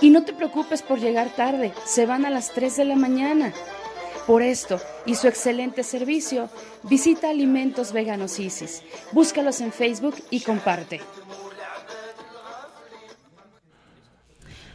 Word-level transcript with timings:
Y 0.00 0.10
no 0.10 0.24
te 0.24 0.32
preocupes 0.32 0.82
por 0.82 0.98
llegar 0.98 1.30
tarde, 1.34 1.72
se 1.86 2.06
van 2.06 2.24
a 2.26 2.30
las 2.30 2.52
3 2.52 2.76
de 2.76 2.84
la 2.84 2.96
mañana. 2.96 3.52
Por 4.26 4.42
esto 4.42 4.80
y 5.04 5.14
su 5.16 5.28
excelente 5.28 5.82
servicio, 5.82 6.48
visita 6.82 7.28
Alimentos 7.30 7.92
Veganos 7.92 8.38
Isis. 8.38 8.82
Búscalos 9.12 9.60
en 9.60 9.70
Facebook 9.72 10.14
y 10.30 10.40
comparte. 10.40 11.00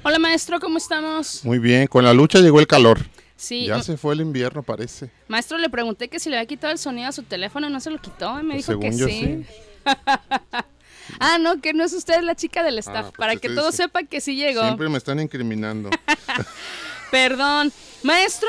Hola 0.04 0.19
maestro, 0.19 0.60
¿cómo 0.60 0.78
estamos? 0.78 1.44
Muy 1.44 1.60
bien, 1.60 1.88
con 1.88 2.04
la 2.04 2.13
lucha 2.13 2.39
llegó 2.39 2.60
el 2.60 2.68
calor. 2.68 3.00
Sí, 3.36 3.66
Ya 3.68 3.81
se 3.81 3.98
fue 3.98 4.13
el 4.13 4.22
invierno, 4.22 4.63
parece. 4.63 5.10
maestro 5.28 5.57
le 5.57 5.69
pregunté 5.69 6.10
que 6.10 6.19
si 6.19 6.30
le 6.30 6.38
había 6.38 6.48
quitado 6.48 6.72
el 6.74 6.80
sonido 6.80 7.07
a 7.10 7.12
su 7.12 7.24
teléfono 7.24 7.68
y 7.69 7.72
no 7.72 7.80
se 7.80 7.89
lo 7.89 7.98
quitó 8.00 8.39
y 8.39 8.44
me 8.44 8.54
Pues 8.56 8.68
dijo 8.68 8.80
que 8.80 8.92
yo 8.98 9.07
sí. 9.07 9.45
ah, 11.20 11.38
no, 11.40 11.62
que 11.62 11.74
no 11.74 11.84
es 11.84 11.94
usted 11.94 12.22
la 12.22 12.36
chica 12.36 12.64
del 12.64 12.78
staff, 12.80 13.08
pues 13.08 13.18
para 13.18 13.36
que 13.36 13.50
todos 13.50 13.76
sepan 13.76 14.08
que 14.08 14.22
sí 14.22 14.36
llegó. 14.36 14.62
Siempre 14.62 14.90
me 14.90 14.98
están 14.98 15.20
incriminando. 15.20 15.90
Perdón. 17.12 17.72
Maestro, 18.04 18.48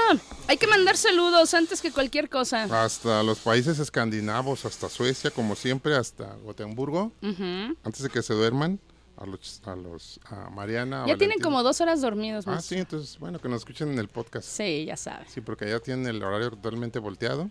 hay 0.49 0.59
que 0.59 0.67
mandar 0.67 0.97
saludos 0.97 1.55
antes 1.55 1.81
que 1.81 1.91
cualquier 1.91 2.29
cosa. 2.29 2.65
hasta 2.85 3.23
los 3.23 3.41
países 3.41 3.79
escandinavos, 3.79 4.65
hasta 4.65 4.89
Suecia, 4.89 5.31
como 5.31 5.57
siempre, 5.57 5.97
hasta 5.97 6.35
Gotemburgo, 6.45 7.13
antes 7.23 8.03
de 8.03 8.11
que 8.11 8.23
se 8.23 8.35
duerman, 8.35 8.79
a 9.17 9.27
los, 9.27 9.61
a 9.67 9.75
los, 9.77 10.21
a 10.25 10.49
Mariana. 10.51 11.05
Ya 11.07 11.17
tienen 11.19 11.41
como 11.41 11.63
dos 11.63 11.81
horas 11.81 12.01
dormidos, 12.01 12.47
Ah, 12.47 12.53
maestro. 12.53 12.77
sí, 12.77 12.81
entonces, 12.81 13.19
bueno, 13.19 13.39
que 13.39 13.49
nos 13.49 13.63
escuchen 13.63 13.91
en 13.93 13.99
el 13.99 14.09
podcast. 14.09 14.49
Sí, 14.49 14.85
ya 14.87 14.97
sabes. 14.97 15.31
Sí, 15.33 15.41
porque 15.41 15.65
allá 15.67 15.81
tienen 15.81 16.07
el 16.07 16.23
horario 16.23 16.51
totalmente 16.51 16.99
volteado. 17.01 17.51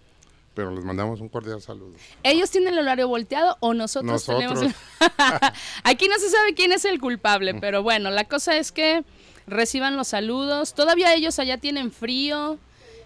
Pero 0.59 0.75
les 0.75 0.83
mandamos 0.83 1.21
un 1.21 1.29
cordial 1.29 1.61
saludo. 1.61 1.93
¿Ellos 2.21 2.51
tienen 2.51 2.73
el 2.73 2.79
horario 2.79 3.07
volteado 3.07 3.55
o 3.61 3.73
nosotros, 3.73 4.27
Nosotros. 4.27 4.59
tenemos? 4.59 4.75
Aquí 5.85 6.09
no 6.09 6.19
se 6.19 6.29
sabe 6.29 6.53
quién 6.53 6.73
es 6.73 6.83
el 6.83 6.99
culpable, 6.99 7.53
pero 7.53 7.81
bueno, 7.81 8.09
la 8.09 8.25
cosa 8.25 8.57
es 8.57 8.73
que 8.73 9.05
reciban 9.47 9.95
los 9.95 10.09
saludos. 10.09 10.73
Todavía 10.73 11.13
ellos 11.13 11.39
allá 11.39 11.59
tienen 11.59 11.93
frío, 11.93 12.57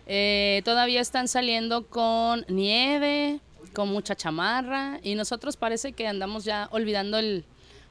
eh, 0.08 0.64
todavía 0.66 1.00
están 1.00 1.28
saliendo 1.28 1.86
con 1.86 2.44
nieve, 2.48 3.40
con 3.72 3.90
mucha 3.90 4.16
chamarra 4.16 5.00
y 5.04 5.14
nosotros 5.14 5.56
parece 5.56 5.94
que 5.94 6.08
andamos 6.08 6.46
ya 6.46 6.70
olvidando 6.72 7.20
el 7.20 7.46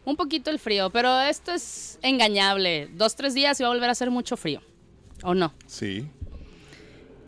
un 0.05 0.17
poquito 0.17 0.51
el 0.51 0.59
frío, 0.59 0.91
pero 0.91 1.21
esto 1.21 1.53
es 1.53 2.01
engañable. 2.03 2.89
Dos, 2.95 3.15
tres 3.15 3.33
días 3.33 3.61
y 3.61 3.63
va 3.63 3.69
a 3.69 3.73
volver 3.73 3.89
a 3.89 3.93
hacer 3.93 4.11
mucho 4.11 4.37
frío. 4.37 4.61
¿O 5.23 5.35
no? 5.35 5.55
Sí. 5.69 6.05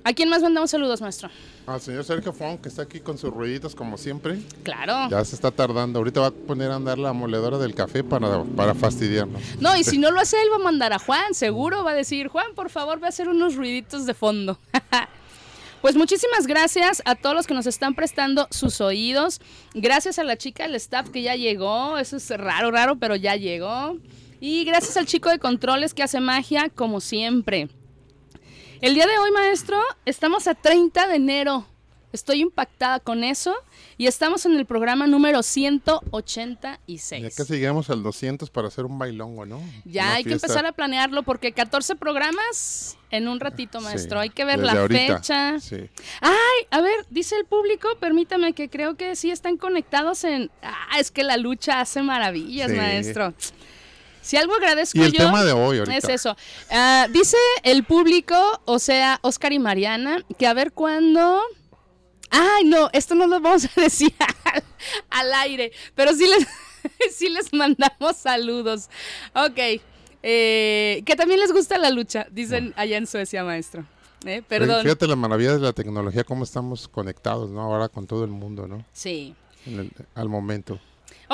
¿A 0.03 0.13
quién 0.15 0.29
más 0.29 0.43
mandamos 0.43 0.73
saludos, 0.73 1.01
maestro? 1.01 1.31
Al 1.66 1.81
señor 1.81 2.05
Sergio 2.05 2.32
Fon, 2.32 2.58
que 2.58 2.69
está 2.69 2.82
aquí 2.82 3.00
con 3.00 3.16
sus 3.16 3.32
ruiditos 3.32 3.75
como 3.75 3.96
siempre. 3.96 4.38
Claro. 4.62 5.08
Ya 5.08 5.25
se 5.25 5.34
está 5.34 5.50
tardando. 5.50 5.99
Ahorita 5.99 6.20
va 6.20 6.26
a 6.26 6.31
poner 6.31 6.70
a 6.70 6.75
andar 6.75 6.99
la 6.99 7.14
moledora 7.14 7.56
del 7.56 7.75
café 7.75 8.05
para, 8.05 8.44
para 8.44 8.75
fastidiarnos. 8.75 9.40
No, 9.61 9.75
y 9.76 9.82
si 9.82 9.96
no 9.96 10.11
lo 10.11 10.20
hace 10.20 10.37
él, 10.43 10.49
va 10.52 10.56
a 10.56 10.58
mandar 10.58 10.93
a 10.93 10.99
Juan, 10.99 11.32
seguro 11.32 11.82
va 11.82 11.93
a 11.93 11.94
decir, 11.94 12.28
Juan, 12.28 12.55
por 12.55 12.69
favor, 12.69 13.00
ve 13.00 13.06
a 13.06 13.08
hacer 13.08 13.28
unos 13.28 13.55
ruiditos 13.55 14.05
de 14.06 14.14
fondo. 14.14 14.58
Pues 15.84 15.96
muchísimas 15.96 16.46
gracias 16.46 17.02
a 17.05 17.14
todos 17.14 17.37
los 17.37 17.46
que 17.46 17.52
nos 17.52 17.66
están 17.66 17.94
prestando 17.94 18.49
sus 18.50 18.81
oídos. 18.81 19.43
Gracias 19.75 20.19
a 20.19 20.25
la 20.25 20.38
chica 20.38 20.62
del 20.62 20.76
staff 20.76 21.11
que 21.11 21.20
ya 21.20 21.37
llegó. 21.37 21.99
Eso 21.99 22.16
es 22.16 22.31
raro, 22.31 22.70
raro, 22.70 22.96
pero 22.96 23.16
ya 23.16 23.37
llegó. 23.37 23.99
Y 24.40 24.64
gracias 24.64 24.96
al 24.96 25.05
chico 25.05 25.28
de 25.28 25.38
controles 25.38 25.93
que 25.93 26.02
hace 26.02 26.20
magia, 26.20 26.70
como 26.75 27.02
siempre. 27.02 27.69
El 28.81 28.94
día 28.94 29.06
de 29.06 29.19
hoy, 29.19 29.31
maestro, 29.31 29.79
estamos 30.05 30.47
a 30.47 30.55
30 30.55 31.09
de 31.09 31.17
enero. 31.17 31.67
Estoy 32.12 32.43
impactada 32.43 33.00
con 33.00 33.25
eso. 33.25 33.55
Y 33.97 34.06
estamos 34.06 34.44
en 34.47 34.56
el 34.56 34.67
programa 34.67 35.06
número 35.06 35.43
186. 35.43 37.23
Ya 37.23 37.31
casi 37.31 37.55
llegamos 37.55 37.91
al 37.91 38.03
200 38.03 38.50
para 38.50 38.69
hacer 38.69 38.85
un 38.85 38.99
bailongo, 38.99 39.47
¿no? 39.47 39.61
Ya 39.85 40.05
Una 40.05 40.15
hay 40.15 40.25
que 40.25 40.32
empezar 40.32 40.67
a 40.67 40.73
planearlo 40.73 41.23
porque 41.23 41.53
14 41.53 41.94
programas 41.97 42.97
en 43.11 43.29
un 43.29 43.38
ratito, 43.41 43.81
maestro. 43.81 44.19
Sí, 44.21 44.23
hay 44.25 44.31
que 44.31 44.44
ver 44.44 44.59
la 44.61 44.73
ahorita, 44.73 45.17
fecha. 45.19 45.61
Sí. 45.61 45.76
Ay, 46.21 46.67
a 46.71 46.81
ver, 46.81 47.06
dice 47.11 47.37
el 47.37 47.44
público, 47.47 47.88
permítame 48.00 48.53
que 48.53 48.69
creo 48.69 48.97
que 48.97 49.15
sí 49.17 49.31
están 49.31 49.56
conectados 49.56 50.25
en... 50.25 50.50
Ah, 50.62 50.99
es 50.99 51.11
que 51.12 51.23
la 51.23 51.37
lucha 51.37 51.81
hace 51.81 52.03
maravillas, 52.03 52.71
Sí. 52.71 52.76
maestro. 52.76 53.32
Si 54.25 54.37
algo 54.38 54.55
agradezco 54.55 54.99
Y 54.99 55.03
el 55.03 55.12
yo... 55.12 55.19
tema 55.19 55.44
de 55.44 55.53
hoy 55.53 55.79
ahorita. 55.79 55.99
Es 55.99 56.09
eso. 56.09 56.35
Ah, 56.71 57.06
dice 57.11 57.37
el 57.62 57.85
público, 57.85 58.35
o 58.65 58.79
sea, 58.79 59.19
Oscar 59.23 59.53
y 59.53 59.59
Mariana, 59.59 60.25
que 60.38 60.47
a 60.47 60.55
ver 60.55 60.73
cuándo... 60.73 61.41
Ay, 62.31 62.65
no, 62.65 62.88
esto 62.94 63.15
no 63.15 63.26
lo 63.26 63.38
vamos 63.41 63.67
a 63.67 63.71
decir 63.81 64.12
al, 64.19 64.62
al 65.11 65.35
aire, 65.35 65.73
pero 65.94 66.15
sí 66.15 66.26
les, 66.26 66.49
sí 67.15 67.29
les 67.29 67.53
mandamos 67.53 68.17
saludos. 68.17 68.88
Ok, 69.35 69.81
eh, 70.23 71.03
que 71.05 71.17
también 71.17 71.38
les 71.38 71.53
gusta 71.53 71.76
la 71.79 71.91
lucha, 71.91 72.26
dicen 72.31 72.73
allá 72.76 72.97
en 72.97 73.06
Suecia, 73.06 73.44
maestro. 73.44 73.85
Eh, 74.25 74.43
perdón. 74.49 74.82
Fíjate 74.82 75.06
la 75.06 75.17
maravilla 75.17 75.53
de 75.53 75.61
la 75.61 75.75
tecnología, 75.75 76.25
cómo 76.25 76.44
estamos 76.44 76.88
conectados, 76.88 77.50
¿no? 77.50 77.61
Ahora 77.61 77.88
con 77.91 78.06
todo 78.06 78.25
el 78.25 78.31
mundo, 78.31 78.67
¿no? 78.67 78.85
Sí. 78.93 79.35
El- 79.67 79.93
al 80.15 80.29
momento. 80.31 80.81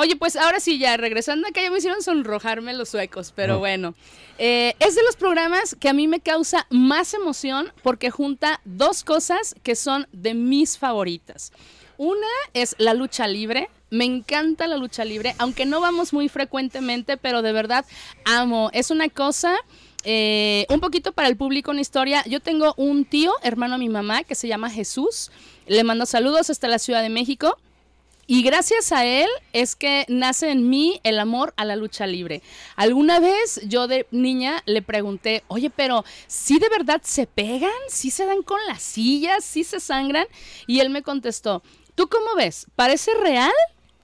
Oye, 0.01 0.15
pues 0.15 0.35
ahora 0.35 0.59
sí, 0.59 0.79
ya 0.79 0.97
regresando 0.97 1.47
acá, 1.47 1.61
ya 1.61 1.69
me 1.69 1.77
hicieron 1.77 2.01
sonrojarme 2.01 2.73
los 2.73 2.89
suecos, 2.89 3.31
pero 3.35 3.53
Ah. 3.53 3.57
bueno. 3.57 3.93
Eh, 4.39 4.73
es 4.79 4.95
de 4.95 5.03
los 5.03 5.15
programas 5.15 5.75
que 5.79 5.89
a 5.89 5.93
mí 5.93 6.07
me 6.07 6.19
causa 6.21 6.65
más 6.71 7.13
emoción 7.13 7.71
porque 7.83 8.09
junta 8.09 8.59
dos 8.65 9.03
cosas 9.03 9.53
que 9.61 9.75
son 9.75 10.07
de 10.11 10.33
mis 10.33 10.79
favoritas. 10.79 11.51
Una 11.97 12.25
es 12.55 12.73
la 12.79 12.95
lucha 12.95 13.27
libre. 13.27 13.69
Me 13.91 14.05
encanta 14.05 14.65
la 14.65 14.77
lucha 14.77 15.05
libre, 15.05 15.35
aunque 15.37 15.67
no 15.67 15.81
vamos 15.81 16.13
muy 16.13 16.29
frecuentemente, 16.29 17.17
pero 17.17 17.43
de 17.43 17.51
verdad 17.51 17.85
amo. 18.25 18.71
Es 18.73 18.89
una 18.89 19.07
cosa 19.09 19.55
eh, 20.03 20.65
un 20.69 20.79
poquito 20.79 21.11
para 21.11 21.27
el 21.27 21.37
público 21.37 21.69
una 21.69 21.81
historia. 21.81 22.23
Yo 22.25 22.39
tengo 22.39 22.73
un 22.77 23.05
tío, 23.05 23.33
hermano 23.43 23.75
de 23.75 23.79
mi 23.81 23.89
mamá, 23.89 24.23
que 24.23 24.33
se 24.33 24.47
llama 24.47 24.71
Jesús. 24.71 25.29
Le 25.67 25.83
mando 25.83 26.07
saludos 26.07 26.49
hasta 26.49 26.67
la 26.67 26.79
Ciudad 26.79 27.03
de 27.03 27.09
México. 27.09 27.55
Y 28.27 28.43
gracias 28.43 28.91
a 28.91 29.05
él 29.05 29.27
es 29.51 29.75
que 29.75 30.05
nace 30.07 30.51
en 30.51 30.69
mí 30.69 31.01
el 31.03 31.19
amor 31.19 31.53
a 31.57 31.65
la 31.65 31.75
lucha 31.75 32.07
libre. 32.07 32.41
Alguna 32.75 33.19
vez 33.19 33.59
yo 33.65 33.87
de 33.87 34.07
niña 34.11 34.63
le 34.65 34.81
pregunté, 34.81 35.43
oye, 35.47 35.69
pero 35.69 36.05
¿sí 36.27 36.59
de 36.59 36.69
verdad 36.69 37.01
se 37.03 37.27
pegan? 37.27 37.71
¿Sí 37.89 38.09
se 38.11 38.25
dan 38.25 38.41
con 38.43 38.59
las 38.67 38.81
sillas? 38.81 39.43
¿Sí 39.43 39.63
se 39.63 39.79
sangran? 39.79 40.27
Y 40.67 40.79
él 40.79 40.89
me 40.89 41.03
contestó, 41.03 41.61
¿tú 41.95 42.07
cómo 42.07 42.35
ves? 42.37 42.67
¿Parece 42.75 43.11
real? 43.15 43.51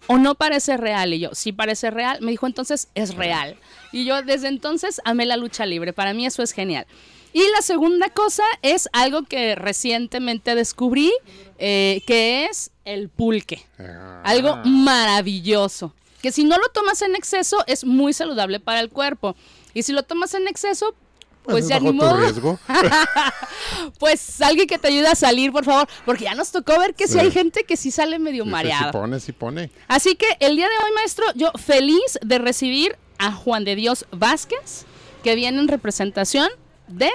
¿O 0.08 0.18
no 0.18 0.36
parece 0.36 0.78
real? 0.78 1.14
Y 1.14 1.20
yo, 1.20 1.30
sí 1.34 1.52
parece 1.52 1.92
real. 1.92 2.20
Me 2.22 2.32
dijo, 2.32 2.48
entonces 2.48 2.88
es 2.96 3.16
real. 3.16 3.58
Y 3.92 4.06
yo 4.06 4.22
desde 4.24 4.48
entonces 4.48 5.02
amé 5.06 5.26
la 5.26 5.38
lucha 5.38 5.66
libre. 5.66 5.94
Para 5.94 6.14
mí 6.14 6.26
eso 6.26 6.44
es 6.44 6.54
genial. 6.54 6.88
Y 7.34 7.44
la 7.52 7.62
segunda 7.62 8.10
cosa 8.10 8.44
es 8.62 8.90
algo 8.94 9.24
que 9.24 9.56
recientemente 9.56 10.56
descubrí, 10.56 11.12
eh, 11.60 12.02
que 12.08 12.46
es 12.46 12.72
el 12.88 13.10
pulque. 13.10 13.66
Ah. 13.80 14.22
Algo 14.24 14.58
maravilloso. 14.66 15.94
Que 16.22 16.32
si 16.32 16.44
no 16.44 16.58
lo 16.58 16.68
tomas 16.70 17.02
en 17.04 17.16
exceso 17.16 17.64
es 17.68 17.86
muy 17.86 18.14
saludable 18.14 18.60
para 18.60 18.80
el 18.80 18.90
cuerpo. 18.90 19.36
Y 19.74 19.84
si 19.84 19.94
lo 19.94 20.04
tomas 20.04 20.34
en 20.34 20.48
exceso, 20.48 20.96
pues, 21.44 21.66
es 21.66 21.70
ya 21.70 21.80
ni 21.80 21.92
modo. 21.94 22.18
riesgo. 22.18 22.60
Pues 24.00 24.42
alguien 24.42 24.68
que 24.68 24.78
te 24.78 24.88
ayude 24.88 25.08
a 25.08 25.16
salir, 25.16 25.52
por 25.52 25.66
favor. 25.66 25.88
Porque 26.06 26.26
ya 26.26 26.36
nos 26.36 26.52
tocó 26.52 26.78
ver 26.80 26.94
que 26.96 27.08
si 27.08 27.14
Sí. 27.14 27.20
hay 27.20 27.32
gente 27.32 27.64
que 27.64 27.78
sí 27.78 27.92
sale 27.92 28.20
medio 28.20 28.44
Sí, 28.44 28.50
sí, 28.50 28.52
mareada. 28.52 28.86
sí 28.92 28.98
pone, 28.98 29.20
sí 29.20 29.32
pone. 29.34 29.72
Así 29.88 30.16
que 30.16 30.26
el 30.40 30.56
día 30.56 30.68
de 30.68 30.74
hoy, 30.86 30.92
maestro, 30.96 31.26
yo 31.36 31.52
feliz 31.54 32.20
de 32.22 32.38
recibir 32.40 32.98
a 33.18 33.32
Juan 33.32 33.64
de 33.66 33.76
Dios 33.76 34.06
Vázquez, 34.12 34.86
que 35.24 35.36
viene 35.36 35.60
en 35.60 35.68
representación 35.68 36.50
de 36.88 37.10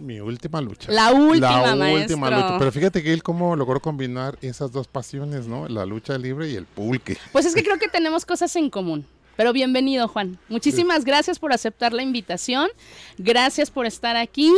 Mi 0.00 0.18
última 0.20 0.60
lucha. 0.60 0.90
La 0.90 1.12
última, 1.12 1.60
La 1.62 1.76
maestro. 1.76 2.02
última 2.16 2.30
lucha. 2.30 2.58
Pero 2.58 2.72
fíjate 2.72 3.02
que 3.02 3.12
él 3.12 3.22
cómo 3.22 3.54
logró 3.54 3.80
combinar 3.80 4.38
esas 4.40 4.72
dos 4.72 4.88
pasiones, 4.88 5.46
¿no? 5.46 5.68
La 5.68 5.84
lucha 5.84 6.16
libre 6.16 6.48
y 6.48 6.54
el 6.56 6.64
pulque. 6.64 7.18
Pues 7.32 7.44
es 7.44 7.54
que 7.54 7.62
creo 7.62 7.78
que 7.78 7.88
tenemos 7.88 8.24
cosas 8.24 8.54
en 8.56 8.70
común. 8.70 9.04
Pero 9.36 9.52
bienvenido, 9.52 10.08
Juan. 10.08 10.38
Muchísimas 10.48 11.04
gracias 11.04 11.38
por 11.38 11.52
aceptar 11.52 11.92
la 11.92 12.02
invitación. 12.02 12.68
Gracias 13.18 13.70
por 13.70 13.86
estar 13.86 14.16
aquí. 14.16 14.52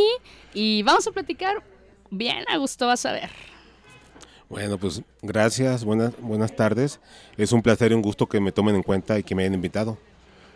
Y 0.55 0.83
vamos 0.85 1.07
a 1.07 1.13
platicar 1.13 1.63
bien 2.11 2.45
a 2.49 2.57
gusto, 2.59 2.87
vas 2.87 3.05
a 3.07 3.13
ver. 3.13 3.31
Bueno, 4.49 4.79
pues 4.79 5.03
gracias, 5.23 5.85
buenas, 5.85 6.13
buenas 6.21 6.55
tardes. 6.55 7.01
Es 7.37 7.53
un 7.53 7.63
placer 7.63 7.91
y 7.93 7.95
un 7.95 8.03
gusto 8.03 8.29
que 8.29 8.39
me 8.39 8.53
tomen 8.53 8.77
en 8.77 8.83
cuenta 8.83 9.19
y 9.19 9.23
que 9.23 9.35
me 9.35 9.43
hayan 9.43 9.55
invitado. 9.55 9.99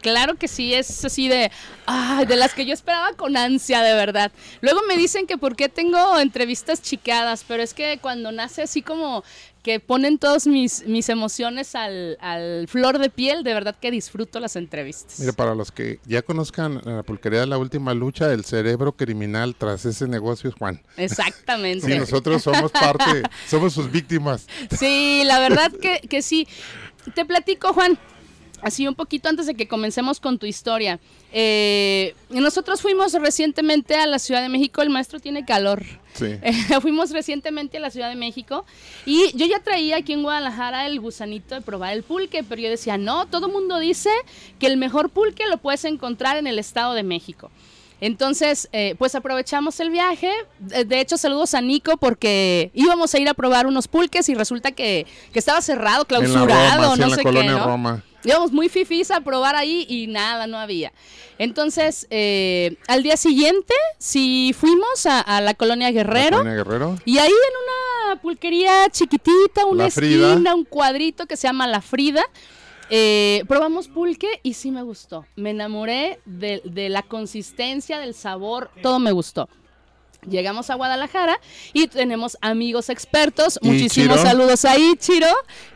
Claro 0.06 0.37
que 0.37 0.47
sí, 0.47 0.73
es 0.73 1.04
así 1.04 1.26
de, 1.26 1.50
ay, 1.85 2.26
de 2.26 2.37
las 2.37 2.54
que 2.54 2.64
yo 2.64 2.73
esperaba 2.73 3.14
con 3.14 3.37
ansia, 3.37 3.83
de 3.83 3.92
verdad. 3.95 4.30
Luego 4.61 4.83
me 4.87 4.97
dicen 4.97 5.26
que 5.26 5.37
por 5.37 5.57
qué 5.57 5.69
tengo 5.69 6.21
entrevistas 6.21 6.80
chicadas, 6.80 7.45
pero 7.49 7.61
es 7.61 7.75
que 7.75 7.99
cuando 8.00 8.30
nace 8.30 8.62
así 8.62 8.83
como 8.83 9.25
que 9.64 9.80
ponen 9.80 10.19
todas 10.19 10.47
mis, 10.47 10.87
mis 10.87 11.09
emociones 11.09 11.75
al, 11.75 12.19
al 12.21 12.69
flor 12.69 13.00
de 13.00 13.11
piel, 13.11 13.42
de 13.42 13.52
verdad 13.52 13.75
que 13.80 13.90
disfruto 13.90 14.38
las 14.38 14.54
entrevistas. 14.54 15.19
Mira, 15.19 15.33
para 15.33 15.57
los 15.57 15.73
que 15.73 15.99
ya 16.07 16.23
conozcan 16.23 16.80
la 16.85 17.02
pulquería 17.02 17.40
de 17.40 17.47
la 17.49 17.59
última 17.59 17.92
lucha, 17.92 18.33
el 18.33 18.45
cerebro 18.45 18.92
criminal 18.92 19.57
tras 19.57 19.87
ese 19.87 20.07
negocio 20.07 20.50
es 20.50 20.54
Juan. 20.54 20.80
Exactamente. 20.97 21.85
Sí, 21.85 21.99
nosotros 21.99 22.45
somos 22.45 22.71
parte, 22.71 23.25
somos 23.49 23.73
sus 23.73 23.90
víctimas. 23.90 24.47
Sí, 24.71 25.23
la 25.25 25.40
verdad 25.40 25.73
que, 25.73 25.99
que 26.09 26.23
sí. 26.23 26.47
Te 27.14 27.25
platico, 27.25 27.73
Juan, 27.73 27.99
así 28.62 28.86
un 28.86 28.94
poquito 28.94 29.28
antes 29.28 29.46
de 29.46 29.54
que 29.54 29.68
comencemos 29.68 30.20
con 30.20 30.38
tu 30.38 30.46
historia. 30.46 30.98
Eh, 31.32 32.14
nosotros 32.30 32.80
fuimos 32.80 33.12
recientemente 33.14 33.96
a 33.96 34.06
la 34.06 34.18
Ciudad 34.18 34.42
de 34.42 34.48
México, 34.48 34.82
el 34.82 34.90
maestro 34.90 35.20
tiene 35.20 35.44
calor. 35.44 35.84
Sí. 36.14 36.26
Eh, 36.42 36.80
fuimos 36.80 37.10
recientemente 37.10 37.76
a 37.76 37.80
la 37.80 37.90
Ciudad 37.90 38.08
de 38.08 38.16
México 38.16 38.64
y 39.04 39.36
yo 39.36 39.46
ya 39.46 39.60
traía 39.60 39.98
aquí 39.98 40.14
en 40.14 40.22
Guadalajara 40.22 40.86
el 40.86 40.98
gusanito 40.98 41.54
de 41.54 41.60
probar 41.60 41.92
el 41.92 42.02
pulque, 42.02 42.42
pero 42.42 42.60
yo 42.62 42.70
decía, 42.70 42.96
no, 42.96 43.26
todo 43.26 43.48
mundo 43.48 43.78
dice 43.78 44.10
que 44.58 44.66
el 44.66 44.78
mejor 44.78 45.10
pulque 45.10 45.44
lo 45.46 45.58
puedes 45.58 45.84
encontrar 45.84 46.38
en 46.38 46.46
el 46.46 46.58
Estado 46.58 46.94
de 46.94 47.02
México. 47.02 47.50
Entonces, 48.00 48.68
eh, 48.72 48.94
pues 48.98 49.14
aprovechamos 49.14 49.80
el 49.80 49.90
viaje. 49.90 50.30
De 50.58 51.00
hecho, 51.00 51.16
saludos 51.16 51.54
a 51.54 51.60
Nico 51.60 51.96
porque 51.96 52.70
íbamos 52.75 53.14
a 53.14 53.18
ir 53.18 53.28
a 53.28 53.34
probar 53.34 53.66
unos 53.66 53.88
pulques 53.88 54.28
y 54.28 54.34
resulta 54.34 54.72
que, 54.72 55.06
que 55.32 55.38
estaba 55.38 55.62
cerrado, 55.62 56.06
En 56.08 56.14
la 56.14 56.18
clausurado, 56.18 56.82
Roma, 56.82 56.94
sí, 56.94 57.00
no 57.00 57.04
en 57.04 57.10
la 57.10 57.16
sé 57.16 57.22
colonia 57.22 57.52
qué. 57.52 57.58
¿no? 57.58 57.64
Roma. 57.64 58.04
Íbamos 58.26 58.52
muy 58.52 58.68
fifís 58.68 59.11
a 59.11 59.21
probar 59.21 59.56
ahí 59.56 59.87
y 59.88 60.09
nada, 60.09 60.47
no 60.47 60.59
había. 60.59 60.92
Entonces, 61.38 62.06
eh, 62.11 62.76
al 62.88 63.02
día 63.02 63.16
siguiente, 63.16 63.75
sí 63.99 64.54
fuimos 64.59 65.06
a, 65.06 65.21
a 65.21 65.40
la 65.40 65.54
colonia 65.54 65.88
La 65.88 65.92
Guerrero. 65.92 66.38
colonia 66.38 66.54
Guerrero. 66.56 66.97
Y 67.04 67.18
ahí 67.18 67.30
en 67.30 68.12
una 68.12 68.21
pulquería 68.21 68.88
chiquitita, 68.90 69.64
una 69.66 69.85
La 69.85 69.88
esquina, 69.88 70.54
un 70.54 70.64
cuadrito 70.64 71.26
que 71.26 71.37
se 71.37 71.47
llama 71.47 71.66
La 71.66 71.80
Frida, 71.80 72.25
eh, 72.90 73.42
probamos 73.49 73.88
pulque 73.88 74.40
y 74.42 74.54
sí 74.54 74.71
me 74.71 74.83
gustó. 74.83 75.26
Me 75.37 75.50
enamoré 75.50 76.21
de, 76.25 76.62
de 76.64 76.88
la 76.88 77.02
consistencia, 77.02 77.99
del 77.99 78.14
sabor, 78.14 78.71
todo 78.83 78.99
me 78.99 79.12
gustó. 79.12 79.49
Llegamos 80.28 80.71
a 80.71 80.75
Guadalajara 80.75 81.40
y 81.73 81.87
tenemos 81.87 82.37
amigos 82.40 82.90
expertos. 82.90 83.59
¿Y 83.62 83.68
Muchísimos 83.68 84.16
Chiro? 84.18 84.28
saludos 84.28 84.64
ahí, 84.64 84.95
Chiro, 84.99 85.28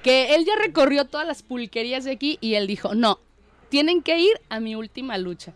que 0.03 0.35
él 0.35 0.45
ya 0.45 0.57
recorrió 0.57 1.05
todas 1.05 1.27
las 1.27 1.43
pulquerías 1.43 2.05
de 2.05 2.13
aquí 2.13 2.39
y 2.41 2.55
él 2.55 2.67
dijo, 2.67 2.95
no, 2.95 3.21
tienen 3.69 4.03
que 4.03 4.19
ir 4.19 4.41
a 4.49 4.61
mi 4.61 4.75
última 4.75 5.17
lucha. 5.19 5.53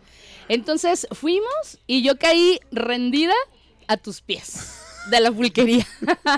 Entonces 0.49 1.07
fuimos 1.13 1.79
y 1.87 2.03
yo 2.03 2.19
caí 2.19 2.61
rendida 2.71 3.35
a 3.89 3.97
tus 3.97 4.21
pies 4.21 4.81
de 5.11 5.21
la 5.21 5.31
pulquería. 5.31 5.87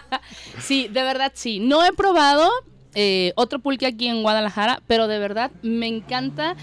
sí, 0.61 0.89
de 0.89 1.03
verdad 1.03 1.33
sí. 1.35 1.61
No 1.61 1.85
he 1.85 1.93
probado 1.93 2.51
eh, 2.95 3.33
otro 3.37 3.59
pulque 3.59 3.87
aquí 3.87 4.09
en 4.09 4.23
Guadalajara, 4.23 4.83
pero 4.87 5.07
de 5.07 5.19
verdad 5.19 5.51
me 5.63 5.87
encanta 5.87 6.57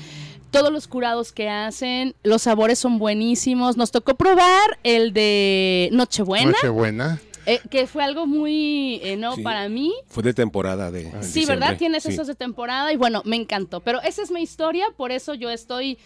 todos 0.53 0.71
los 0.71 0.87
curados 0.87 1.33
que 1.33 1.49
hacen. 1.49 2.15
Los 2.23 2.43
sabores 2.43 2.79
son 2.79 2.99
buenísimos. 2.99 3.75
Nos 3.75 3.91
tocó 3.91 4.15
probar 4.15 4.79
el 4.83 5.11
de 5.11 5.89
Nochebuena, 5.91 6.51
Nochebuena. 6.51 7.19
eh, 7.45 7.59
que 7.69 7.87
fue 7.87 8.03
algo 8.03 8.25
muy, 8.27 9.01
eh, 9.03 9.17
¿no? 9.17 9.35
Sí. 9.35 9.41
Para 9.41 9.67
mí. 9.67 9.93
Fue 10.07 10.23
de 10.23 10.33
temporada 10.33 10.91
de. 10.91 11.11
Ah, 11.13 11.23
Sí, 11.23 11.45
¿verdad? 11.45 11.77
Tienes 11.77 12.03
sí. 12.03 12.09
esos 12.13 12.27
de 12.27 12.35
temporada 12.35 12.93
y 12.93 12.95
bueno, 12.95 13.21
me 13.25 13.35
encantó. 13.35 13.81
Pero 13.81 14.01
esa 14.01 14.21
es 14.21 14.31
mi 14.31 14.41
historia, 14.41 14.85
por 14.95 15.11
eso 15.11 15.33
yo 15.33 15.49
estoy 15.49 15.97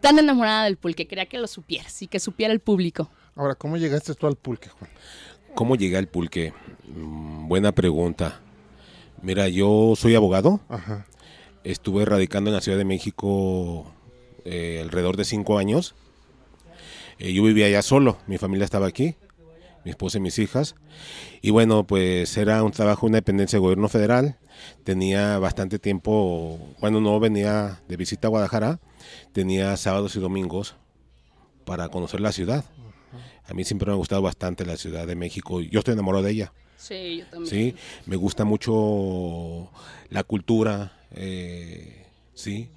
tan 0.00 0.18
enamorada 0.18 0.64
del 0.64 0.76
pulque. 0.76 1.06
Quería 1.06 1.26
que 1.26 1.38
lo 1.38 1.46
supieras 1.48 2.00
y 2.02 2.06
que 2.06 2.20
supiera 2.20 2.52
el 2.52 2.60
público. 2.60 3.10
Ahora, 3.34 3.54
¿cómo 3.56 3.76
llegaste 3.76 4.14
tú 4.14 4.26
al 4.28 4.36
pulque, 4.36 4.68
Juan? 4.68 4.90
¿Cómo 5.54 5.76
llegué 5.76 5.96
al 5.96 6.06
pulque? 6.08 6.52
Mm, 6.94 7.48
buena 7.48 7.72
pregunta. 7.72 8.40
Mira, 9.22 9.48
yo 9.48 9.94
soy 9.96 10.14
abogado. 10.14 10.60
Ajá. 10.68 11.06
Estuve 11.64 12.04
radicando 12.04 12.50
en 12.50 12.54
la 12.56 12.60
Ciudad 12.60 12.76
de 12.76 12.84
México 12.84 13.90
eh, 14.44 14.80
alrededor 14.82 15.16
de 15.16 15.24
cinco 15.24 15.58
años. 15.58 15.94
Eh, 17.18 17.32
yo 17.32 17.42
vivía 17.42 17.66
allá 17.66 17.82
solo, 17.82 18.18
mi 18.26 18.38
familia 18.38 18.64
estaba 18.64 18.86
aquí, 18.86 19.16
mi 19.84 19.90
esposa 19.90 20.18
y 20.18 20.20
mis 20.20 20.38
hijas. 20.38 20.74
Y 21.42 21.50
bueno, 21.50 21.86
pues 21.86 22.36
era 22.36 22.62
un 22.62 22.72
trabajo, 22.72 23.06
una 23.06 23.18
dependencia 23.18 23.56
del 23.56 23.62
gobierno 23.62 23.88
federal. 23.88 24.38
Tenía 24.84 25.38
bastante 25.38 25.78
tiempo, 25.78 26.58
cuando 26.80 27.00
no 27.00 27.18
venía 27.20 27.82
de 27.88 27.96
visita 27.96 28.28
a 28.28 28.30
Guadalajara, 28.30 28.80
tenía 29.32 29.76
sábados 29.76 30.16
y 30.16 30.20
domingos 30.20 30.76
para 31.64 31.88
conocer 31.88 32.20
la 32.20 32.32
ciudad. 32.32 32.64
A 33.46 33.54
mí 33.54 33.64
siempre 33.64 33.86
me 33.86 33.92
ha 33.92 33.96
gustado 33.96 34.22
bastante 34.22 34.64
la 34.64 34.76
Ciudad 34.76 35.06
de 35.06 35.16
México. 35.16 35.60
Yo 35.60 35.80
estoy 35.80 35.92
enamorado 35.92 36.24
de 36.24 36.32
ella. 36.32 36.52
Sí, 36.76 37.18
yo 37.18 37.26
también. 37.26 37.46
Sí, 37.46 37.74
me 38.06 38.16
gusta 38.16 38.44
mucho 38.44 39.70
la 40.08 40.24
cultura, 40.24 40.98
eh, 41.12 42.06
sí, 42.34 42.70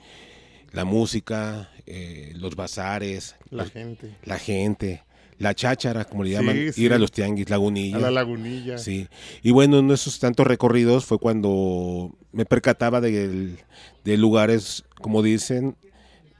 la 0.77 0.85
música, 0.85 1.69
eh, 1.87 2.31
los 2.35 2.55
bazares, 2.55 3.35
La 3.49 3.63
los- 3.63 3.71
gente. 3.73 4.15
la 4.23 4.37
gente, 4.37 5.03
la 5.39 5.53
cháchara, 5.55 6.05
como 6.05 6.23
le 6.23 6.29
llaman, 6.31 6.71
sí. 6.73 6.83
ir 6.83 6.93
a 6.93 6.97
los 6.99 7.11
tianguis, 7.11 7.49
lagunilla. 7.49 7.97
A 7.97 7.99
la 7.99 8.11
lagunilla. 8.11 8.77
Sí, 8.77 9.07
y 9.41 9.51
bueno, 9.51 9.79
en 9.79 9.89
esos 9.91 10.19
tantos 10.19 10.45
recorridos 10.47 11.05
fue 11.05 11.17
cuando 11.19 12.15
me 12.31 12.45
percataba 12.45 13.01
de, 13.01 13.55
de 14.03 14.17
lugares, 14.17 14.83
como 15.01 15.21
dicen, 15.23 15.75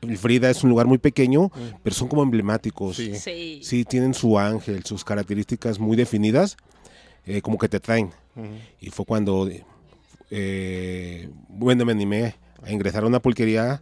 el 0.02 0.18
Frida 0.18 0.50
es 0.52 0.64
un 0.64 0.70
lugar 0.70 0.86
muy 0.86 1.00
pequeño, 1.00 1.52
pero 1.84 1.96
son 1.96 2.08
como 2.08 2.22
emblemáticos. 2.22 2.98
Sí. 2.98 3.16
Sí. 3.16 3.60
Sí, 3.64 3.84
tienen 3.86 4.14
su 4.14 4.38
ángel, 4.38 4.84
sus 4.86 5.04
características 5.04 5.80
muy 5.80 5.98
definidas, 5.98 6.56
eh, 7.26 7.42
como 7.42 7.58
que 7.58 7.68
te 7.68 7.80
traen. 7.80 8.12
Y 8.80 8.92
fue 8.92 9.04
cuando, 9.06 9.50
eh, 10.30 11.30
bueno, 11.50 11.86
me 11.86 11.92
animé 11.94 12.36
a 12.64 12.72
ingresar 12.72 13.04
a 13.04 13.08
una 13.08 13.20
pulquería. 13.20 13.82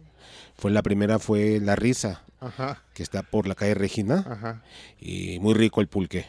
Fue 0.58 0.70
la 0.70 0.82
primera, 0.82 1.18
fue 1.18 1.60
La 1.60 1.76
Risa, 1.76 2.22
Ajá. 2.40 2.82
que 2.94 3.02
está 3.02 3.22
por 3.22 3.46
la 3.46 3.54
calle 3.54 3.74
Regina. 3.74 4.24
Ajá. 4.28 4.62
Y 5.00 5.38
muy 5.40 5.54
rico 5.54 5.80
el 5.80 5.86
pulque. 5.88 6.26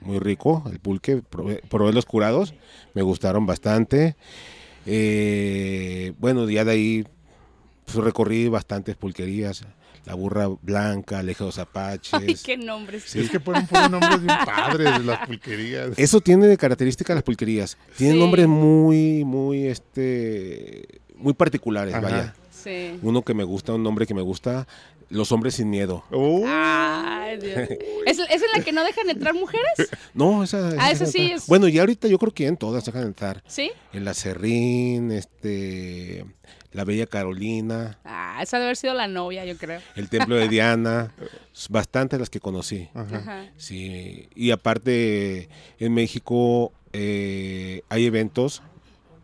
Muy 0.00 0.18
rico 0.18 0.62
el 0.70 0.78
pulque. 0.78 1.22
Probé, 1.28 1.62
probé 1.68 1.92
los 1.92 2.06
curados, 2.06 2.54
me 2.94 3.02
gustaron 3.02 3.46
bastante. 3.46 4.16
Eh, 4.86 6.12
bueno, 6.18 6.48
ya 6.48 6.64
de 6.64 6.70
ahí 6.72 7.04
pues, 7.84 7.96
recorrí 7.96 8.48
bastantes 8.48 8.96
pulquerías. 8.96 9.64
La 10.04 10.14
Burra 10.14 10.46
Blanca, 10.62 11.18
Alejados 11.18 11.58
Apaches. 11.58 12.14
Ay, 12.14 12.36
qué 12.36 12.56
nombres. 12.56 13.02
Sí. 13.06 13.18
Es 13.18 13.28
que 13.30 13.40
ponen, 13.40 13.66
ponen 13.66 13.90
nombres 13.90 14.22
bien 14.22 14.36
padres 14.46 14.98
de 14.98 15.04
las 15.04 15.26
pulquerías. 15.26 15.90
Eso 15.98 16.20
tiene 16.20 16.46
de 16.46 16.56
característica 16.56 17.12
las 17.12 17.24
pulquerías. 17.24 17.76
Tienen 17.96 18.14
Sí. 18.16 18.20
nombres 18.20 18.46
muy, 18.46 19.24
muy, 19.24 19.66
este, 19.66 21.00
muy 21.16 21.34
particulares, 21.34 21.92
Ajá. 21.92 22.02
vaya. 22.02 22.34
Sí. 22.66 22.98
Uno 23.02 23.22
que 23.22 23.32
me 23.34 23.44
gusta, 23.44 23.72
un 23.74 23.82
nombre 23.84 24.06
que 24.06 24.14
me 24.14 24.22
gusta, 24.22 24.66
Los 25.08 25.30
Hombres 25.30 25.54
Sin 25.54 25.70
Miedo. 25.70 26.02
Uh, 26.10 26.44
Ay, 26.48 27.36
Dios. 27.38 27.56
¿Es, 28.06 28.18
¿Es 28.18 28.42
en 28.42 28.48
la 28.56 28.64
que 28.64 28.72
no 28.72 28.82
dejan 28.82 29.08
entrar 29.08 29.34
mujeres? 29.34 29.88
No, 30.14 30.42
esa... 30.42 30.70
Ah, 30.78 30.90
esa 30.90 31.04
esa 31.04 31.06
sí 31.06 31.30
es- 31.32 31.46
Bueno, 31.46 31.68
ya 31.68 31.82
ahorita 31.82 32.08
yo 32.08 32.18
creo 32.18 32.32
que 32.34 32.46
en 32.46 32.56
todas 32.56 32.84
dejan 32.84 33.04
entrar. 33.04 33.42
¿Sí? 33.46 33.70
En 33.92 34.04
la 34.04 34.14
Serrín, 34.14 35.12
este, 35.12 36.24
la 36.72 36.84
Bella 36.84 37.06
Carolina, 37.06 37.98
Ah, 38.04 38.40
esa 38.42 38.56
debe 38.56 38.66
haber 38.66 38.76
sido 38.76 38.94
la 38.94 39.06
novia, 39.08 39.44
yo 39.44 39.56
creo. 39.56 39.80
el 39.94 40.08
Templo 40.08 40.34
de 40.36 40.48
Diana, 40.48 41.14
bastante 41.68 42.18
las 42.18 42.28
que 42.30 42.40
conocí. 42.40 42.88
Ajá. 42.94 43.16
Ajá. 43.18 43.46
Sí, 43.56 44.28
y 44.34 44.50
aparte 44.50 45.48
en 45.78 45.94
México 45.94 46.72
eh, 46.92 47.82
hay 47.88 48.06
eventos 48.06 48.62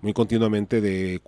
muy 0.00 0.12
continuamente 0.12 0.80
de 0.80 1.20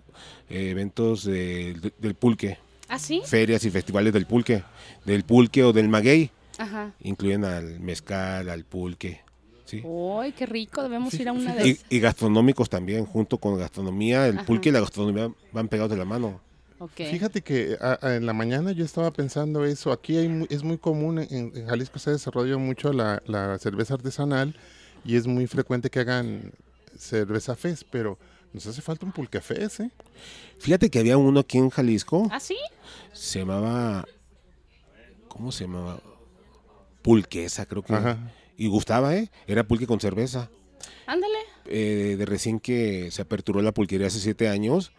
eventos 0.55 1.25
de- 1.25 1.75
de- 1.75 1.93
del 1.99 2.15
pulque, 2.15 2.59
¿Ah, 2.89 2.99
sí? 2.99 3.23
ferias 3.25 3.65
y 3.65 3.71
festivales 3.71 4.13
del 4.13 4.27
pulque, 4.27 4.63
del 5.05 5.25
pulque 5.25 5.65
o 5.65 5.73
del 5.73 5.89
maguey, 5.89 6.31
Ajá. 6.59 6.93
incluyen 7.01 7.45
al 7.45 7.81
mezcal, 7.81 8.49
al 8.49 8.65
pulque, 8.65 9.21
sí. 9.65 9.81
Uy, 9.85 10.33
qué 10.33 10.47
rico, 10.47 10.83
debemos 10.83 11.13
ir 11.15 11.29
a 11.29 11.33
una 11.33 11.55
de 11.55 11.67
Y, 11.67 11.71
esas. 11.73 11.87
y 11.91 12.01
gastronómicos 12.01 12.69
también, 12.69 13.05
junto 13.07 13.39
con 13.39 13.59
gastronomía, 13.59 14.27
el 14.29 14.37
Ajá. 14.39 14.47
pulque 14.47 14.69
y 14.69 14.73
la 14.73 14.81
gastronomía 14.81 15.31
van 15.53 15.69
pegados 15.69 15.91
de 15.91 15.97
la 15.97 16.05
mano. 16.05 16.41
Ok. 16.81 16.97
Fíjate 16.97 17.41
que 17.41 17.77
a- 17.81 17.99
a- 18.03 18.17
en 18.17 18.27
la 18.27 18.33
mañana 18.33 18.73
yo 18.73 18.85
estaba 18.85 19.11
pensando 19.13 19.65
eso. 19.65 19.91
Aquí 19.93 20.17
hay 20.19 20.29
mu- 20.29 20.47
es 20.51 20.63
muy 20.65 20.77
común, 20.77 21.19
en, 21.21 21.53
en 21.55 21.67
Jalisco 21.67 21.99
se 21.99 22.11
desarrolla 22.11 22.59
mucho 22.59 22.93
la, 22.93 23.23
la 23.27 23.59
cerveza 23.59 23.95
artesanal 23.95 24.55
y 25.05 25.17
es 25.17 25.27
muy 25.27 25.47
frecuente 25.47 25.89
que 25.89 26.01
hagan 26.01 26.53
cerveza 26.99 27.55
fest, 27.57 27.85
pero 27.91 28.19
nos 28.55 28.67
hace 28.69 28.81
falta 28.81 29.05
un 29.05 29.13
pulque 29.13 29.41
fest, 29.41 29.81
¿eh? 29.81 29.91
Fíjate 30.61 30.89
que 30.89 31.01
había 31.01 31.19
uno 31.19 31.41
aquí 31.41 31.59
en 31.59 31.71
Jalisco, 31.71 32.29
¿Ah, 32.31 32.39
sí? 32.39 32.57
se 33.13 33.41
llamaba, 33.41 34.07
¿cómo 35.29 35.51
se 35.51 35.65
llamaba? 35.65 35.99
Pulquesa, 37.03 37.67
creo 37.67 37.83
que. 37.83 37.93
Ajá. 37.93 38.33
Y 38.57 38.69
gustaba, 38.69 39.17
¿eh? 39.17 39.31
Era 39.49 39.65
pulque 39.65 39.87
con 39.87 40.01
cerveza. 40.01 40.49
Ándale. 41.07 41.39
Eh, 41.67 42.15
de 42.17 42.25
recién 42.25 42.61
que 42.61 43.11
se 43.11 43.23
aperturó 43.23 43.61
la 43.61 43.73
pulquería 43.73 44.07
hace 44.07 44.21
siete 44.21 44.49
años, 44.49 44.93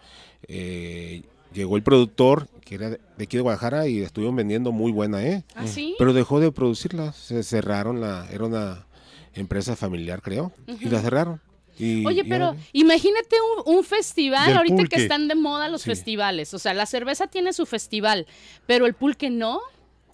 eh, 0.47 1.23
llegó 1.53 1.77
el 1.77 1.83
productor, 1.83 2.49
que 2.65 2.75
era 2.75 2.89
de 2.89 2.99
aquí 3.23 3.37
de 3.37 3.41
Guadalajara, 3.41 3.87
y 3.87 4.01
la 4.01 4.07
estuvieron 4.07 4.35
vendiendo 4.35 4.73
muy 4.73 4.91
buena, 4.91 5.23
¿eh? 5.25 5.45
¿Ah, 5.55 5.65
sí? 5.65 5.95
Pero 5.97 6.11
dejó 6.11 6.41
de 6.41 6.51
producirla, 6.51 7.13
se 7.13 7.41
cerraron, 7.43 8.01
la, 8.01 8.27
era 8.31 8.45
una 8.45 8.85
empresa 9.33 9.75
familiar, 9.77 10.21
creo, 10.21 10.51
y 10.67 10.89
la 10.89 11.01
cerraron. 11.01 11.41
Y- 11.77 12.05
Oye, 12.05 12.23
pero 12.23 12.45
ahora- 12.45 12.59
imagínate 12.73 13.35
un, 13.65 13.75
un 13.77 13.83
festival, 13.83 14.47
Del 14.47 14.57
ahorita 14.57 14.75
pulque. 14.75 14.95
que 14.95 15.01
están 15.03 15.27
de 15.27 15.35
moda 15.35 15.67
los 15.69 15.81
Sí. 15.81 15.89
festivales. 15.89 16.53
O 16.53 16.59
sea, 16.59 16.73
la 16.73 16.85
cerveza 16.85 17.27
tiene 17.27 17.51
su 17.53 17.65
festival, 17.65 18.25
pero 18.65 18.85
el 18.85 18.93
pulque 18.93 19.29
no. 19.29 19.59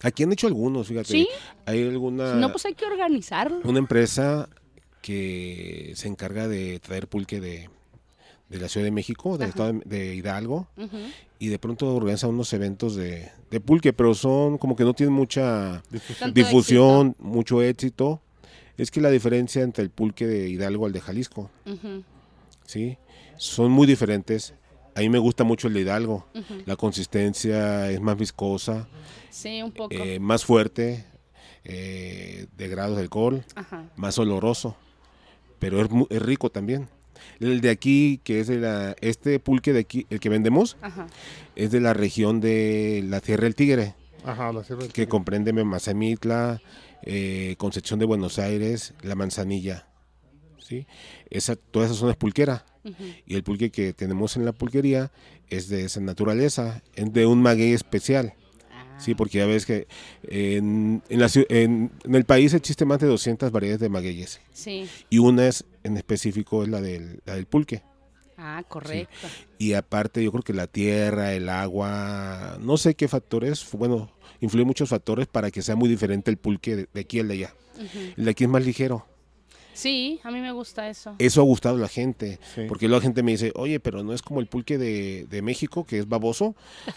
Aquí 0.02 0.24
han 0.24 0.32
hecho 0.32 0.48
algunos, 0.48 0.88
fíjate. 0.88 1.08
¿Sí? 1.08 1.28
Hay 1.66 1.82
alguna... 1.86 2.34
No, 2.34 2.50
pues 2.50 2.66
hay 2.66 2.74
que 2.74 2.84
organizarlo. 2.84 3.60
una 3.64 3.78
empresa 3.78 4.48
que 5.00 5.92
se 5.96 6.08
encarga 6.08 6.48
de 6.48 6.78
traer 6.80 7.06
pulque 7.08 7.40
de, 7.40 7.68
de 8.48 8.58
la 8.58 8.68
Ciudad 8.68 8.84
de 8.84 8.90
México, 8.90 9.38
del 9.38 9.48
estado 9.50 9.74
de, 9.84 10.14
Hidalgo, 10.14 10.68
y 11.38 11.48
de 11.48 11.58
pronto 11.58 11.94
organiza 11.94 12.26
unos 12.28 12.52
eventos 12.52 12.94
de, 12.96 13.30
de 13.50 13.60
pulque, 13.60 13.92
pero 13.92 14.14
son 14.14 14.58
como 14.58 14.76
que 14.76 14.84
no 14.84 14.94
tienen 14.94 15.12
mucha 15.14 15.82
difusión, 16.32 17.14
mucho 17.18 17.62
éxito. 17.62 18.20
Es 18.78 18.90
que 18.90 19.00
la 19.00 19.10
diferencia 19.10 19.62
entre 19.62 19.84
el 19.84 19.90
pulque 19.90 20.26
de 20.26 20.48
Hidalgo 20.48 20.86
al 20.86 20.92
de 20.92 21.00
Jalisco. 21.00 21.50
¿sí? 22.64 22.96
Son 23.36 23.70
muy 23.70 23.86
diferentes. 23.86 24.54
A 24.94 25.00
mí 25.00 25.08
me 25.08 25.18
gusta 25.18 25.44
mucho 25.44 25.68
el 25.68 25.74
de 25.74 25.80
Hidalgo. 25.80 26.26
La 26.66 26.76
consistencia 26.76 27.90
es 27.90 28.00
más 28.00 28.16
viscosa, 28.16 28.88
Sí, 29.30 29.62
un 29.62 29.72
poco. 29.72 29.94
eh, 29.94 30.18
más 30.20 30.44
fuerte, 30.44 31.04
eh, 31.64 32.46
de 32.56 32.68
grados 32.68 32.96
de 32.96 33.02
alcohol. 33.02 33.44
Ajá. 33.54 33.84
más 33.96 34.18
oloroso, 34.18 34.76
pero 35.58 35.80
es, 35.80 35.90
mu- 35.90 36.06
es 36.10 36.20
rico 36.20 36.50
también. 36.50 36.88
El 37.40 37.60
de 37.60 37.70
aquí, 37.70 38.20
que 38.24 38.40
es 38.40 38.48
de 38.48 38.58
la, 38.58 38.96
este 39.00 39.38
pulque 39.38 39.72
de 39.72 39.80
aquí, 39.80 40.06
el 40.10 40.18
que 40.20 40.28
vendemos, 40.28 40.76
Ajá. 40.82 41.06
es 41.56 41.70
de 41.70 41.80
la 41.80 41.94
región 41.94 42.40
de 42.40 43.04
la 43.06 43.20
Tierra 43.20 43.44
del 43.44 43.54
Tigre, 43.54 43.94
Ajá, 44.24 44.52
la 44.52 44.64
cerveza. 44.64 44.92
que 44.92 45.06
comprende 45.08 45.52
Mazamitla, 45.52 46.60
eh, 47.02 47.54
Concepción 47.58 47.98
de 47.98 48.06
Buenos 48.06 48.38
Aires, 48.38 48.94
La 49.02 49.14
Manzanilla. 49.14 49.86
¿sí? 50.58 50.86
Esa, 51.30 51.56
toda 51.56 51.86
esa 51.86 51.94
zona 51.94 52.12
es 52.12 52.16
pulquera. 52.16 52.64
Y 53.26 53.36
el 53.36 53.44
pulque 53.44 53.70
que 53.70 53.92
tenemos 53.92 54.36
en 54.36 54.44
la 54.44 54.52
pulquería 54.52 55.12
es 55.48 55.68
de 55.68 55.84
esa 55.84 56.00
naturaleza, 56.00 56.82
es 56.96 57.12
de 57.12 57.26
un 57.26 57.40
maguey 57.40 57.72
especial. 57.72 58.34
Sí, 58.98 59.14
porque 59.14 59.38
ya 59.38 59.46
ves 59.46 59.66
que 59.66 59.86
en, 60.24 61.02
en 61.08 61.20
la 61.20 61.28
en- 61.48 61.90
en 62.04 62.14
el 62.14 62.24
país 62.24 62.54
existe 62.54 62.84
más 62.84 63.00
de 63.00 63.06
200 63.08 63.50
variedades 63.50 63.80
de 63.80 63.88
magueyes. 63.88 64.40
Sí. 64.52 64.88
Y 65.10 65.18
una 65.18 65.46
es, 65.48 65.64
en 65.82 65.96
específico 65.96 66.62
es 66.62 66.68
la 66.68 66.80
del, 66.80 67.20
la 67.24 67.34
del 67.34 67.46
pulque. 67.46 67.82
Ah, 68.44 68.64
correcto. 68.68 69.28
Y 69.58 69.74
aparte 69.74 70.22
yo 70.24 70.32
creo 70.32 70.42
que 70.42 70.52
la 70.52 70.66
tierra, 70.66 71.32
el 71.32 71.48
agua, 71.48 72.58
no 72.60 72.76
sé 72.76 72.94
qué 72.96 73.06
factores, 73.06 73.64
bueno, 73.72 74.10
influyen 74.40 74.66
muchos 74.66 74.88
factores 74.88 75.28
para 75.28 75.50
que 75.52 75.62
sea 75.62 75.76
muy 75.76 75.88
diferente 75.88 76.30
el 76.30 76.38
pulque 76.38 76.74
de, 76.74 76.88
de 76.92 77.00
aquí 77.02 77.20
al 77.20 77.28
de 77.28 77.34
allá. 77.34 77.54
El 78.16 78.24
de 78.24 78.30
aquí 78.32 78.44
es 78.44 78.50
más 78.50 78.64
ligero. 78.64 79.06
Sí, 79.74 80.20
a 80.24 80.30
mí 80.30 80.40
me 80.40 80.52
gusta 80.52 80.88
eso. 80.88 81.14
Eso 81.18 81.40
ha 81.40 81.44
gustado 81.44 81.76
a 81.76 81.78
la 81.80 81.88
gente, 81.88 82.38
Sí. 82.54 82.62
porque 82.68 82.88
luego 82.88 83.00
la 83.00 83.04
gente 83.04 83.22
me 83.22 83.30
dice, 83.32 83.52
oye, 83.54 83.80
pero 83.80 84.02
no 84.02 84.12
es 84.12 84.20
como 84.22 84.40
el 84.40 84.46
pulque 84.46 84.76
de, 84.76 85.26
de 85.30 85.40
México, 85.40 85.84
que 85.86 85.98
es 86.00 86.08
baboso, 86.08 86.54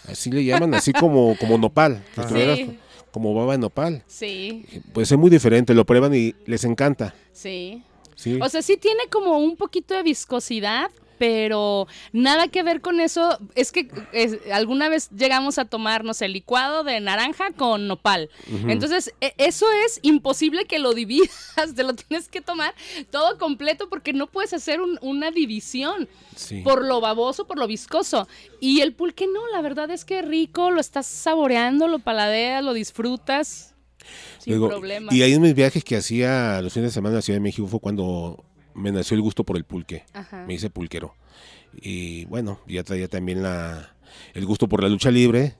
así 0.08 0.30
le 0.30 0.44
llaman, 0.44 0.74
así 0.74 0.92
como, 0.92 1.36
como 1.38 1.56
nopal, 1.58 2.02
que 2.14 2.56
Sí. 2.56 2.78
como 3.12 3.32
baba 3.34 3.52
de 3.52 3.58
nopal. 3.58 4.02
Sí, 4.08 4.66
Pues 4.92 5.10
es 5.10 5.16
muy 5.16 5.30
diferente, 5.30 5.72
lo 5.74 5.86
prueban 5.86 6.12
y 6.14 6.34
les 6.44 6.64
encanta. 6.64 7.14
sí. 7.32 7.82
¿sí? 8.14 8.38
O 8.40 8.48
sea, 8.48 8.62
sí 8.62 8.78
tiene 8.78 9.08
como 9.10 9.38
un 9.38 9.56
poquito 9.56 9.92
de 9.94 10.02
viscosidad, 10.02 10.90
pero 11.18 11.86
nada 12.12 12.48
que 12.48 12.62
ver 12.62 12.80
con 12.80 13.00
eso. 13.00 13.38
Es 13.54 13.72
que 13.72 13.88
es- 14.12 14.38
alguna 14.52 14.88
vez 14.88 15.10
llegamos 15.10 15.58
a 15.58 15.64
tomar, 15.64 16.04
no 16.04 16.14
sé, 16.14 16.28
licuado 16.28 16.84
de 16.84 17.00
naranja 17.00 17.50
con 17.56 17.86
nopal. 17.88 18.30
Entonces, 18.68 19.12
e- 19.20 19.34
eso 19.38 19.66
es 19.86 19.98
imposible 20.02 20.64
que 20.66 20.78
lo 20.78 20.92
dividas, 20.94 21.30
te 21.76 21.82
lo 21.82 21.94
tienes 21.94 22.28
que 22.28 22.40
tomar 22.40 22.74
todo 23.10 23.38
completo 23.38 23.88
porque 23.88 24.12
no 24.12 24.26
puedes 24.26 24.52
hacer 24.52 24.80
un- 24.80 24.98
una 25.02 25.30
división 25.30 26.08
Sí. 26.34 26.60
por 26.62 26.84
lo 26.84 27.00
baboso, 27.00 27.46
por 27.46 27.58
lo 27.58 27.66
viscoso. 27.66 28.28
Y 28.60 28.80
el 28.80 28.92
pulque 28.94 29.26
no, 29.26 29.40
la 29.52 29.62
verdad 29.62 29.90
es 29.90 30.04
que 30.04 30.22
rico, 30.22 30.70
lo 30.70 30.80
estás 30.80 31.06
saboreando, 31.06 31.88
lo 31.88 31.98
paladeas, 31.98 32.62
lo 32.62 32.72
disfrutas 32.74 33.74
sin 34.38 34.52
Luego, 34.54 34.68
problema. 34.68 35.12
Y 35.12 35.22
en 35.22 35.40
mis 35.42 35.54
viajes 35.54 35.82
que 35.82 35.96
hacía 35.96 36.60
los 36.62 36.72
fines 36.72 36.90
de 36.90 36.94
semana 36.94 37.14
en 37.14 37.16
la 37.16 37.22
Ciudad 37.22 37.36
de 37.38 37.42
México 37.42 37.66
fue 37.66 37.80
cuando 37.80 38.44
me 38.76 38.92
nació 38.92 39.14
el 39.16 39.22
gusto 39.22 39.44
por 39.44 39.56
el 39.56 39.64
pulque. 39.64 40.04
Ajá. 40.12 40.44
Me 40.46 40.54
hice 40.54 40.70
pulquero. 40.70 41.14
Y 41.74 42.24
bueno, 42.26 42.60
ya 42.68 42.82
traía 42.84 43.08
también 43.08 43.42
la, 43.42 43.94
el 44.34 44.46
gusto 44.46 44.68
por 44.68 44.82
la 44.82 44.88
lucha 44.88 45.10
libre, 45.10 45.54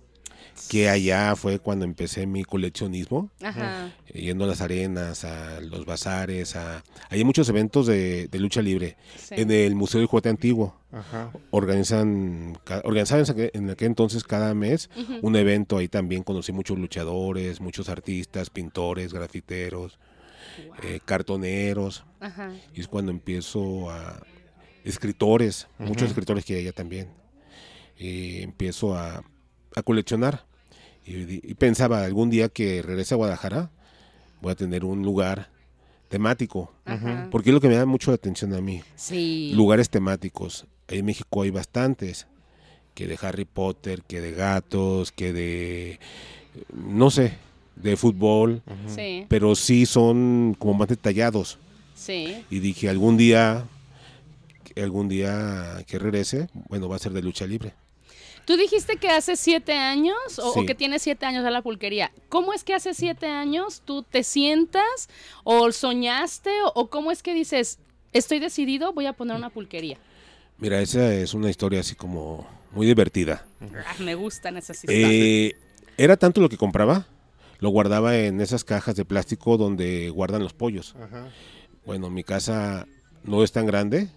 que 0.71 0.89
allá 0.89 1.37
fue 1.37 1.59
cuando 1.59 1.85
empecé 1.85 2.27
mi 2.27 2.43
coleccionismo, 2.43 3.31
Ajá. 3.43 3.93
yendo 4.15 4.45
a 4.45 4.47
las 4.47 4.63
arenas, 4.63 5.25
a 5.27 5.61
los 5.61 5.85
bazares, 5.85 6.57
a... 6.57 6.83
Hay 7.11 7.23
muchos 7.25 7.47
eventos 7.51 7.87
de, 7.87 8.29
de 8.29 8.39
lucha 8.39 8.63
libre. 8.63 8.97
sí. 9.19 9.35
En 9.37 9.51
el 9.51 9.75
Museo 9.75 9.99
del 10.01 10.09
Juguete 10.09 10.31
Antiguo 10.31 10.75
Ajá. 10.93 11.31
organizan, 11.51 12.59
organizaban 12.85 13.27
en 13.27 13.35
aquel- 13.37 13.51
en 13.53 13.71
aquel 13.71 13.89
entonces 13.89 14.25
cada 14.25 14.55
mes 14.55 14.89
un 15.21 15.37
evento. 15.37 15.77
Ahí 15.77 15.89
también 15.89 16.23
conocí 16.23 16.53
muchos 16.53 16.79
luchadores, 16.79 17.61
muchos 17.61 17.91
artistas, 17.91 18.49
pintores, 18.49 19.13
grafiteros, 19.13 19.99
eh, 20.83 21.01
cartoneros. 21.05 22.05
Ajá. 22.21 22.53
Y 22.75 22.81
es 22.81 22.89
cuando 22.89 23.13
empiezo 23.13 23.91
a... 23.91 24.23
Escritores, 24.85 25.67
muchos 25.79 26.11
escritores 26.11 26.45
que 26.45 26.55
hay 26.55 26.61
allá 26.61 26.73
también. 26.73 27.09
Y 27.99 28.43
empiezo 28.43 28.97
a, 28.97 29.25
a 29.75 29.83
coleccionar. 29.83 30.47
Y, 31.05 31.55
pensaba, 31.55 32.05
algún 32.05 32.31
día 32.31 32.49
que 32.49 32.83
regrese 32.83 33.15
a 33.15 33.17
Guadalajara, 33.17 33.71
voy 34.41 34.53
a 34.53 34.55
tener 34.55 34.85
un 34.85 35.03
lugar 35.03 35.51
temático. 36.09 36.73
Ajá. 36.85 37.29
Porque 37.33 37.51
es 37.51 37.55
lo 37.55 37.61
que 37.61 37.69
me 37.69 37.75
da 37.75 37.85
mucho 37.85 38.13
atención 38.13 38.55
a 38.55 38.61
mí. 38.61 38.83
Sí. 38.95 39.53
Lugares 39.55 39.91
temáticos. 39.91 40.67
Ahí 40.87 40.99
en 40.99 41.07
México 41.07 41.43
hay 41.43 41.51
bastantes. 41.51 42.29
Que 42.95 43.09
de 43.09 43.19
Harry 43.21 43.45
Potter, 43.45 44.03
que 44.03 44.21
de 44.21 44.33
gatos, 44.33 45.11
que 45.11 45.33
de... 45.33 45.99
No 46.73 47.11
sé, 47.11 47.35
de 47.77 47.97
fútbol. 47.97 48.63
Sí, 48.87 49.27
Pero 49.29 49.55
sí 49.55 49.87
son 49.87 50.57
como 50.59 50.75
más 50.75 50.89
detallados 50.89 51.59
sí. 51.95 52.45
y 52.51 52.59
dije 52.59 52.89
algún 52.89 53.17
día 53.17 53.65
algún 54.77 55.09
día 55.09 55.83
que 55.87 55.99
regrese 55.99 56.49
bueno 56.69 56.89
va 56.89 56.97
a 56.97 56.99
ser 56.99 57.13
de 57.13 57.23
lucha 57.23 57.47
libre 57.47 57.73
Tú 58.45 58.57
dijiste 58.57 58.97
que 58.97 59.09
hace 59.09 59.35
siete 59.35 59.73
años 59.73 60.17
o, 60.39 60.65
que 60.65 60.77
tienes 60.77 61.03
siete 61.03 61.27
años 61.27 61.45
a 61.45 61.51
la 61.51 61.63
pulquería. 61.63 62.13
¿Cómo 62.29 62.53
es 62.53 62.63
que 62.63 62.75
hace 62.75 62.95
siete 62.95 63.27
años 63.27 63.83
tú 63.85 64.05
te 64.05 64.23
sientas 64.23 65.09
o 65.43 65.73
soñaste 65.73 66.51
o, 66.63 66.71
o 66.77 66.89
cómo 66.89 67.11
es 67.11 67.25
que 67.25 67.35
dices, 67.35 67.81
estoy 68.13 68.39
decidido, 68.39 68.93
voy 68.93 69.07
a 69.07 69.15
poner 69.15 69.37
una 69.37 69.51
pulquería? 69.51 69.99
mira 70.59 70.81
esa 70.81 71.13
es 71.13 71.35
una 71.35 71.51
historia 71.51 71.81
así 71.81 71.97
como 71.97 72.47
muy 72.71 72.87
divertida 72.87 73.45
Ah, 73.85 73.95
me 73.99 74.15
gustan 74.15 74.57
esas 74.57 74.77
historias. 74.77 75.11
Eh, 75.13 75.53
era 75.99 76.17
tanto 76.17 76.41
lo 76.41 76.49
que 76.49 76.57
compraba 76.57 77.05
lo 77.59 77.69
guardaba 77.71 78.17
en 78.17 78.41
esas 78.41 78.65
cajas 78.65 78.97
de 78.97 79.05
plástico 79.05 79.57
donde 79.57 80.11
guardan 80.11 80.43
los 80.43 80.53
pollos 80.53 80.95
Ajá. 81.03 81.31
bueno 81.85 82.11
mi 82.11 82.23
casa 82.25 82.87
no 83.25 83.43
es 83.43 83.53
tan 83.53 83.67
grande 83.67 84.09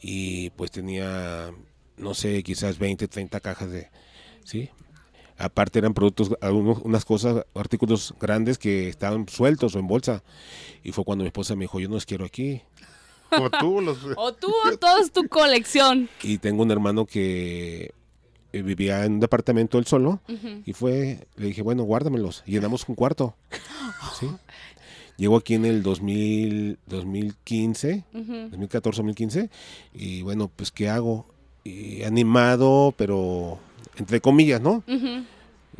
y 0.00 0.50
pues 0.50 0.70
tenía 0.70 1.50
no 1.96 2.14
sé 2.14 2.42
quizás 2.42 2.78
20 2.78 3.08
30 3.08 3.40
cajas 3.40 3.70
de 3.70 3.88
sí 4.44 4.70
aparte 5.36 5.78
eran 5.78 5.94
productos 5.94 6.30
algunos 6.40 6.78
unas 6.82 7.04
cosas 7.04 7.44
artículos 7.54 8.14
grandes 8.20 8.58
que 8.58 8.88
estaban 8.88 9.28
sueltos 9.28 9.74
o 9.74 9.78
en 9.78 9.86
bolsa 9.86 10.22
y 10.82 10.92
fue 10.92 11.04
cuando 11.04 11.22
mi 11.24 11.28
esposa 11.28 11.54
me 11.54 11.64
dijo 11.64 11.80
yo 11.80 11.88
no 11.88 11.94
los 11.94 12.06
quiero 12.06 12.24
aquí 12.24 12.62
Como 13.30 13.50
tú 13.50 13.80
los... 13.82 13.98
o 14.16 14.32
tú 14.32 14.52
o 14.72 14.76
toda 14.78 15.00
es 15.00 15.12
tu 15.12 15.28
colección. 15.28 16.08
y 16.22 16.38
tengo 16.38 16.62
un 16.62 16.70
hermano 16.70 17.04
que 17.04 17.92
eh, 18.58 18.62
vivía 18.62 19.04
en 19.04 19.14
un 19.14 19.20
departamento 19.20 19.78
él 19.78 19.86
solo 19.86 20.20
y 20.64 20.72
fue 20.72 21.26
le 21.36 21.46
dije 21.46 21.62
bueno 21.62 21.82
guárdamelos 21.84 22.42
llenamos 22.46 22.88
un 22.88 22.94
cuarto. 22.94 23.34
Sí. 24.18 24.28
Llego 25.16 25.36
aquí 25.36 25.54
en 25.54 25.64
el 25.64 25.82
2000, 25.82 26.78
2015, 26.86 28.04
2014, 28.12 28.98
2015, 28.98 29.50
y 29.92 30.22
bueno, 30.22 30.48
pues 30.54 30.70
¿qué 30.70 30.88
hago? 30.88 31.26
Y 31.64 32.04
animado, 32.04 32.94
pero 32.96 33.58
entre 33.96 34.20
comillas, 34.20 34.60
¿no? 34.60 34.84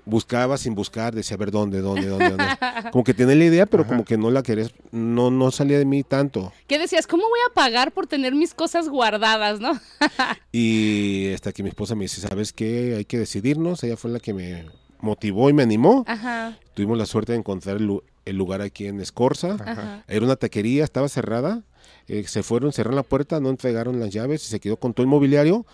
Buscaba 0.04 0.56
sin 0.58 0.74
buscar, 0.74 1.14
decía, 1.14 1.34
a 1.34 1.38
ver, 1.38 1.50
¿dónde, 1.50 1.80
dónde, 1.80 2.06
dónde, 2.06 2.30
dónde? 2.30 2.44
Como 2.92 3.04
que 3.04 3.14
tenía 3.14 3.34
la 3.34 3.44
idea, 3.44 3.66
pero 3.66 3.86
como 3.86 4.04
que 4.04 4.16
no 4.16 4.30
la 4.30 4.42
querías, 4.42 4.72
no, 4.92 5.30
no 5.30 5.50
salía 5.50 5.78
de 5.78 5.84
mí 5.84 6.02
tanto. 6.02 6.52
¿Qué 6.66 6.78
decías? 6.78 7.06
¿Cómo 7.06 7.24
voy 7.28 7.40
a 7.50 7.54
pagar 7.54 7.92
por 7.92 8.06
tener 8.06 8.34
mis 8.34 8.54
cosas 8.54 8.88
guardadas, 8.88 9.60
no? 9.60 9.72
Y 10.52 11.32
hasta 11.34 11.52
que 11.52 11.62
mi 11.62 11.68
esposa 11.68 11.94
me 11.94 12.04
dice, 12.04 12.20
¿sabes 12.20 12.52
qué? 12.52 12.94
Hay 12.96 13.04
que 13.04 13.18
decidirnos. 13.18 13.82
Ella 13.84 13.96
fue 13.96 14.10
la 14.10 14.20
que 14.20 14.32
me 14.34 14.66
motivó 15.00 15.50
y 15.50 15.52
me 15.52 15.62
animó. 15.62 16.04
Ajá, 16.06 16.58
Tuvimos 16.74 16.98
la 16.98 17.06
suerte 17.06 17.32
de 17.32 17.38
encontrar 17.38 17.78
el 17.78 18.36
lugar 18.36 18.62
aquí 18.62 18.86
en 18.86 19.00
Escorza. 19.00 19.56
ajá. 19.64 20.04
Era 20.06 20.24
una 20.24 20.36
taquería, 20.36 20.84
estaba 20.84 21.08
cerrada. 21.08 21.62
Eh, 22.08 22.24
se 22.26 22.42
fueron, 22.42 22.72
cerraron 22.72 22.96
la 22.96 23.02
puerta, 23.02 23.38
no 23.40 23.50
entregaron 23.50 24.00
las 24.00 24.10
llaves 24.10 24.42
y 24.44 24.48
se 24.48 24.60
quedó 24.60 24.76
con 24.76 24.94
todo 24.94 25.04
el 25.04 25.08
mobiliario. 25.08 25.66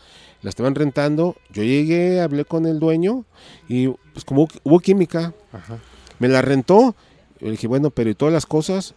La 0.43 0.51
estaban 0.51 0.75
rentando. 0.75 1.37
Yo 1.53 1.63
llegué, 1.63 2.21
hablé 2.21 2.45
con 2.45 2.67
el 2.67 2.79
dueño 2.81 3.25
y 3.69 3.89
pues 4.13 4.25
como 4.27 4.49
hubo 4.63 4.81
química, 4.81 5.33
Ajá. 5.53 5.79
me 6.19 6.29
la 6.29 6.43
rentó. 6.43 6.95
Yo 7.41 7.47
le 7.47 7.53
dije, 7.53 7.67
bueno, 7.67 7.91
pero 7.91 8.11
¿y 8.11 8.15
todas 8.15 8.35
las 8.35 8.47
cosas? 8.47 8.95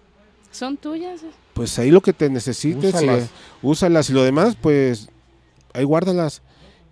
¿Son 0.52 0.78
tuyas? 0.78 1.22
Pues 1.54 1.78
ahí 1.80 1.92
lo 1.92 2.02
que 2.02 2.14
te 2.14 2.30
necesites, 2.30 2.94
Úsalas. 2.94 3.24
eh, 3.24 3.30
úsalas 3.62 4.10
y 4.10 4.14
lo 4.14 4.24
demás, 4.24 4.58
pues 4.60 5.10
ahí 5.74 5.84
guárdalas. 5.84 6.42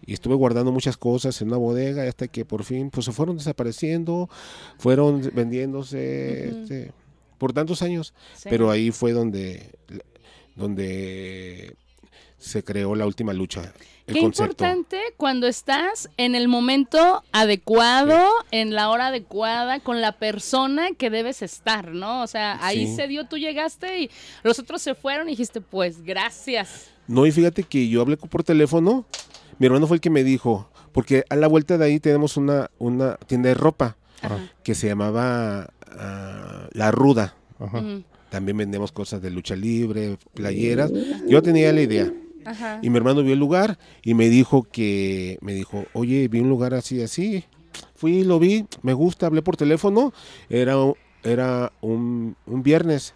Y 0.07 0.13
estuve 0.13 0.35
guardando 0.35 0.71
muchas 0.71 0.97
cosas 0.97 1.41
en 1.41 1.47
una 1.47 1.57
bodega 1.57 2.03
hasta 2.07 2.27
que 2.27 2.45
por 2.45 2.63
fin 2.63 2.91
pues 2.91 3.05
se 3.07 3.11
fueron 3.11 3.37
desapareciendo, 3.37 4.29
fueron 4.77 5.31
vendiéndose 5.33 6.49
este, 6.49 6.91
por 7.39 7.53
tantos 7.53 7.81
años. 7.81 8.13
Sí. 8.35 8.49
Pero 8.49 8.69
ahí 8.69 8.91
fue 8.91 9.13
donde, 9.13 9.71
donde 10.55 11.75
se 12.37 12.63
creó 12.63 12.95
la 12.95 13.05
última 13.05 13.33
lucha, 13.33 13.73
el 14.07 14.13
Qué 14.15 14.21
concepto. 14.21 14.51
importante 14.65 14.99
cuando 15.17 15.47
estás 15.47 16.09
en 16.17 16.35
el 16.35 16.47
momento 16.47 17.23
adecuado, 17.31 18.19
en 18.51 18.75
la 18.75 18.89
hora 18.89 19.07
adecuada, 19.07 19.79
con 19.79 19.99
la 20.01 20.11
persona 20.11 20.89
que 20.97 21.09
debes 21.09 21.41
estar, 21.41 21.91
¿no? 21.91 22.21
O 22.21 22.27
sea, 22.27 22.63
ahí 22.63 22.85
Sí. 22.87 22.95
se 22.95 23.07
dio, 23.07 23.25
tú 23.25 23.37
llegaste 23.37 24.01
y 24.01 24.11
los 24.43 24.59
otros 24.59 24.81
se 24.81 24.93
fueron 24.93 25.27
y 25.27 25.31
dijiste, 25.31 25.59
pues 25.61 26.03
gracias. 26.03 26.89
No, 27.07 27.25
y 27.25 27.31
fíjate 27.31 27.63
que 27.63 27.87
yo 27.87 28.01
hablé 28.01 28.17
por 28.17 28.43
teléfono, 28.43 29.05
mi 29.57 29.65
hermano 29.65 29.87
fue 29.87 29.97
el 29.97 30.01
que 30.01 30.09
me 30.11 30.23
dijo, 30.23 30.69
porque 30.91 31.23
a 31.29 31.35
la 31.35 31.47
vuelta 31.47 31.77
de 31.79 31.85
ahí 31.85 31.99
tenemos 31.99 32.37
una, 32.37 32.69
una 32.77 33.15
tienda 33.17 33.49
de 33.49 33.55
ropa 33.55 33.97
Ajá. 34.21 34.37
que 34.63 34.75
se 34.75 34.87
llamaba 34.87 35.69
ah, 35.97 36.67
La 36.71 36.91
Ruda. 36.91 37.35
Ajá. 37.59 37.81
También 38.35 38.57
vendemos 38.57 38.91
cosas 38.91 39.21
de 39.21 39.29
lucha 39.31 39.55
libre, 39.55 40.17
playeras. 40.33 40.91
Yo 41.25 41.41
tenía 41.41 41.71
la 41.71 41.81
idea. 41.81 42.11
Ajá. 42.43 42.79
Y 42.83 42.89
mi 42.89 42.97
hermano 42.97 43.23
vio 43.23 43.31
el 43.31 43.39
lugar 43.39 43.79
y 44.03 44.13
me 44.13 44.27
dijo 44.27 44.63
que, 44.63 45.37
me 45.39 45.53
dijo, 45.53 45.85
oye, 45.93 46.27
vi 46.27 46.41
un 46.41 46.49
lugar 46.49 46.73
así, 46.73 47.01
así. 47.01 47.45
Fui, 47.95 48.25
lo 48.25 48.37
vi, 48.37 48.65
me 48.81 48.91
gusta, 48.91 49.27
hablé 49.27 49.41
por 49.41 49.55
teléfono. 49.55 50.11
Era, 50.49 50.77
un- 50.77 50.95
era 51.23 51.71
un, 51.79 52.35
un 52.45 52.61
viernes. 52.61 53.13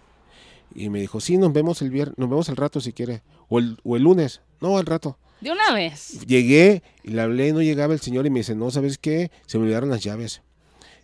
Y 0.73 0.87
me 0.89 1.01
dijo, 1.01 1.19
sí, 1.19 1.35
nos 1.35 1.51
vemos 1.51 1.81
el 1.81 1.89
viernes, 1.89 2.17
nos 2.17 2.29
vemos 2.29 2.47
al 2.47 2.55
rato 2.55 2.79
si 2.79 2.93
quiere. 2.93 3.21
O 3.49 3.59
el, 3.59 3.77
o 3.83 3.97
el 3.97 4.03
lunes. 4.03 4.39
No, 4.61 4.77
al 4.77 4.85
rato. 4.85 5.17
De 5.41 5.51
una 5.51 5.73
vez. 5.73 6.25
Llegué 6.25 6.81
y 7.03 7.09
le 7.11 7.21
hablé, 7.21 7.51
no 7.51 7.61
llegaba 7.61 7.93
el 7.93 7.99
señor 7.99 8.25
y 8.25 8.29
me 8.29 8.39
dice, 8.39 8.55
no, 8.55 8.71
¿sabes 8.71 8.97
qué? 8.97 9.31
Se 9.47 9.57
me 9.57 9.65
olvidaron 9.65 9.89
las 9.89 10.01
llaves. 10.01 10.43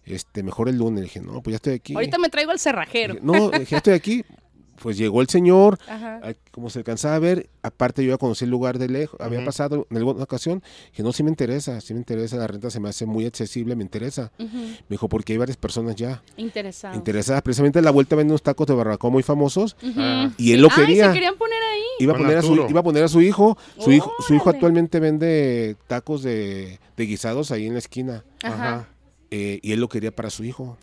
Este, 0.06 0.44
mejor 0.44 0.70
el 0.70 0.78
lunes. 0.78 1.00
Le 1.02 1.04
dije, 1.06 1.22
no, 1.22 1.42
pues 1.42 1.54
ya 1.54 1.56
estoy 1.58 1.74
aquí. 1.74 1.94
Ahorita 1.94 2.18
me 2.18 2.30
traigo 2.30 2.52
el 2.52 2.60
cerrajero. 2.60 3.16
Dije, 3.16 3.26
no, 3.26 3.50
dije, 3.50 3.66
ya 3.72 3.78
estoy 3.78 3.94
aquí. 3.94 4.24
Pues 4.82 4.98
llegó 4.98 5.22
el 5.22 5.30
señor, 5.30 5.80
Ajá. 5.88 6.20
como 6.52 6.70
se 6.70 6.80
alcanzaba 6.80 7.16
a 7.16 7.20
ver, 7.20 7.50
aparte 7.64 8.04
yo 8.04 8.12
ya 8.12 8.18
conocí 8.18 8.44
el 8.44 8.52
lugar 8.52 8.78
de 8.78 8.90
lejos, 8.90 9.18
había 9.22 9.44
pasado 9.46 9.88
en 9.90 9.98
alguna 9.98 10.22
ocasión, 10.22 10.62
que 10.92 11.02
no, 11.02 11.14
sí 11.14 11.24
me 11.24 11.30
interesa, 11.30 11.80
sí 11.80 11.94
me 11.94 12.02
interesa, 12.02 12.36
la 12.36 12.46
renta 12.46 12.70
se 12.70 12.82
me 12.82 12.90
hace 12.90 13.06
muy 13.06 13.26
accesible, 13.26 13.78
me 13.78 13.84
interesa. 13.84 14.34
Me 14.38 14.76
dijo, 14.90 15.08
porque 15.08 15.32
hay 15.32 15.38
varias 15.38 15.56
personas 15.56 15.96
ya 15.96 16.22
Interesado. 16.36 16.94
interesadas. 16.94 17.42
Precisamente 17.42 17.80
a 17.80 17.84
la 17.84 17.92
vuelta 17.92 18.18
venden 18.18 18.32
unos 18.34 18.44
tacos 18.44 18.68
de 18.68 18.74
barbacoa 18.74 19.10
muy 19.10 19.24
famosos. 19.24 19.78
Ah. 19.96 20.30
y 20.38 20.52
él 20.52 20.62
lo 20.62 20.68
Ay, 20.72 20.76
quería. 20.86 21.08
se 21.08 21.14
querían 21.14 21.38
poner 21.38 21.64
ahí. 21.72 21.82
Iba 22.00 22.14
a, 22.14 22.18
poner 22.18 22.38
a 22.38 22.42
su, 22.42 22.54
iba 22.70 22.80
a 22.82 22.84
poner 22.84 23.04
a 23.06 23.08
su 23.08 23.22
hijo. 23.22 23.58
Su 23.80 23.94
hijo, 23.94 24.12
su 24.28 24.36
hijo 24.36 24.50
actualmente 24.50 25.00
vende 25.00 25.78
tacos 25.88 26.22
de, 26.22 26.82
de 26.98 27.06
guisados 27.06 27.50
ahí 27.52 27.66
en 27.66 27.74
la 27.74 27.80
esquina. 27.80 28.26
Ajá. 28.44 28.90
Eh, 29.32 29.60
y 29.62 29.72
él 29.72 29.80
lo 29.80 29.90
quería 29.90 30.12
para 30.16 30.30
su 30.30 30.44
hijo. 30.44 30.78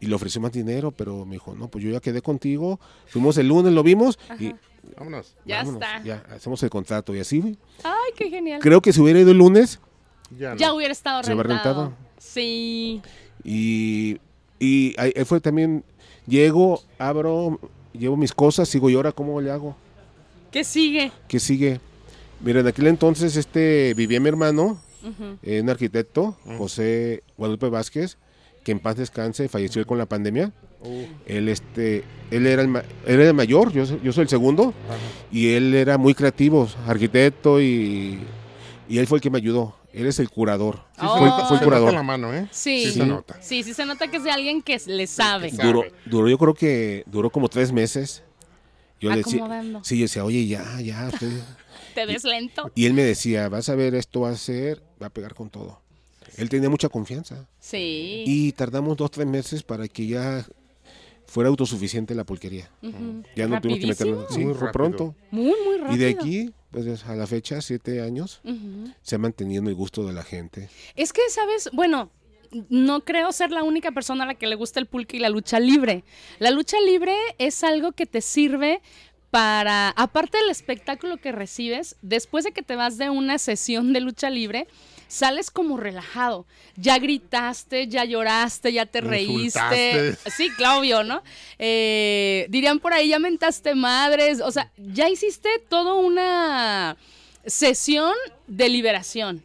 Y 0.00 0.06
le 0.06 0.14
ofreció 0.14 0.40
más 0.40 0.52
dinero, 0.52 0.90
pero 0.90 1.24
me 1.24 1.34
dijo, 1.36 1.54
no, 1.54 1.68
pues 1.68 1.82
yo 1.84 1.90
ya 1.90 2.00
quedé 2.00 2.20
contigo. 2.20 2.78
Fuimos 3.06 3.38
el 3.38 3.48
lunes, 3.48 3.72
lo 3.72 3.82
vimos 3.82 4.18
y 4.38 4.52
Vámonos. 4.98 5.34
Ya 5.46 5.58
vámonos, 5.58 5.80
está. 5.82 6.02
Ya, 6.02 6.22
hacemos 6.30 6.62
el 6.62 6.68
contrato. 6.68 7.14
Y 7.14 7.20
así, 7.20 7.40
güey. 7.40 7.56
Ay, 7.82 8.12
qué 8.16 8.28
genial. 8.28 8.60
creo 8.60 8.82
que 8.82 8.92
si 8.92 9.00
hubiera 9.00 9.18
ido 9.20 9.30
el 9.30 9.38
lunes 9.38 9.80
Ya, 10.38 10.50
no. 10.50 10.56
Ya 10.56 10.74
hubiera 10.74 10.92
estado 10.92 11.22
¿Se 11.22 11.32
hubiera 11.32 11.48
rentado. 11.48 11.82
rentado? 11.84 12.04
Sí. 12.18 13.00
y, 13.42 14.18
y 14.58 14.94
ahí 14.98 15.12
ahí 15.16 15.24
fue 15.24 15.40
también, 15.40 15.84
llego, 16.26 16.82
abro, 16.98 17.58
llevo 17.92 18.16
mis 18.16 18.32
cosas, 18.32 18.68
sigo 18.68 18.90
y 18.90 18.94
ahora 18.94 19.12
cómo 19.12 19.40
le 19.40 19.50
hago. 19.50 19.74
¿Qué 20.50 20.64
sigue? 20.64 21.12
¿Qué 21.28 21.40
sigue? 21.40 21.80
Mira, 22.40 22.60
en 22.60 22.66
aquel 22.66 22.86
entonces 22.88 23.36
este 23.36 23.94
vivía 23.94 24.20
mi 24.20 24.28
hermano, 24.28 24.78
Eh, 25.42 25.60
un 25.60 25.70
arquitecto, 25.70 26.36
José 26.58 27.22
Guadalupe 27.36 27.68
Vázquez, 27.68 28.16
que 28.64 28.72
en 28.72 28.80
paz 28.80 28.96
descanse, 28.96 29.48
falleció 29.48 29.86
con 29.86 29.98
la 29.98 30.06
pandemia. 30.06 30.52
Uh, 30.80 31.04
Él, 31.26 31.48
este, 31.48 32.04
él 32.30 32.46
era 32.46 32.60
el, 32.60 32.68
ma- 32.68 32.84
él 33.06 33.20
era 33.20 33.28
el 33.28 33.34
mayor, 33.34 33.72
yo, 33.72 33.86
soy- 33.86 34.00
yo 34.04 34.12
soy 34.12 34.22
el 34.22 34.28
segundo, 34.28 34.74
y 35.32 35.48
él 35.54 35.74
era 35.74 35.96
muy 35.98 36.14
creativo, 36.14 36.68
arquitecto, 36.86 37.60
y, 37.60 38.18
y 38.88 38.98
él 38.98 39.06
fue 39.06 39.16
el 39.18 39.22
que 39.22 39.30
me 39.30 39.38
ayudó. 39.38 39.76
Él 39.94 40.06
es 40.06 40.18
el 40.18 40.28
curador. 40.28 40.80
Sí, 40.98 41.00
Oh. 41.06 41.14
se 41.14 41.18
fue, 41.20 41.28
el 41.28 41.34
se 41.34 41.52
nota 41.54 41.64
curador. 41.64 41.92
la 41.94 42.02
mano, 42.02 42.34
¿eh? 42.34 42.48
Sí. 42.50 42.84
Sí 42.86 42.90
se 42.92 43.06
nota. 43.06 43.36
Sí, 43.40 43.62
sí 43.62 43.72
se 43.72 43.86
nota 43.86 44.08
que 44.08 44.16
es 44.18 44.24
de 44.24 44.30
alguien 44.30 44.60
que 44.60 44.78
le 44.86 45.06
sabe. 45.06 45.50
sabe. 45.50 45.68
Duró, 45.68 45.84
duró, 46.04 46.28
yo 46.28 46.36
creo 46.36 46.52
que 46.54 47.04
duró 47.06 47.30
como 47.30 47.48
tres 47.48 47.70
meses. 47.72 48.22
Yo 49.00 49.10
le 49.10 49.16
decía, 49.18 49.62
sí, 49.82 49.96
yo 49.98 50.02
decía, 50.04 50.24
oye, 50.24 50.46
ya, 50.46 50.80
ya. 50.80 51.08
usted-". 51.12 51.40
Te 51.94 52.06
des 52.06 52.24
lento. 52.24 52.70
Y 52.74 52.86
él 52.86 52.92
me 52.92 53.04
decía, 53.04 53.48
vas 53.48 53.68
a 53.68 53.74
ver, 53.76 53.94
esto 53.94 54.20
va 54.22 54.30
a 54.30 54.36
ser, 54.36 54.82
va 55.04 55.08
a 55.08 55.14
pegar 55.14 55.34
con 55.34 55.50
todo. 55.50 55.80
Él 56.36 56.48
tenía 56.48 56.68
mucha 56.68 56.88
confianza. 56.88 57.46
Sí. 57.60 58.24
Y 58.26 58.52
tardamos 58.52 58.96
dos, 58.96 59.10
tres 59.10 59.26
meses 59.26 59.62
para 59.62 59.86
que 59.88 60.06
ya 60.06 60.46
fuera 61.26 61.48
autosuficiente 61.48 62.14
la 62.14 62.24
pulquería. 62.24 62.70
Ya 63.36 63.46
no 63.46 63.60
tuvimos 63.60 63.80
que 63.80 63.86
meternos. 63.86 64.26
Sí, 64.30 64.44
Muy 64.44 64.54
fue 64.54 64.72
pronto. 64.72 65.14
Muy, 65.30 65.54
muy 65.64 65.78
rápido. 65.78 65.94
Y 65.94 65.98
de 65.98 66.08
aquí, 66.08 66.50
pues 66.70 67.04
a 67.04 67.14
la 67.14 67.26
fecha, 67.26 67.60
siete 67.60 68.00
años, 68.00 68.40
se 69.02 69.16
ha 69.16 69.18
mantenido 69.18 69.62
el 69.68 69.74
gusto 69.74 70.06
de 70.06 70.12
la 70.12 70.22
gente. 70.22 70.68
Es 70.96 71.12
que, 71.12 71.20
¿sabes? 71.28 71.70
Bueno, 71.72 72.10
no 72.68 73.00
creo 73.04 73.32
ser 73.32 73.50
la 73.50 73.62
única 73.62 73.92
persona 73.92 74.24
a 74.24 74.26
la 74.28 74.34
que 74.34 74.46
le 74.46 74.54
gusta 74.54 74.80
el 74.80 74.86
pulque 74.86 75.16
y 75.16 75.20
la 75.20 75.28
lucha 75.28 75.60
libre. 75.60 76.04
La 76.38 76.50
lucha 76.50 76.76
libre 76.80 77.14
es 77.38 77.64
algo 77.64 77.92
que 77.92 78.06
te 78.06 78.20
sirve 78.20 78.80
para, 79.30 79.90
aparte 79.90 80.38
del 80.38 80.50
espectáculo 80.50 81.16
que 81.16 81.32
recibes, 81.32 81.96
después 82.02 82.44
de 82.44 82.52
que 82.52 82.62
te 82.62 82.76
vas 82.76 82.98
de 82.98 83.10
una 83.10 83.38
sesión 83.38 83.92
de 83.92 84.00
lucha 84.00 84.30
libre, 84.30 84.68
sales 85.14 85.50
como 85.50 85.76
relajado. 85.76 86.46
Ya 86.76 86.98
gritaste, 86.98 87.88
ya 87.88 88.04
lloraste, 88.04 88.72
ya 88.72 88.86
te 88.86 89.00
reíste. 89.00 90.16
Sí, 90.26 90.50
Claudio, 90.56 91.04
¿no? 91.04 91.22
Eh, 91.58 92.46
dirían 92.50 92.80
por 92.80 92.92
ahí, 92.92 93.08
ya 93.08 93.18
mentaste 93.18 93.74
madres. 93.74 94.40
O 94.40 94.50
sea, 94.50 94.70
ya 94.76 95.08
hiciste 95.08 95.48
toda 95.68 95.94
una 95.94 96.96
sesión 97.46 98.14
de 98.46 98.68
liberación 98.68 99.44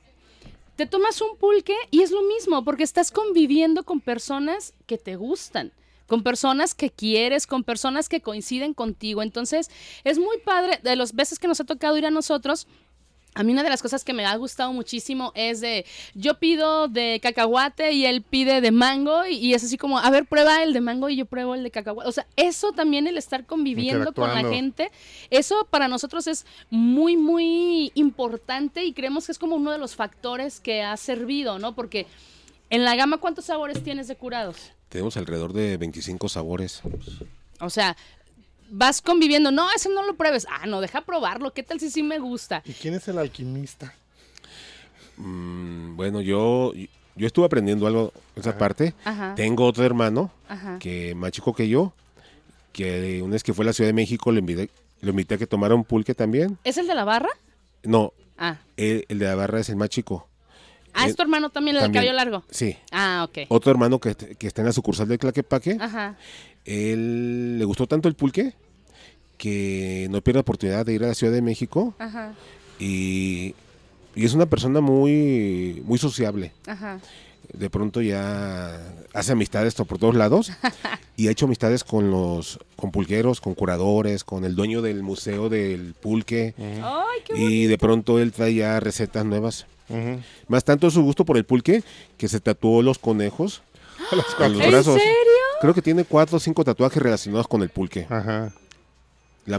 te 0.80 0.86
tomas 0.86 1.20
un 1.20 1.36
pulque 1.36 1.76
y 1.92 2.04
es 2.04 2.12
lo 2.12 2.22
mismo, 2.22 2.64
porque 2.64 2.84
estás 2.84 3.12
conviviendo 3.12 3.84
con 3.84 4.00
personas 4.00 4.74
que 4.86 4.98
te 4.98 5.18
gustan, 5.18 5.74
con 6.08 6.24
personas 6.24 6.74
que 6.74 6.90
quieres, 6.90 7.48
con 7.48 7.66
personas 7.66 8.08
que 8.08 8.22
coinciden 8.22 8.74
contigo. 8.74 9.22
Entonces, 9.22 9.70
es 10.06 10.18
muy 10.20 10.38
padre, 10.38 10.80
de 10.82 10.96
las 10.96 11.14
veces 11.14 11.38
que 11.38 11.50
nos 11.50 11.60
ha 11.60 11.66
tocado 11.66 11.98
ir 11.98 12.06
a 12.06 12.12
nosotros. 12.12 12.66
A 13.36 13.44
mí 13.44 13.52
una 13.54 13.64
de 13.64 13.70
las 13.70 13.82
cosas 13.82 14.04
que 14.04 14.12
me 14.12 14.26
ha 14.26 14.36
gustado 14.36 14.74
muchísimo 14.74 15.32
es 15.36 15.62
de, 15.62 15.86
yo 16.14 16.40
pido 16.40 16.88
de 16.88 17.20
cacahuate 17.22 17.92
y 17.92 18.06
él 18.06 18.22
pide 18.22 18.60
de 18.60 18.72
mango 18.72 19.26
y, 19.26 19.36
y 19.36 19.54
es 19.54 19.64
así 19.64 19.78
como, 19.78 20.00
a 20.00 20.10
ver, 20.10 20.26
prueba 20.26 20.64
el 20.64 20.74
de 20.74 20.82
mango 20.82 21.10
y 21.10 21.16
yo 21.16 21.26
pruebo 21.26 21.56
el 21.56 21.64
de 21.64 21.72
cacahuate. 21.72 22.10
O 22.10 22.12
sea, 22.12 22.26
eso 22.36 22.72
también 22.72 23.08
el 23.08 23.18
estar 23.18 23.46
conviviendo 23.46 24.14
con 24.14 24.30
la 24.34 24.50
gente, 24.50 24.92
eso 25.30 25.68
para 25.70 25.88
nosotros 25.88 26.28
es 26.28 26.46
muy, 26.70 27.18
muy 27.18 27.92
importante 27.96 28.84
y 28.84 28.94
creemos 28.94 29.26
que 29.26 29.32
es 29.32 29.40
como 29.40 29.56
uno 29.56 29.72
de 29.72 29.78
los 29.78 29.96
factores 29.96 30.60
que 30.60 30.82
ha 30.82 30.98
servido, 30.98 31.60
¿no? 31.60 31.76
Porque 31.76 32.08
en 32.70 32.84
la 32.84 32.96
gama, 32.96 33.18
¿cuántos 33.18 33.46
sabores 33.46 33.84
tienes 33.84 34.08
de 34.08 34.16
curados? 34.16 34.72
Tenemos 34.90 35.18
alrededor 35.18 35.54
de 35.54 35.78
25 35.78 36.30
sabores. 36.30 36.82
O 37.60 37.70
sea, 37.70 37.96
vas 38.70 39.02
conviviendo, 39.02 39.52
no, 39.52 39.68
ese 39.76 39.90
no 39.90 40.04
lo 40.06 40.16
pruebes. 40.16 40.46
Ah, 40.50 40.66
no, 40.68 40.82
deja 40.82 41.02
probarlo, 41.02 41.54
¿qué 41.54 41.64
tal 41.64 41.80
si 41.80 41.90
sí 41.90 42.04
me 42.04 42.20
gusta? 42.20 42.62
¿Y 42.66 42.74
quién 42.74 42.94
es 42.94 43.08
el 43.08 43.18
alquimista? 43.18 43.94
Mm, 45.18 45.96
bueno, 45.96 46.22
yo, 46.22 46.74
yo 47.16 47.28
estuve 47.28 47.46
aprendiendo 47.46 47.88
algo 47.88 48.14
esa 48.36 48.58
parte. 48.58 48.94
Ajá. 49.04 49.34
Tengo 49.36 49.66
otro 49.66 49.86
hermano 49.86 50.32
Ajá. 50.48 50.80
que 50.80 51.14
más 51.16 51.32
chico 51.32 51.54
que 51.54 51.68
yo, 51.68 51.94
que 52.72 53.22
una 53.22 53.34
vez 53.34 53.44
que 53.44 53.54
fue 53.54 53.64
a 53.66 53.68
la 53.68 53.74
Ciudad 53.74 53.90
de 53.90 53.94
México 53.94 54.32
le 54.32 54.40
invité, 54.40 54.70
lo 55.02 55.12
invité 55.12 55.36
a 55.36 55.38
que 55.38 55.48
tomara 55.48 55.76
un 55.76 55.84
pulque 55.84 56.14
también. 56.16 56.58
¿Es 56.64 56.78
el 56.78 56.88
de 56.88 56.96
la 56.96 57.04
barra? 57.04 57.30
No, 57.84 58.14
Ah. 58.38 58.58
el, 58.78 59.06
el 59.10 59.20
de 59.20 59.26
la 59.26 59.36
barra 59.36 59.60
es 59.60 59.68
el 59.70 59.76
más 59.76 59.90
chico. 59.90 60.26
Ah, 60.94 61.06
es 61.06 61.12
Eh, 61.12 61.16
tu 61.16 61.22
hermano 61.22 61.50
también, 61.50 61.76
el 61.76 61.84
también. 61.84 62.04
del 62.06 62.12
cabello 62.14 62.32
largo. 62.32 62.46
Sí. 62.50 62.76
Ah, 62.92 63.26
ok. 63.28 63.40
Otro 63.50 63.70
hermano 63.72 64.00
que, 64.00 64.16
que 64.16 64.48
está 64.48 64.62
en 64.62 64.68
la 64.68 64.72
sucursal 64.74 65.08
de 65.08 65.18
Tlaquepaque, 65.18 65.78
Ajá. 65.80 66.16
Él 66.70 67.58
le 67.58 67.66
gustó 67.66 67.88
tanto 67.88 68.08
el 68.08 68.16
pulque 68.16 68.54
que 69.38 70.08
no 70.12 70.22
pierde 70.22 70.38
la 70.38 70.42
oportunidad 70.42 70.86
de 70.86 70.94
ir 70.94 71.04
a 71.04 71.08
la 71.08 71.16
Ciudad 71.16 71.34
de 71.34 71.42
México 71.42 71.96
Ajá. 71.98 72.34
y, 72.80 73.56
y 74.16 74.26
es 74.26 74.34
una 74.34 74.46
persona 74.46 74.80
muy, 74.82 75.82
muy 75.86 75.98
sociable. 75.98 76.52
Ajá. 76.68 77.00
De 77.54 77.70
pronto 77.72 78.02
ya 78.02 78.80
hace 79.14 79.32
amistades 79.32 79.74
por 79.74 79.98
todos 79.98 80.14
lados 80.14 80.52
y 81.18 81.28
ha 81.28 81.32
hecho 81.32 81.46
amistades 81.46 81.84
con 81.84 82.12
los 82.12 82.60
con 82.76 82.92
pulqueros, 82.92 83.42
con 83.42 83.56
curadores, 83.56 84.24
con 84.24 84.46
el 84.46 84.56
dueño 84.56 84.84
del 84.84 85.02
museo 85.02 85.50
del 85.50 85.96
pulque 86.00 86.54
Ay, 86.60 87.22
qué 87.26 87.36
y 87.36 87.66
de 87.66 87.78
pronto 87.80 88.20
él 88.20 88.32
trae 88.32 88.54
ya 88.54 88.80
recetas 88.80 89.26
nuevas. 89.26 89.66
Más 90.48 90.64
tanto 90.64 90.92
su 90.92 91.02
gusto 91.02 91.26
por 91.26 91.38
el 91.38 91.46
pulque 91.46 91.82
que 92.18 92.28
se 92.28 92.40
tatuó 92.40 92.84
los 92.84 93.00
conejos 93.00 93.64
los 94.50 94.62
¿En 94.62 94.72
brazos. 94.72 94.96
serio? 94.96 95.14
Creo 95.62 95.74
que 95.74 95.82
tiene 95.82 96.04
cuatro 96.06 96.38
o 96.38 96.40
cinco 96.40 96.64
tatuajes 96.64 97.02
relacionados 97.02 97.48
con 97.48 97.62
el 97.62 97.70
pulque. 97.70 98.06
Ajá. 98.10 98.54
La 99.46 99.58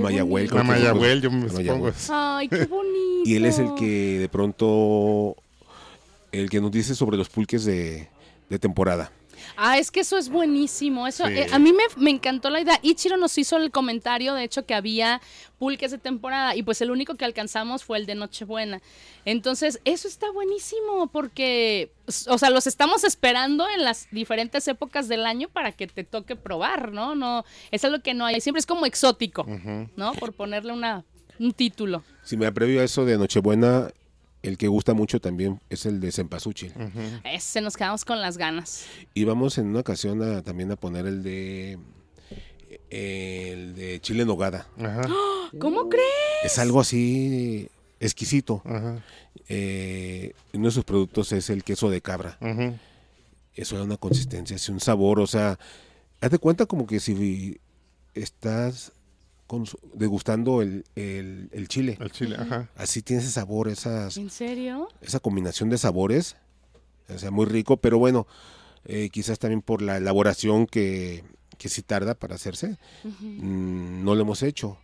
creo 0.48 0.56
La 0.56 0.92
cosa- 0.94 1.22
yo 1.22 1.30
me 1.30 1.48
supongo. 1.48 1.90
Ay, 2.10 2.48
qué 2.48 2.64
bonito. 2.66 3.22
Y 3.24 3.34
él 3.36 3.44
es 3.44 3.58
el 3.58 3.74
que 3.74 4.18
de 4.18 4.28
pronto, 4.28 5.36
el 6.32 6.48
que 6.48 6.60
nos 6.60 6.70
dice 6.70 6.94
sobre 6.94 7.16
los 7.16 7.28
pulques 7.28 7.64
de, 7.64 8.08
de 8.48 8.58
temporada. 8.58 9.10
Ah, 9.62 9.78
es 9.78 9.90
que 9.90 10.00
eso 10.00 10.16
es 10.16 10.30
buenísimo. 10.30 11.06
Eso, 11.06 11.26
Sí. 11.26 11.34
eh, 11.34 11.46
a 11.52 11.58
mí 11.58 11.72
me, 11.74 11.82
me 11.98 12.10
encantó 12.10 12.48
la 12.48 12.60
idea. 12.62 12.78
Ichiro 12.82 13.18
nos 13.18 13.36
hizo 13.36 13.58
el 13.58 13.70
comentario, 13.70 14.32
de 14.34 14.44
hecho, 14.44 14.64
que 14.64 14.72
había 14.74 15.20
pulques 15.58 15.90
de 15.90 15.98
temporada 15.98 16.56
y 16.56 16.62
pues 16.62 16.80
el 16.80 16.90
único 16.90 17.16
que 17.16 17.26
alcanzamos 17.26 17.84
fue 17.84 17.98
el 17.98 18.06
de 18.06 18.14
Nochebuena. 18.14 18.80
Entonces, 19.26 19.78
eso 19.84 20.08
está 20.08 20.30
buenísimo 20.30 21.08
porque, 21.12 21.92
o 22.28 22.38
sea, 22.38 22.48
los 22.48 22.66
estamos 22.66 23.04
esperando 23.04 23.68
en 23.68 23.84
las 23.84 24.08
diferentes 24.10 24.66
épocas 24.66 25.08
del 25.08 25.26
año 25.26 25.48
para 25.50 25.72
que 25.72 25.86
te 25.86 26.04
toque 26.04 26.36
probar, 26.36 26.92
¿no? 26.92 27.14
No, 27.14 27.44
es 27.70 27.84
algo 27.84 28.00
que 28.00 28.14
no 28.14 28.24
hay. 28.24 28.40
Siempre 28.40 28.60
es 28.60 28.66
como 28.66 28.86
exótico. 28.86 29.46
¿no? 29.96 30.12
Por 30.14 30.32
ponerle 30.32 30.72
una, 30.72 31.04
un 31.38 31.52
título. 31.52 32.02
Si 32.24 32.36
me 32.38 32.50
previo 32.50 32.80
a 32.80 32.84
eso 32.84 33.04
de 33.04 33.18
Nochebuena, 33.18 33.90
el 34.42 34.56
que 34.56 34.68
gusta 34.68 34.94
mucho 34.94 35.20
también 35.20 35.60
es 35.68 35.86
el 35.86 36.00
de 36.00 36.12
Cempasúchil. 36.12 36.72
Ujú. 36.76 37.00
Ese 37.24 37.60
nos 37.60 37.76
quedamos 37.76 38.04
con 38.04 38.20
las 38.20 38.38
ganas. 38.38 38.86
Y 39.14 39.24
vamos 39.24 39.58
en 39.58 39.66
una 39.66 39.80
ocasión 39.80 40.22
a, 40.22 40.42
también 40.42 40.70
a 40.72 40.76
poner 40.76 41.06
el 41.06 41.22
de 41.22 41.78
el 42.90 43.74
de 43.74 44.00
chile 44.00 44.22
en 44.22 44.28
nogada. 44.28 44.66
Ajá. 44.78 45.02
¿Cómo 45.58 45.88
crees? 45.88 46.06
Es 46.44 46.58
algo 46.58 46.80
así 46.80 47.68
exquisito. 47.98 48.62
Ajá. 48.64 49.02
Eh, 49.48 50.32
uno 50.54 50.66
de 50.66 50.72
sus 50.72 50.84
productos 50.84 51.32
es 51.32 51.50
el 51.50 51.64
queso 51.64 51.90
de 51.90 52.00
cabra. 52.00 52.38
Ujú. 52.40 52.74
Eso 53.54 53.76
da 53.76 53.82
una 53.84 53.96
consistencia, 53.96 54.56
es 54.56 54.68
un 54.68 54.80
sabor, 54.80 55.18
o 55.20 55.26
sea, 55.26 55.58
haz 56.20 56.30
de 56.30 56.38
cuenta 56.38 56.66
como 56.66 56.86
que 56.86 57.00
si 57.00 57.60
estás 58.14 58.92
degustando 59.94 60.62
el, 60.62 60.84
el- 60.96 61.48
el 61.52 61.68
chile. 61.68 61.96
El 62.00 62.10
chile, 62.12 62.36
ajá. 62.38 62.68
Así 62.76 63.02
tiene 63.02 63.22
ese 63.22 63.30
sabor, 63.32 63.68
esas, 63.68 64.16
¿En 64.16 64.30
serio? 64.30 64.88
esa 65.00 65.20
combinación 65.20 65.70
de 65.70 65.78
sabores, 65.78 66.36
o 67.12 67.18
sea, 67.18 67.30
muy 67.30 67.46
rico, 67.46 67.76
pero 67.78 67.98
bueno, 67.98 68.26
eh, 68.84 69.08
quizás 69.10 69.38
también 69.38 69.62
por 69.62 69.82
la 69.82 69.96
elaboración 69.96 70.66
que, 70.66 71.24
que 71.58 71.68
sí 71.68 71.82
tarda 71.82 72.14
para 72.14 72.34
hacerse, 72.36 72.78
mm, 73.04 74.04
no 74.04 74.14
lo 74.14 74.22
hemos 74.22 74.42
hecho. 74.42 74.78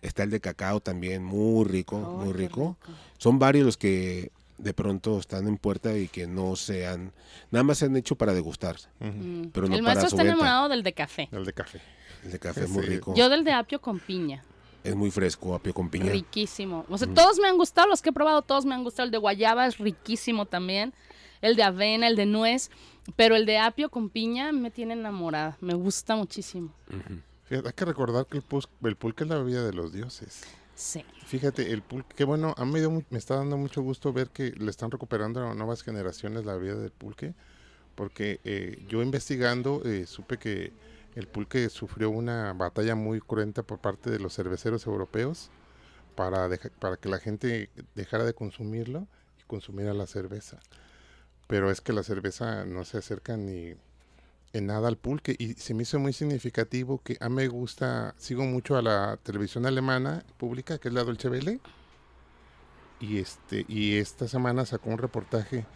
Está 0.00 0.24
el 0.24 0.30
de 0.30 0.40
cacao 0.40 0.80
también, 0.80 1.22
muy 1.24 1.64
rico, 1.64 1.96
Ay, 2.20 2.24
muy 2.26 2.32
rico. 2.32 2.76
Son 3.18 3.38
varios 3.38 3.64
los 3.64 3.76
que 3.76 4.32
de 4.58 4.74
pronto 4.74 5.18
están 5.18 5.46
en 5.48 5.56
puerta 5.58 5.96
y 5.96 6.08
que 6.08 6.26
no 6.26 6.54
se 6.56 6.86
han, 6.86 7.12
nada 7.50 7.62
más 7.64 7.78
se 7.78 7.86
han 7.86 7.96
hecho 7.96 8.14
para 8.16 8.32
degustar, 8.34 8.76
Mm. 9.00 9.46
pero 9.52 9.66
no 9.68 9.74
el 9.76 9.82
para 9.82 9.94
maestro 9.94 10.10
su 10.10 10.16
está 10.16 10.22
venta. 10.24 10.32
enamorado 10.38 10.68
del 10.68 10.82
de 10.82 10.92
café. 10.92 11.28
El 11.32 11.44
de 11.44 11.52
café. 11.52 11.80
El 12.24 12.30
de 12.32 12.38
café 12.38 12.64
es 12.64 12.70
muy 12.70 12.84
Sí. 12.84 12.88
rico, 12.90 13.14
Yo 13.14 13.28
del 13.28 13.44
de 13.44 13.52
apio 13.52 13.80
con 13.80 13.98
piña. 13.98 14.44
es 14.84 14.94
muy 14.94 15.10
fresco, 15.10 15.54
apio 15.54 15.72
con 15.74 15.88
piña. 15.90 16.10
Riquísimo. 16.12 16.84
O 16.88 16.98
sea, 16.98 17.06
todos 17.12 17.38
me 17.38 17.48
han 17.48 17.56
gustado, 17.56 17.88
los 17.88 18.02
que 18.02 18.10
he 18.10 18.12
probado, 18.12 18.42
todos 18.42 18.64
me 18.64 18.74
han 18.74 18.82
gustado. 18.84 19.06
El 19.06 19.10
de 19.12 19.18
guayaba 19.18 19.66
es 19.66 19.78
riquísimo 19.78 20.46
también. 20.46 20.92
El 21.40 21.56
de 21.56 21.62
avena, 21.64 22.06
el 22.08 22.16
de 22.16 22.26
nuez. 22.26 22.70
Pero 23.16 23.34
el 23.34 23.46
de 23.46 23.58
apio 23.58 23.90
con 23.90 24.08
piña 24.10 24.52
me 24.52 24.70
tiene 24.70 24.94
enamorada. 24.94 25.56
Me 25.60 25.74
gusta 25.74 26.14
muchísimo. 26.16 26.72
Fíjate, 27.44 27.68
hay 27.68 27.74
que 27.74 27.84
recordar 27.84 28.26
que 28.26 28.36
el, 28.38 28.42
pus- 28.44 28.68
el 28.84 28.96
pulque 28.96 29.24
es 29.24 29.30
la 29.30 29.38
bebida 29.38 29.64
de 29.64 29.72
los 29.72 29.92
dioses. 29.92 30.42
Sí. 30.74 31.04
Fíjate, 31.26 31.70
el 31.72 31.82
pulque, 31.82 32.14
qué 32.16 32.24
bueno, 32.24 32.54
a 32.56 32.64
mí 32.64 32.72
me, 32.72 32.78
dio 32.80 32.90
mu- 32.90 33.02
me 33.10 33.18
está 33.18 33.36
dando 33.36 33.56
mucho 33.56 33.82
gusto 33.82 34.12
ver 34.12 34.28
que 34.30 34.52
le 34.52 34.70
están 34.70 34.90
recuperando 34.90 35.46
a 35.46 35.54
nuevas 35.54 35.82
generaciones 35.82 36.44
la 36.44 36.54
bebida 36.54 36.76
del 36.76 36.90
pulque, 36.92 37.34
porque 37.94 38.40
eh, 38.44 38.84
yo 38.88 39.02
investigando 39.02 39.82
eh, 39.84 40.06
supe 40.06 40.38
que 40.38 40.72
el 41.14 41.28
pulque 41.28 41.68
sufrió 41.68 42.10
una 42.10 42.52
batalla 42.52 42.94
muy 42.94 43.20
cruenta 43.20 43.62
por 43.62 43.78
parte 43.78 44.10
de 44.10 44.18
los 44.18 44.34
cerveceros 44.34 44.86
europeos 44.86 45.50
para, 46.14 46.48
para 46.78 46.96
que 46.96 47.08
la 47.08 47.18
gente 47.18 47.70
dejara 47.94 48.24
de 48.24 48.34
consumirlo 48.34 49.06
y 49.40 49.44
consumiera 49.44 49.94
la 49.94 50.06
cerveza. 50.06 50.60
Pero 51.48 51.70
es 51.70 51.80
que 51.80 51.92
la 51.92 52.02
cerveza 52.02 52.64
no 52.64 52.84
se 52.84 52.98
acerca 52.98 53.36
ni 53.36 53.74
en 54.52 54.66
nada 54.66 54.88
al 54.88 54.96
pulque 54.96 55.34
y 55.38 55.54
se 55.54 55.74
me 55.74 55.82
hizo 55.82 55.98
muy 55.98 56.12
significativo 56.12 57.00
que 57.02 57.16
a 57.20 57.28
mí 57.28 57.36
me 57.36 57.48
gusta, 57.48 58.14
sigo 58.18 58.44
mucho 58.44 58.76
a 58.76 58.82
la 58.82 59.18
televisión 59.22 59.66
alemana 59.66 60.24
pública, 60.38 60.78
que 60.78 60.88
es 60.88 60.94
la 60.94 61.04
Dolce 61.04 61.28
Welle, 61.28 61.60
y 63.00 63.18
este 63.18 63.64
y 63.68 63.96
esta 63.96 64.28
semana 64.28 64.64
sacó 64.64 64.90
un 64.90 64.98
reportaje. 64.98 65.66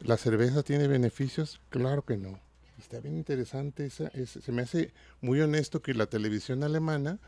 ¿La 0.00 0.16
cerveza 0.16 0.62
tiene 0.62 0.88
beneficios? 0.88 1.60
Claro 1.70 2.02
que 2.02 2.16
no. 2.16 2.43
Está 2.78 3.00
bien 3.00 3.16
interesante, 3.16 3.86
esa, 3.86 4.08
esa- 4.08 4.40
se 4.40 4.52
me 4.52 4.62
hace 4.62 4.92
muy 5.20 5.40
honesto 5.40 5.80
que 5.82 5.94
la 5.94 6.06
televisión 6.06 6.62
alemana 6.64 7.18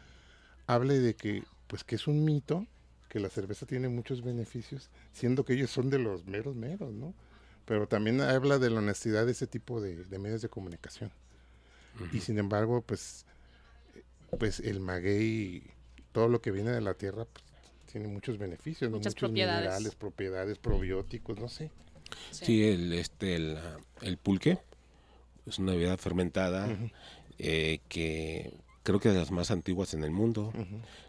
hable 0.66 0.98
de 0.98 1.14
que 1.14 1.44
pues 1.68 1.84
que 1.84 1.96
es 1.96 2.06
un 2.06 2.24
mito 2.24 2.66
que 3.08 3.20
la 3.20 3.30
cerveza 3.30 3.66
tiene 3.66 3.88
muchos 3.88 4.22
beneficios, 4.22 4.90
siendo 5.12 5.44
que 5.44 5.54
ellos 5.54 5.70
son 5.70 5.90
de 5.90 5.98
los 5.98 6.26
meros 6.26 6.54
meros, 6.56 6.92
¿no? 6.92 7.14
Pero 7.64 7.88
también 7.88 8.20
habla 8.20 8.58
de 8.58 8.70
la 8.70 8.78
honestidad 8.78 9.26
de 9.26 9.32
ese 9.32 9.46
tipo 9.46 9.80
de, 9.80 10.04
de 10.04 10.18
medios 10.18 10.42
de 10.42 10.48
comunicación. 10.48 11.10
Y 12.12 12.20
sin 12.20 12.38
embargo, 12.38 12.82
pues, 12.82 13.24
eh, 13.94 14.02
pues 14.38 14.60
el 14.60 14.80
maguey, 14.80 15.62
todo 16.12 16.28
lo 16.28 16.40
que 16.42 16.50
viene 16.50 16.70
de 16.72 16.80
la 16.80 16.94
tierra, 16.94 17.24
pues, 17.24 17.44
tiene 17.90 18.06
muchos 18.08 18.38
beneficios, 18.38 18.90
¿no? 18.90 18.98
Muchas 18.98 19.14
muchos 19.14 19.28
propiedades. 19.28 19.60
minerales, 19.62 19.94
propiedades, 19.94 20.58
probióticos, 20.58 21.38
no 21.40 21.48
sé. 21.48 21.70
Sí, 22.30 22.64
el, 22.64 22.92
este, 22.92 23.34
el, 23.36 23.56
ah, 23.56 23.78
el 24.02 24.18
pulque 24.18 24.58
es 25.46 25.58
una 25.58 25.72
bebida 25.72 25.96
fermentada 25.96 26.68
eh, 27.38 27.80
que 27.88 28.52
creo 28.82 28.98
que 29.00 29.08
es 29.08 29.14
de 29.14 29.20
las 29.20 29.30
más 29.30 29.50
antiguas 29.50 29.94
en 29.94 30.02
el 30.04 30.10
mundo. 30.10 30.52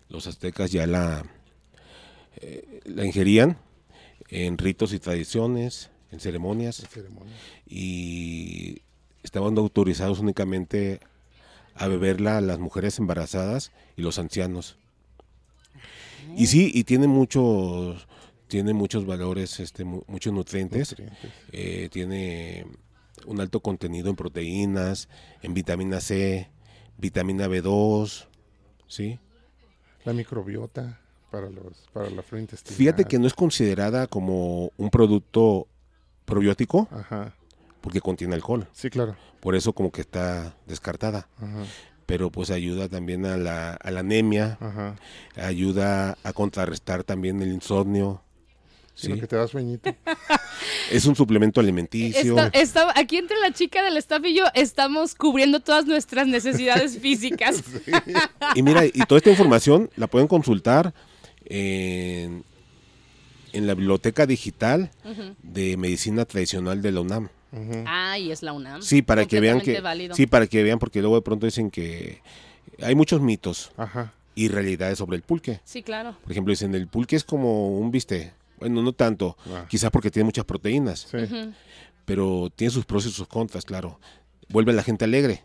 Los 0.10 0.28
aztecas 0.28 0.72
ya 0.72 0.88
la, 0.88 1.26
eh, 2.38 2.82
la 2.86 3.06
ingerían 3.06 3.58
en 4.30 4.58
ritos 4.58 4.94
y 4.94 5.00
tradiciones, 5.00 5.90
en 6.12 6.20
ceremonias, 6.20 6.86
ceremonia. 6.90 7.34
y 7.68 8.82
estaban 9.24 9.58
autorizados 9.58 10.20
únicamente 10.20 11.00
a 11.76 11.88
beberla 11.88 12.42
las 12.42 12.60
mujeres 12.60 12.98
embarazadas 13.00 13.72
y 13.96 14.02
los 14.02 14.18
ancianos. 14.20 14.78
Y 16.36 16.48
sí, 16.48 16.72
y 16.74 16.84
tiene 16.84 17.08
muchos, 17.08 18.08
tiene 18.48 18.74
muchos 18.74 19.06
valores, 19.06 19.60
este, 19.60 19.84
mu- 19.84 20.04
muchos 20.08 20.34
nutrientes. 20.34 20.92
Nutrientes. 20.92 21.32
Eh, 21.52 21.90
tiene 21.92 22.66
un 23.28 23.40
alto 23.42 23.60
contenido 23.60 24.10
en 24.10 24.16
proteínas, 24.16 25.10
en 25.42 25.54
vitamina 25.54 26.00
C, 26.02 26.50
vitamina 26.98 27.48
B2, 27.48 28.26
¿sí? 28.88 29.20
La 30.06 30.14
microbiota 30.14 31.00
para 31.30 31.50
los 31.50 31.88
para 31.94 32.10
la 32.10 32.24
flora 32.24 32.42
intestinal. 32.42 32.78
Fíjate 32.78 33.06
que 33.06 33.20
no 33.20 33.28
es 33.28 33.34
considerada 33.34 34.08
como 34.08 34.72
un 34.78 34.90
producto 34.90 35.68
probiótico 36.26 36.88
Ajá. 36.92 37.36
porque 37.82 38.02
contiene 38.02 38.36
alcohol. 38.36 38.68
Sí, 38.74 38.90
claro. 38.90 39.16
Por 39.40 39.56
eso 39.56 39.74
como 39.74 39.92
que 39.92 40.02
está 40.02 40.56
descartada. 40.66 41.28
Ajá. 41.38 41.64
Pero 42.06 42.32
pues 42.32 42.52
ayuda 42.52 42.88
también 42.88 43.26
a 43.26 43.36
la, 43.36 43.74
a 43.74 43.92
la 43.92 44.00
anemia, 44.00 44.58
Ajá. 44.62 44.96
ayuda 45.36 46.18
a 46.24 46.32
contrarrestar 46.32 47.04
también 47.04 47.42
el 47.42 47.50
insomnio. 47.52 48.22
Sino 48.98 49.14
¿sí? 49.16 49.22
que 49.22 49.28
te 49.28 49.36
da 49.36 49.48
sueñito. 49.48 49.96
Es 50.92 51.06
un 51.06 51.16
suplemento 51.16 51.60
alimenticio. 51.60 52.38
Está- 52.38 52.60
está- 52.60 52.94
aquí 53.00 53.18
entre 53.18 53.38
la 53.40 53.52
chica 53.54 53.84
del 53.84 53.98
staff 53.98 54.24
y 54.26 54.34
yo 54.36 54.46
estamos 54.54 55.14
cubriendo 55.16 55.60
todas 55.60 55.86
nuestras 55.86 56.28
necesidades 56.28 56.98
físicas. 57.02 57.62
Y 58.56 58.64
mira, 58.64 58.86
y 58.86 58.92
toda 59.08 59.18
esta 59.20 59.30
información 59.30 59.90
la 59.98 60.08
pueden 60.08 60.28
consultar 60.28 60.94
en, 61.46 62.44
en 63.54 63.68
la 63.68 63.76
biblioteca 63.76 64.26
digital 64.26 64.90
de 65.44 65.78
medicina 65.78 66.26
tradicional 66.26 66.82
de 66.82 66.92
la 66.92 67.02
UNAM. 67.02 67.30
Ujú. 67.52 67.84
Ay, 67.86 68.32
es 68.32 68.42
la 68.42 68.54
UNAM. 68.54 68.82
Sí, 68.82 69.02
para 69.02 69.26
que 69.26 69.40
vean 69.40 69.62
que 69.62 69.80
válido. 69.82 70.16
sí, 70.16 70.26
para 70.26 70.48
que 70.48 70.64
vean 70.64 70.80
porque 70.80 71.02
luego 71.02 71.16
de 71.18 71.22
pronto 71.22 71.46
dicen 71.46 71.70
que 71.70 72.22
hay 72.82 72.96
muchos 72.96 73.22
mitos 73.22 73.72
Ajá. 73.78 74.14
y 74.36 74.48
realidades 74.48 74.98
sobre 74.98 75.18
el 75.18 75.22
pulque. 75.24 75.60
Sí, 75.66 75.84
claro. 75.84 76.16
Por 76.24 76.32
ejemplo, 76.32 76.52
dicen 76.52 76.74
el 76.76 76.88
pulque 76.88 77.16
es 77.16 77.24
como 77.24 77.78
un 77.78 77.92
bistec. 77.92 78.34
Bueno, 78.58 78.82
no 78.82 78.94
tanto, 78.94 79.38
Ah. 79.54 79.66
quizás 79.70 79.92
porque 79.92 80.12
tiene 80.12 80.26
muchas 80.26 80.46
proteínas, 80.46 81.08
Sí. 81.12 81.18
Pero 82.06 82.50
tiene 82.56 82.72
sus 82.72 82.86
pros 82.86 83.06
y 83.06 83.12
sus 83.12 83.28
contras, 83.28 83.66
claro. 83.66 84.00
Vuelve 84.50 84.72
a 84.72 84.76
la 84.76 84.84
gente 84.84 85.04
alegre 85.06 85.44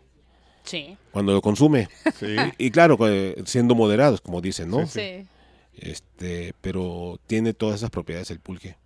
Sí. 0.63 0.97
cuando 1.11 1.33
lo 1.33 1.41
consume. 1.41 1.89
Sí. 2.19 2.35
Y 2.57 2.71
claro, 2.71 2.97
siendo 3.45 3.75
moderados, 3.75 4.21
como 4.21 4.39
dicen, 4.41 4.69
¿no? 4.69 4.87
Sí, 4.87 4.99
Sí. 4.99 5.27
Este, 5.75 6.53
pero 6.61 7.19
tiene 7.27 7.53
todas 7.53 7.77
esas 7.77 7.89
propiedades 7.89 8.29
el 8.31 8.39
pulque. 8.39 8.77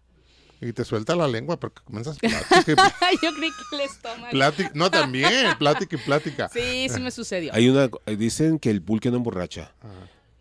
Y 0.60 0.74
te 0.74 0.84
suelta 0.86 1.16
la 1.16 1.28
lengua 1.28 1.60
porque 1.60 1.82
comienzas 1.84 2.18
plática 2.66 2.72
y 3.12 3.18
Yo 3.26 3.34
creí 3.36 3.52
que 3.52 3.76
el 3.76 3.82
estómago. 3.82 4.32
plática. 4.32 4.72
No, 4.74 4.90
también, 4.90 5.56
plática 5.60 5.96
y 5.96 6.00
plática. 6.00 6.50
Sí, 6.52 6.88
sí 6.90 7.00
me 7.00 7.12
sucedió. 7.12 7.54
Hay 7.54 7.70
una 7.70 7.90
dicen 8.18 8.58
que 8.58 8.72
el 8.72 8.82
pulque 8.82 9.12
no 9.12 9.18
emborracha, 9.18 9.74
Ah, 9.84 9.88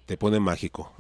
te 0.07 0.17
pone 0.17 0.39
mágico. 0.39 0.93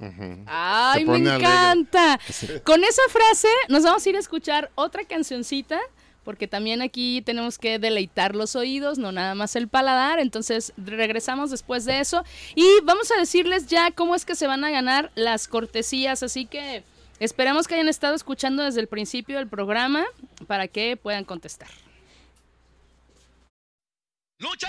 Ay, 0.47 1.05
me 1.05 1.15
alegre. 1.15 1.37
encanta. 1.37 2.21
Con 2.65 2.83
esa 2.83 3.03
frase 3.11 3.49
nos 3.69 3.85
vamos 3.85 4.05
a 4.05 4.09
ir 4.09 4.17
a 4.17 4.19
escuchar 4.19 4.71
otra 4.75 5.05
cancioncita, 5.05 5.81
porque 6.25 6.49
también 6.49 6.83
aquí 6.83 7.23
tenemos 7.23 7.57
que 7.57 7.79
deleitar 7.79 8.35
los 8.35 8.57
oídos, 8.57 8.99
no 8.99 9.13
nada 9.13 9.37
más 9.37 9.55
el 9.55 9.69
paladar. 9.69 10.19
Entonces 10.19 10.73
regresamos 10.77 11.53
después 11.53 11.85
de 11.85 12.01
eso 12.01 12.25
y 12.57 12.67
vamos 12.83 13.11
a 13.13 13.19
decirles 13.19 13.69
ya 13.69 13.93
cómo 13.93 14.17
es 14.17 14.25
que 14.25 14.35
se 14.35 14.49
van 14.49 14.65
a 14.65 14.71
ganar 14.71 15.13
las 15.15 15.47
cortesías. 15.47 16.25
Así 16.25 16.47
que 16.47 16.83
esperamos 17.21 17.69
que 17.69 17.77
hayan 17.77 17.89
estado 17.89 18.17
escuchando 18.17 18.65
desde 18.65 18.81
el 18.81 18.89
principio 18.89 19.39
del 19.39 19.47
programa 19.47 20.05
para 20.49 20.67
que 20.67 20.97
puedan 20.97 21.25
contestar. 21.25 21.71
Mucha 24.41 24.69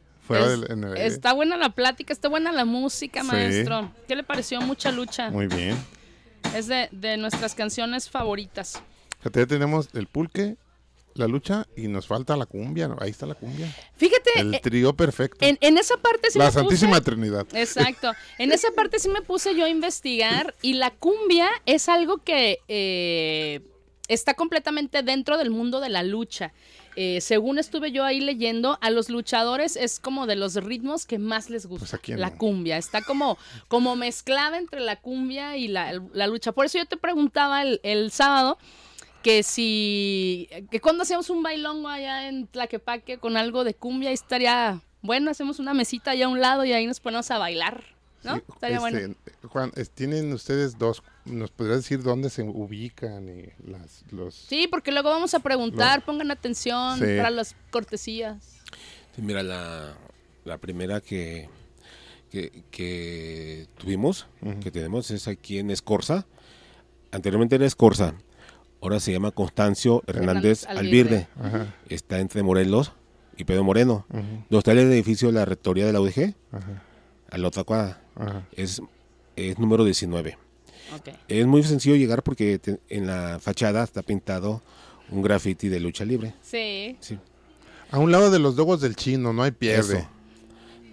Fuera 0.37 0.53
Es- 0.53 0.61
del, 0.61 0.71
en 0.71 0.83
el- 0.83 0.97
Está 0.97 1.33
buena 1.33 1.57
la 1.57 1.69
plática, 1.69 2.13
está 2.13 2.27
buena 2.29 2.51
la 2.51 2.65
música, 2.65 3.21
Sí. 3.21 3.27
maestro. 3.27 3.91
¿Qué 4.07 4.15
le 4.15 4.23
pareció? 4.23 4.61
Mucha 4.61 4.91
lucha. 4.91 5.29
Muy 5.29 5.47
bien. 5.47 5.77
Es 6.55 6.67
de, 6.67 6.89
de 6.91 7.17
nuestras 7.17 7.53
canciones 7.55 8.09
favoritas. 8.09 8.81
Ya 9.23 9.45
tenemos 9.45 9.89
el 9.93 10.07
pulque, 10.07 10.55
la 11.13 11.27
lucha 11.27 11.67
y 11.75 11.87
nos 11.87 12.07
falta 12.07 12.35
la 12.35 12.45
cumbia. 12.45 12.87
¿no? 12.87 12.97
Ahí 12.99 13.11
está 13.11 13.25
la 13.25 13.35
cumbia. 13.35 13.67
Fíjate, 13.97 14.31
El 14.37 14.55
eh, 14.55 14.59
trío 14.63 14.93
perfecto. 14.95 15.45
en, 15.45 15.57
en 15.61 15.77
esa 15.77 15.97
parte 15.97 16.31
sí 16.31 16.39
la 16.39 16.45
me 16.45 16.49
puse- 16.51 16.59
Santísima 16.59 17.01
Trinidad. 17.01 17.45
Exacto. 17.53 18.13
En 18.39 18.51
esa 18.51 18.69
parte 18.71 18.97
sí 18.99 19.09
me 19.09 19.21
puse 19.21 19.55
yo 19.55 19.65
a 19.65 19.69
investigar 19.69 20.55
y 20.61 20.73
la 20.73 20.89
cumbia 20.91 21.49
es 21.65 21.89
algo 21.89 22.17
que 22.19 22.57
eh, 22.67 23.61
está 24.07 24.33
completamente 24.33 25.03
dentro 25.03 25.37
del 25.37 25.51
mundo 25.51 25.79
de 25.79 25.89
la 25.89 26.01
lucha. 26.03 26.51
Eh, 26.95 27.21
según 27.21 27.57
estuve 27.57 27.91
yo 27.91 28.03
ahí 28.03 28.19
leyendo, 28.19 28.77
a 28.81 28.89
los 28.89 29.09
luchadores 29.09 29.75
es 29.75 29.99
como 29.99 30.27
de 30.27 30.35
los 30.35 30.55
ritmos 30.55 31.05
que 31.05 31.19
más 31.19 31.49
les 31.49 31.65
gusta. 31.65 31.85
Pues, 31.85 31.93
¿a 31.93 31.97
quién 31.97 32.19
la 32.19 32.31
no? 32.31 32.37
cumbia. 32.37 32.77
Está 32.77 33.01
como, 33.01 33.37
como 33.67 33.95
mezclada 33.95 34.57
entre 34.57 34.81
la 34.81 34.97
cumbia 34.97 35.57
y 35.57 35.67
la, 35.67 36.01
la 36.13 36.27
lucha. 36.27 36.51
Por 36.51 36.65
eso 36.65 36.77
yo 36.77 36.85
te 36.85 36.97
preguntaba 36.97 37.61
el, 37.63 37.79
el 37.83 38.11
sábado 38.11 38.57
que 39.23 39.43
si 39.43 40.49
que 40.71 40.81
cuando 40.81 41.03
hacíamos 41.03 41.29
un 41.29 41.43
bailongo 41.43 41.87
allá 41.87 42.27
en 42.27 42.47
Tlaquepaque 42.47 43.19
con 43.19 43.37
algo 43.37 43.63
de 43.63 43.75
cumbia 43.75 44.09
ahí 44.09 44.15
estaría 44.15 44.81
bueno, 45.01 45.31
hacemos 45.31 45.59
una 45.59 45.73
mesita 45.73 46.11
allá 46.11 46.25
a 46.25 46.29
un 46.29 46.41
lado 46.41 46.63
y 46.65 46.73
ahí 46.73 46.85
nos 46.85 46.99
ponemos 46.99 47.29
a 47.31 47.37
bailar, 47.37 47.83
¿no? 48.23 48.35
Sí, 48.35 48.43
estaría 48.49 48.79
bueno. 48.79 48.99
este, 48.99 49.47
Juan, 49.47 49.71
tienen 49.95 50.31
ustedes 50.33 50.77
dos. 50.77 51.01
¿Nos 51.25 51.51
podrías 51.51 51.77
decir 51.77 52.01
dónde 52.01 52.29
se 52.29 52.41
ubican 52.43 53.29
y 53.29 53.69
las, 53.69 54.03
los... 54.11 54.33
Sí, 54.33 54.67
porque 54.67 54.91
luego 54.91 55.09
vamos 55.09 55.33
a 55.33 55.39
preguntar, 55.39 56.03
pongan 56.03 56.31
atención 56.31 56.97
Sí. 56.97 57.05
para 57.17 57.29
las 57.29 57.55
cortesías. 57.69 58.57
Sí, 59.15 59.21
mira, 59.21 59.43
la, 59.43 59.95
la 60.45 60.57
primera 60.57 60.99
que, 61.01 61.47
que, 62.31 62.63
que 62.71 63.67
tuvimos, 63.77 64.27
que 64.61 64.71
tenemos, 64.71 65.11
es 65.11 65.27
aquí 65.27 65.59
en 65.59 65.69
Escorza. 65.69 66.25
Anteriormente 67.11 67.55
era 67.55 67.65
Escorza, 67.65 68.15
ahora 68.81 68.99
se 68.99 69.11
llama 69.11 69.31
Constancio 69.31 70.01
Hernández. 70.07 70.65
Ajá, 70.67 71.75
Está 71.89 72.19
entre 72.19 72.41
Morelos 72.41 72.93
y 73.37 73.43
Pedro 73.43 73.63
Moreno. 73.63 74.05
ujú, 74.09 74.19
Donde 74.49 74.57
está 74.57 74.71
el 74.71 74.79
edificio 74.79 75.27
de 75.27 75.33
la 75.35 75.45
rectoría 75.45 75.85
de 75.85 75.93
la 75.93 76.01
UDG, 76.01 76.33
ajá, 76.51 76.83
a 77.29 77.37
la 77.37 77.47
otra 77.47 77.63
cuadra. 77.63 78.01
ajá. 78.15 78.47
Es, 78.53 78.81
es 79.35 79.59
número 79.59 79.83
19. 79.85 80.37
Es 81.27 81.45
muy 81.47 81.63
sencillo 81.63 81.95
llegar 81.95 82.23
porque 82.23 82.59
te- 82.59 82.79
en 82.89 83.07
la 83.07 83.39
fachada 83.39 83.83
está 83.83 84.01
pintado 84.01 84.61
un 85.09 85.21
graffiti 85.21 85.67
de 85.69 85.79
lucha 85.79 86.05
libre. 86.05 86.33
Sí. 86.41 86.95
Sí. 86.99 87.17
A 87.91 87.99
un 87.99 88.11
lado 88.11 88.31
de 88.31 88.39
los 88.39 88.55
dogos 88.55 88.79
del 88.81 88.95
chino, 88.95 89.33
no 89.33 89.43
hay 89.43 89.51
pierde. 89.51 89.99
Eso. 89.99 90.07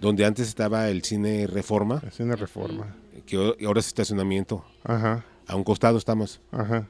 Donde 0.01 0.25
antes 0.25 0.47
estaba 0.47 0.89
el 0.89 1.03
cine 1.03 1.47
Reforma, 1.47 2.01
Es 2.07 2.19
una 2.19 2.35
reforma. 2.35 2.95
que 3.25 3.37
ho- 3.37 3.55
ahora 3.65 3.79
es 3.81 3.87
estacionamiento. 3.87 4.65
Ajá, 4.83 5.25
A 5.47 5.55
un 5.55 5.63
costado 5.63 5.97
estamos. 5.97 6.39
ajá. 6.51 6.87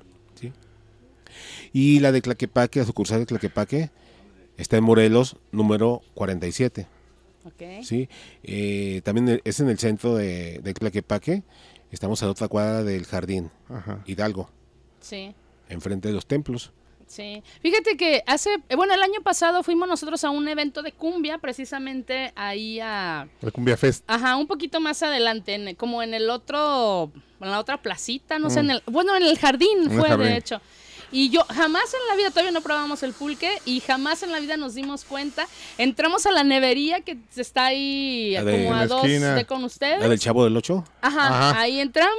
Y 1.72 2.00
la 2.00 2.12
de 2.12 2.22
Claquepaque, 2.22 2.80
la 2.80 2.86
sucursal 2.86 3.20
de 3.20 3.26
Claquepaque, 3.28 3.92
está 4.58 4.78
en 4.78 4.84
Morelos, 4.84 5.38
número 5.52 6.02
47. 6.16 6.88
Ok. 7.46 7.84
¿sí? 7.84 8.10
Eh, 8.44 9.02
también 9.04 9.40
es 9.44 9.60
en 9.60 9.70
el 9.70 9.78
centro 9.80 10.16
de, 10.16 10.60
de 10.64 10.74
Claquepaque. 10.74 11.44
Estamos 11.92 12.22
a 12.22 12.26
la 12.26 12.32
otra 12.32 12.48
cuadra 12.48 12.84
del 12.84 13.06
Jardín 13.06 13.50
Ajá. 13.70 14.04
Hidalgo, 14.06 14.50
Sí. 15.00 15.34
enfrente 15.70 16.08
de 16.08 16.14
los 16.14 16.26
templos. 16.26 16.72
Sí, 17.08 17.42
fíjate 17.64 17.98
que 17.98 18.22
hace, 18.28 18.52
eh, 18.70 18.76
bueno, 18.76 18.94
el 18.94 19.02
año 19.02 19.22
pasado 19.24 19.64
fuimos 19.64 19.88
nosotros 19.90 20.24
a 20.24 20.30
un 20.30 20.48
evento 20.48 20.84
de 20.84 20.92
cumbia, 20.92 21.40
precisamente 21.40 22.32
ahí 22.36 22.80
a, 22.80 23.28
La 23.42 23.50
Cumbia 23.50 23.76
Fest. 23.78 24.04
ajá, 24.06 24.36
un 24.36 24.46
poquito 24.46 24.80
más 24.80 25.02
adelante, 25.02 25.56
en- 25.56 25.74
como 25.76 26.04
en 26.04 26.14
el 26.14 26.30
otro, 26.30 27.12
en 27.42 27.50
la 27.50 27.60
otra 27.60 27.82
placita, 27.82 28.38
no 28.38 28.52
sé, 28.52 28.62
Mm. 28.62 28.66
en 28.66 28.72
el, 28.72 28.84
bueno, 28.86 29.16
en 29.16 29.24
el 29.24 29.40
jardín 29.40 29.86
En 29.86 29.92
el 29.92 30.00
fue, 30.00 30.08
jardín. 30.10 30.28
de 30.28 30.38
hecho. 30.38 30.62
Y 31.12 31.30
yo 31.30 31.44
jamás 31.46 31.94
en 31.94 32.08
la 32.08 32.16
vida, 32.16 32.30
todavía 32.30 32.52
no 32.52 32.62
probamos 32.62 33.02
el 33.04 33.14
pulque 33.14 33.50
y 33.66 33.80
jamás 33.80 34.22
en 34.24 34.32
la 34.32 34.40
vida 34.40 34.58
nos 34.58 34.76
dimos 34.76 35.04
cuenta. 35.06 35.48
Entramos 35.78 36.26
a 36.26 36.32
la 36.32 36.44
nevería 36.44 37.02
que 37.02 37.18
está 37.36 37.66
ahí 37.68 38.34
La 38.34 38.44
de- 38.44 38.66
como 38.66 38.76
a 38.76 38.86
dos 38.88 39.04
esquina. 39.06 39.34
de 39.34 39.46
con 39.46 39.64
ustedes. 39.64 40.00
La 40.00 40.08
del 40.10 40.20
Chavo 40.20 40.44
del 40.44 40.56
Ocho. 40.56 40.84
Ajá, 41.02 41.50
Ajá. 41.50 41.60
ahí 41.62 41.80
entramos, 41.80 42.14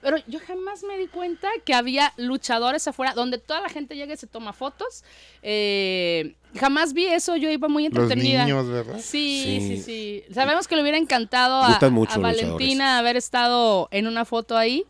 pero 0.00 0.16
yo 0.28 0.38
jamás 0.46 0.82
me 0.84 0.96
di 0.98 1.08
cuenta 1.08 1.48
que 1.64 1.74
había 1.74 2.12
luchadores 2.16 2.86
afuera 2.86 3.14
donde 3.14 3.38
toda 3.38 3.60
la 3.60 3.68
gente 3.68 3.96
llega 3.96 4.14
y 4.14 4.16
se 4.16 4.26
toma 4.26 4.52
fotos. 4.52 5.02
Eh, 5.42 6.34
jamás 6.58 6.92
vi 6.92 7.06
eso, 7.06 7.36
yo 7.36 7.50
iba 7.50 7.68
muy 7.68 7.84
Los 7.88 7.92
entretenida. 8.04 8.44
niños, 8.44 8.68
¿verdad? 8.68 8.96
Sí, 9.00 9.42
sí, 9.60 9.76
Sí. 9.76 9.82
sí, 9.82 10.34
Sabemos 10.34 10.68
que 10.68 10.76
le 10.76 10.82
hubiera 10.82 10.98
encantado 10.98 11.62
a, 11.62 11.78
mucho 11.90 12.12
a 12.14 12.18
los 12.18 12.22
Valentina 12.22 12.98
haber 12.98 13.16
estado 13.16 13.88
en 13.90 14.06
una 14.06 14.24
foto 14.24 14.56
ahí, 14.56 14.84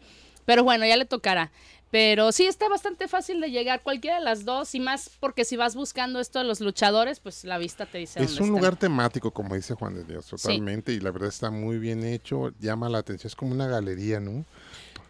pero 0.45 0.65
bueno, 0.65 0.87
ya 0.87 0.97
le 0.97 1.05
tocará. 1.05 1.51
Pero 1.91 2.32
sí, 2.32 2.47
está 2.47 2.68
bastante 2.68 3.07
fácil 3.07 3.41
de 3.41 3.51
llegar 3.51 3.82
cualquiera 3.82 4.18
de 4.18 4.24
las 4.24 4.45
dos 4.45 4.74
y 4.74 4.80
más 4.80 5.11
porque 5.20 5.45
si 5.45 5.57
vas 5.57 5.76
buscando 5.76 6.18
esto 6.20 6.41
de 6.41 6.45
los 6.45 6.61
luchadores, 6.61 7.20
pues 7.20 7.45
la 7.45 7.59
vista 7.59 7.87
te 7.87 7.99
dice 7.99 8.20
Es 8.20 8.26
dónde 8.30 8.43
un 8.43 8.47
están. 8.49 8.57
lugar 8.59 8.76
temático, 8.76 9.30
como 9.30 9.55
dice 9.55 9.74
Juan 9.74 9.95
de 9.95 10.05
Dios, 10.05 10.26
totalmente. 10.26 10.93
Y 10.93 10.99
la 11.01 11.12
verdad 11.12 11.28
está 11.28 11.51
muy 11.51 11.78
bien 11.78 12.03
hecho, 12.05 12.53
llama 12.59 12.89
la 12.89 12.99
atención. 12.99 13.28
Es 13.28 13.37
como 13.37 13.53
una 13.53 13.68
galería, 13.68 14.18
¿no? 14.18 14.45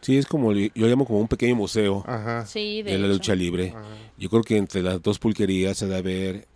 Sí, 0.02 0.18
es 0.18 0.26
como, 0.26 0.52
yo 0.52 0.70
llamo 0.86 1.06
como 1.06 1.18
un 1.20 1.26
pequeño 1.28 1.56
museo 1.56 2.04
Ajá. 2.06 2.44
Sí, 2.46 2.82
de, 2.82 2.92
de 2.92 2.98
la 2.98 3.06
hecho. 3.06 3.14
lucha 3.14 3.34
libre. 3.34 3.70
Ajá. 3.74 3.82
Yo 4.18 4.28
creo 4.28 4.42
que 4.42 4.58
entre 4.58 4.82
las 4.82 5.00
dos 5.02 5.18
pulquerías 5.18 5.78
se 5.78 5.86
debe 5.86 5.96
haber 5.98 6.48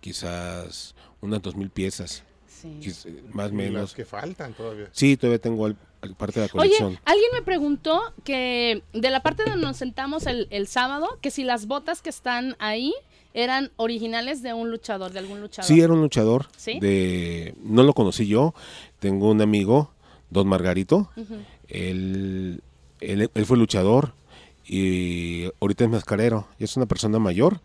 quizás 0.00 0.94
unas 1.20 1.42
dos 1.42 1.56
mil 1.56 1.70
piezas, 1.70 2.22
Sí. 2.46 2.78
más 2.78 3.06
o 3.06 3.08
Y 3.08 3.32
las 3.32 3.52
menos. 3.52 3.94
que 3.94 4.04
faltan 4.04 4.52
todavía. 4.54 4.88
Sí, 4.92 5.16
todavía 5.16 5.38
tengo 5.40 5.66
al- 5.66 5.76
parte 6.16 6.40
de 6.40 6.46
la 6.46 6.52
Oye, 6.60 6.70
colección. 6.70 6.98
alguien 7.04 7.30
me 7.32 7.42
preguntó 7.42 8.00
que 8.24 8.82
de 8.92 9.10
la 9.10 9.20
parte 9.22 9.44
donde 9.44 9.64
nos 9.66 9.76
sentamos 9.76 10.26
el, 10.26 10.46
el 10.50 10.66
sábado, 10.66 11.18
que 11.20 11.30
si 11.30 11.42
las 11.44 11.66
botas 11.66 12.02
que 12.02 12.10
están 12.10 12.56
ahí 12.58 12.94
eran 13.34 13.70
originales 13.76 14.42
de 14.42 14.54
un 14.54 14.70
luchador, 14.70 15.12
de 15.12 15.18
algún 15.18 15.40
luchador. 15.40 15.66
Sí, 15.68 15.80
era 15.80 15.92
un 15.92 16.00
luchador. 16.00 16.46
¿Sí? 16.56 16.78
De, 16.80 17.54
no 17.62 17.82
lo 17.82 17.92
conocí 17.92 18.26
yo. 18.26 18.54
Tengo 18.98 19.30
un 19.30 19.42
amigo, 19.42 19.90
Don 20.30 20.46
Margarito. 20.48 21.10
Ujú. 21.16 21.34
él, 21.68 22.62
él, 23.00 23.30
él 23.34 23.46
fue 23.46 23.56
luchador 23.58 24.14
y 24.66 25.44
ahorita 25.60 25.84
es 25.84 25.90
mascarero. 25.90 26.46
y 26.58 26.64
Es 26.64 26.76
una 26.76 26.86
persona 26.86 27.18
mayor. 27.18 27.60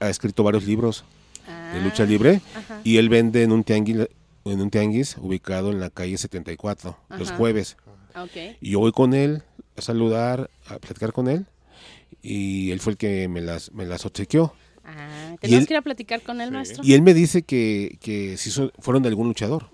Ha 0.00 0.08
escrito 0.08 0.42
varios 0.42 0.64
libros 0.64 1.04
de 1.74 1.80
lucha 1.82 2.04
Ah, 2.04 2.06
libre. 2.06 2.40
ajá. 2.54 2.80
Y 2.84 2.98
él 2.98 3.08
vende 3.08 3.42
en 3.42 3.52
un 3.52 3.64
tianguis, 3.64 3.96
en 4.50 4.60
un 4.60 4.70
tianguis 4.70 5.16
ubicado 5.18 5.70
en 5.70 5.80
la 5.80 5.90
calle 5.90 6.16
74, 6.18 6.96
los 7.10 7.28
Ajá. 7.28 7.36
jueves. 7.36 7.76
Ok. 8.16 8.56
Y 8.60 8.70
yo 8.70 8.80
voy 8.80 8.92
con 8.92 9.14
él 9.14 9.42
a 9.76 9.82
saludar, 9.82 10.50
a 10.66 10.78
platicar 10.78 11.12
con 11.12 11.28
él. 11.28 11.46
Y 12.22 12.70
él 12.72 12.80
fue 12.80 12.92
el 12.92 12.96
que 12.96 13.28
me 13.28 13.40
las, 13.40 13.72
me 13.72 13.86
las 13.86 14.04
obsequió. 14.06 14.52
Ah, 14.84 15.36
él- 15.42 15.66
que 15.66 15.74
ir 15.74 15.76
a 15.78 15.82
platicar 15.82 16.22
con 16.22 16.40
el 16.40 16.48
Sí. 16.48 16.54
maestro. 16.54 16.84
Y 16.84 16.94
él 16.94 17.02
me 17.02 17.14
dice 17.14 17.42
que, 17.42 17.98
que 18.00 18.36
sí 18.36 18.50
son- 18.50 18.72
fueron 18.78 19.02
de 19.02 19.08
algún 19.10 19.28
luchador. 19.28 19.68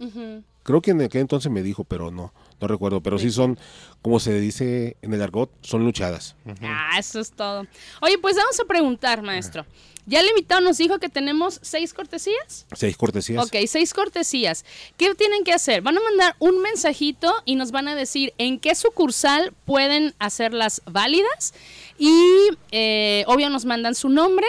Creo 0.63 0.83
que 0.83 0.91
en 0.93 1.03
aquel 1.03 1.21
entonces 1.23 1.51
me 1.53 1.63
dijo, 1.63 1.85
pero 1.85 2.11
no, 2.11 2.33
no 2.65 2.69
recuerdo. 2.69 3.03
Pero 3.03 3.19
sí 3.19 3.31
son, 3.31 3.59
como 4.03 4.19
se 4.19 4.41
dice 4.41 4.97
en 5.03 5.13
el 5.13 5.23
argot, 5.23 5.51
son 5.63 5.85
luchadas. 5.85 6.35
Ah, 6.63 6.97
eso 6.99 7.21
es 7.21 7.31
todo. 7.31 7.67
Oye, 8.01 8.19
pues 8.19 8.37
vamos 8.37 8.59
a 8.59 8.65
preguntar, 8.65 9.23
maestro. 9.23 9.67
Ya 10.07 10.21
el 10.21 10.29
invitado 10.29 10.61
nos 10.61 10.77
dijo 10.77 10.99
que 10.99 11.09
tenemos 11.09 11.61
seis 11.63 11.95
cortesías. 11.95 12.67
Seis 12.75 12.97
cortesías. 12.97 13.45
Ok, 13.45 13.57
seis 13.67 13.95
cortesías. 13.95 14.65
¿Qué 14.99 15.15
tienen 15.15 15.45
que 15.45 15.53
hacer? 15.53 15.81
Van 15.81 15.97
a 15.97 16.03
mandar 16.03 16.37
un 16.41 16.61
mensajito 16.61 17.33
y 17.47 17.57
nos 17.57 17.71
van 17.71 17.89
a 17.89 17.95
decir 17.95 18.35
en 18.37 18.61
qué 18.61 18.75
sucursal 18.75 19.55
pueden 19.65 20.15
hacerlas 20.19 20.83
válidas. 20.85 21.55
Y 21.99 22.51
eh, 22.71 23.25
obvio 23.29 23.49
nos 23.49 23.65
mandan 23.65 23.95
su 23.95 24.11
nombre. 24.11 24.47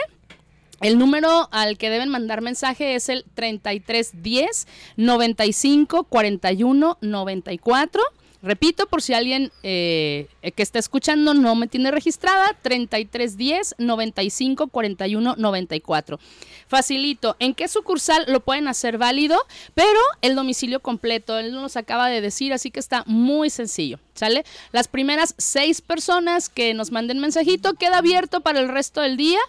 El 0.81 0.97
número 0.99 1.47
al 1.51 1.77
que 1.77 1.89
deben 1.89 2.09
mandar 2.09 2.41
mensaje 2.41 2.95
es 2.95 3.09
el 3.09 3.25
3310 3.35 4.67
95 4.97 6.03
41 6.03 6.97
94. 7.01 8.01
Repito, 8.45 8.85
por 8.85 9.01
si 9.01 9.15
alguien 9.15 9.51
eh, 9.63 10.27
que 10.55 10.61
está 10.61 10.77
escuchando 10.77 11.33
no 11.33 11.55
me 11.55 11.65
tiene 11.65 11.89
registrada, 11.89 12.55
3310 12.61 13.73
95 13.79 14.67
41 14.67 15.35
94. 15.35 16.19
Facilito, 16.67 17.35
¿en 17.39 17.55
qué 17.55 17.67
sucursal 17.67 18.25
lo 18.27 18.41
pueden 18.41 18.67
hacer 18.67 18.99
válido? 18.99 19.35
Pero 19.73 19.99
el 20.21 20.35
domicilio 20.35 20.79
completo, 20.79 21.39
él 21.39 21.53
nos 21.53 21.75
acaba 21.75 22.07
de 22.07 22.21
decir, 22.21 22.53
así 22.53 22.69
que 22.69 22.79
está 22.79 23.03
muy 23.07 23.49
sencillo, 23.49 23.99
¿sale? 24.13 24.45
Las 24.71 24.87
primeras 24.87 25.33
seis 25.39 25.81
personas 25.81 26.47
que 26.47 26.75
nos 26.75 26.91
manden 26.91 27.17
mensajito 27.17 27.73
queda 27.73 27.97
abierto 27.97 28.41
para 28.41 28.59
el 28.59 28.67
resto 28.67 29.01
del 29.01 29.17
día. 29.17 29.39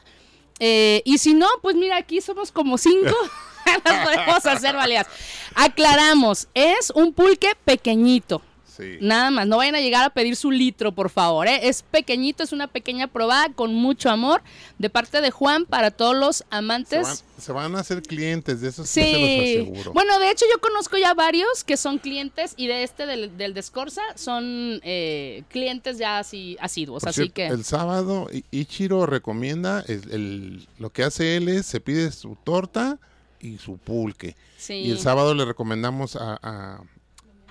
Eh, 0.58 1.02
y 1.04 1.18
si 1.18 1.34
no, 1.34 1.46
pues 1.62 1.76
mira, 1.76 1.96
aquí 1.96 2.20
somos 2.20 2.52
como 2.52 2.78
cinco. 2.78 3.14
Las 3.84 4.04
podemos 4.04 4.46
hacer 4.46 4.74
válidas. 4.74 5.06
Aclaramos, 5.54 6.48
es 6.54 6.90
un 6.94 7.12
pulque 7.12 7.52
pequeñito. 7.64 8.42
Sí. 8.76 8.98
Nada 9.00 9.30
más, 9.30 9.46
no 9.46 9.56
vayan 9.56 9.74
a 9.76 9.80
llegar 9.80 10.04
a 10.04 10.10
pedir 10.10 10.36
su 10.36 10.50
litro, 10.50 10.92
por 10.92 11.08
favor. 11.10 11.46
¿eh? 11.48 11.60
Es 11.68 11.82
pequeñito, 11.82 12.42
es 12.42 12.52
una 12.52 12.66
pequeña 12.66 13.06
probada 13.06 13.48
con 13.54 13.74
mucho 13.74 14.10
amor 14.10 14.42
de 14.78 14.90
parte 14.90 15.20
de 15.20 15.30
Juan 15.30 15.64
para 15.64 15.90
todos 15.90 16.14
los 16.16 16.36
Se 16.38 16.44
amantes. 16.50 17.02
van, 17.02 17.16
se 17.40 17.52
van 17.52 17.74
a 17.76 17.80
hacer 17.80 18.02
clientes, 18.02 18.60
de 18.60 18.68
eso 18.68 18.84
sí, 18.84 19.00
se 19.00 19.12
los 19.12 19.70
aseguro. 19.70 19.92
bueno, 19.92 20.18
de 20.18 20.30
hecho 20.30 20.44
yo 20.52 20.60
conozco 20.60 20.96
ya 20.98 21.14
varios 21.14 21.64
que 21.64 21.76
son 21.76 21.98
clientes 21.98 22.54
y 22.56 22.66
de 22.66 22.82
este 22.82 23.06
del, 23.06 23.36
del 23.38 23.54
Descorsa 23.54 24.02
son 24.14 24.80
eh, 24.84 25.42
clientes 25.48 25.98
ya 25.98 26.18
así 26.18 26.56
asiduos, 26.60 27.00
Por 27.02 27.08
así 27.10 27.22
cierto, 27.22 27.34
que 27.34 27.46
El 27.46 27.64
sábado, 27.64 28.28
Ichiro 28.50 29.06
recomienda, 29.06 29.82
el, 29.88 30.10
el- 30.12 30.68
lo 30.78 30.90
que 30.90 31.02
hace 31.04 31.36
él 31.36 31.48
es, 31.48 31.64
se 31.66 31.80
pide 31.80 32.12
su 32.12 32.36
torta 32.44 32.98
y 33.40 33.58
su 33.58 33.78
pulque. 33.78 34.36
sí. 34.58 34.74
Y 34.74 34.90
el 34.90 34.98
sábado 34.98 35.34
le 35.34 35.44
recomendamos 35.44 36.16
a, 36.16 36.38
a- 36.42 36.80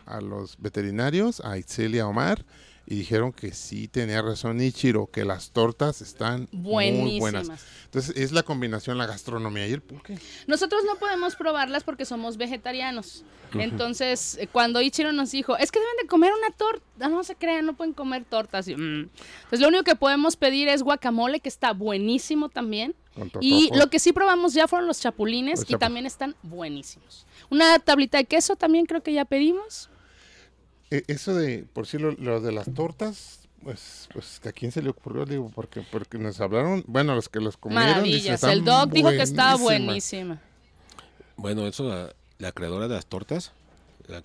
a 0.06 0.22
los 0.22 0.58
veterinarios, 0.58 1.42
a 1.42 1.58
Itzel 1.58 1.96
y 1.96 2.00
a 2.00 2.08
Omar, 2.08 2.46
y 2.88 2.96
dijeron 2.96 3.34
que 3.34 3.52
sí 3.52 3.88
tenía 3.88 4.22
razón 4.22 4.62
Ichiro, 4.62 5.08
que 5.08 5.26
las 5.26 5.52
tortas 5.52 6.02
están 6.02 6.48
muy 6.52 6.92
buenas. 6.92 7.48
Buenísimas. 7.48 7.66
Entonces 7.86 8.16
es 8.16 8.32
la 8.32 8.44
combinación, 8.44 8.98
la 8.98 9.08
gastronomía 9.08 9.68
y 9.68 9.74
el 9.74 9.82
pulque. 9.82 10.20
Nosotros 10.46 10.84
no 10.86 10.96
podemos 10.96 11.36
probarlas 11.36 11.84
porque 11.84 12.06
somos 12.06 12.38
vegetarianos. 12.38 13.24
Entonces, 13.54 14.38
eh, 14.40 14.48
cuando 14.48 14.82
Ichiro 14.82 15.14
nos 15.14 15.32
dijo, 15.32 15.58
es 15.58 15.72
que 15.72 15.80
deben 15.80 15.96
de 16.02 16.08
comer 16.08 16.34
una 16.34 16.52
torta, 16.52 17.08
no 17.08 17.24
se 17.24 17.36
crean, 17.36 17.66
no 17.66 17.74
pueden 17.74 17.94
comer 17.94 18.26
tortas. 18.26 18.68
Y, 18.68 18.76
mm. 18.76 19.10
Entonces, 19.44 19.60
lo 19.62 19.70
único 19.70 19.84
que 19.84 19.96
podemos 19.96 20.36
pedir 20.36 20.68
es 20.68 20.84
guacamole, 20.84 21.40
que 21.40 21.48
está 21.48 21.72
buenísimo 21.72 22.50
también. 22.50 22.96
Y 23.40 23.70
lo 23.74 23.90
que 23.90 24.00
sí 24.00 24.12
probamos 24.12 24.54
ya 24.54 24.68
fueron 24.68 24.88
los 24.88 25.00
chapulines 25.00 25.62
Los 25.62 25.72
y 25.72 25.76
también 25.76 26.06
están 26.06 26.36
buenísimos. 26.44 27.26
Una 27.50 27.80
tablita 27.80 28.18
de 28.18 28.26
queso 28.26 28.58
también 28.58 28.86
creo 28.86 29.02
que 29.02 29.14
ya 29.14 29.24
pedimos. 29.24 29.90
E- 30.92 31.04
Eso 31.08 31.34
de, 31.36 31.66
por 31.74 31.88
si 31.88 31.98
lo, 31.98 32.12
lo 32.14 32.42
de 32.42 32.52
las 32.52 32.74
tortas, 32.74 33.40
pues, 33.64 34.08
pues 34.14 34.40
¿a 34.46 34.52
quién 34.52 34.72
se 34.72 34.82
le 34.82 34.90
ocurrió? 34.90 35.26
Digo, 35.26 35.52
porque, 35.54 35.82
porque 35.92 36.18
nos 36.18 36.40
hablaron, 36.40 36.84
bueno, 36.88 37.16
los 37.16 37.30
que 37.30 37.40
los 37.40 37.58
comieron. 37.58 37.88
Maravillas. 37.88 38.36
"Están 38.36 38.52
El 38.52 38.64
doc 38.64 38.92
dijo 38.92 39.10
que 39.10 39.22
estaba 39.24 39.56
buenísimas". 39.56 39.86
buenísima. 39.86 40.42
Bueno, 41.38 41.68
eso, 41.68 41.84
la, 41.90 42.14
la 42.40 42.52
creadora 42.52 42.88
de 42.88 42.96
las 42.96 43.06
tortas, 43.08 43.52
la 44.08 44.22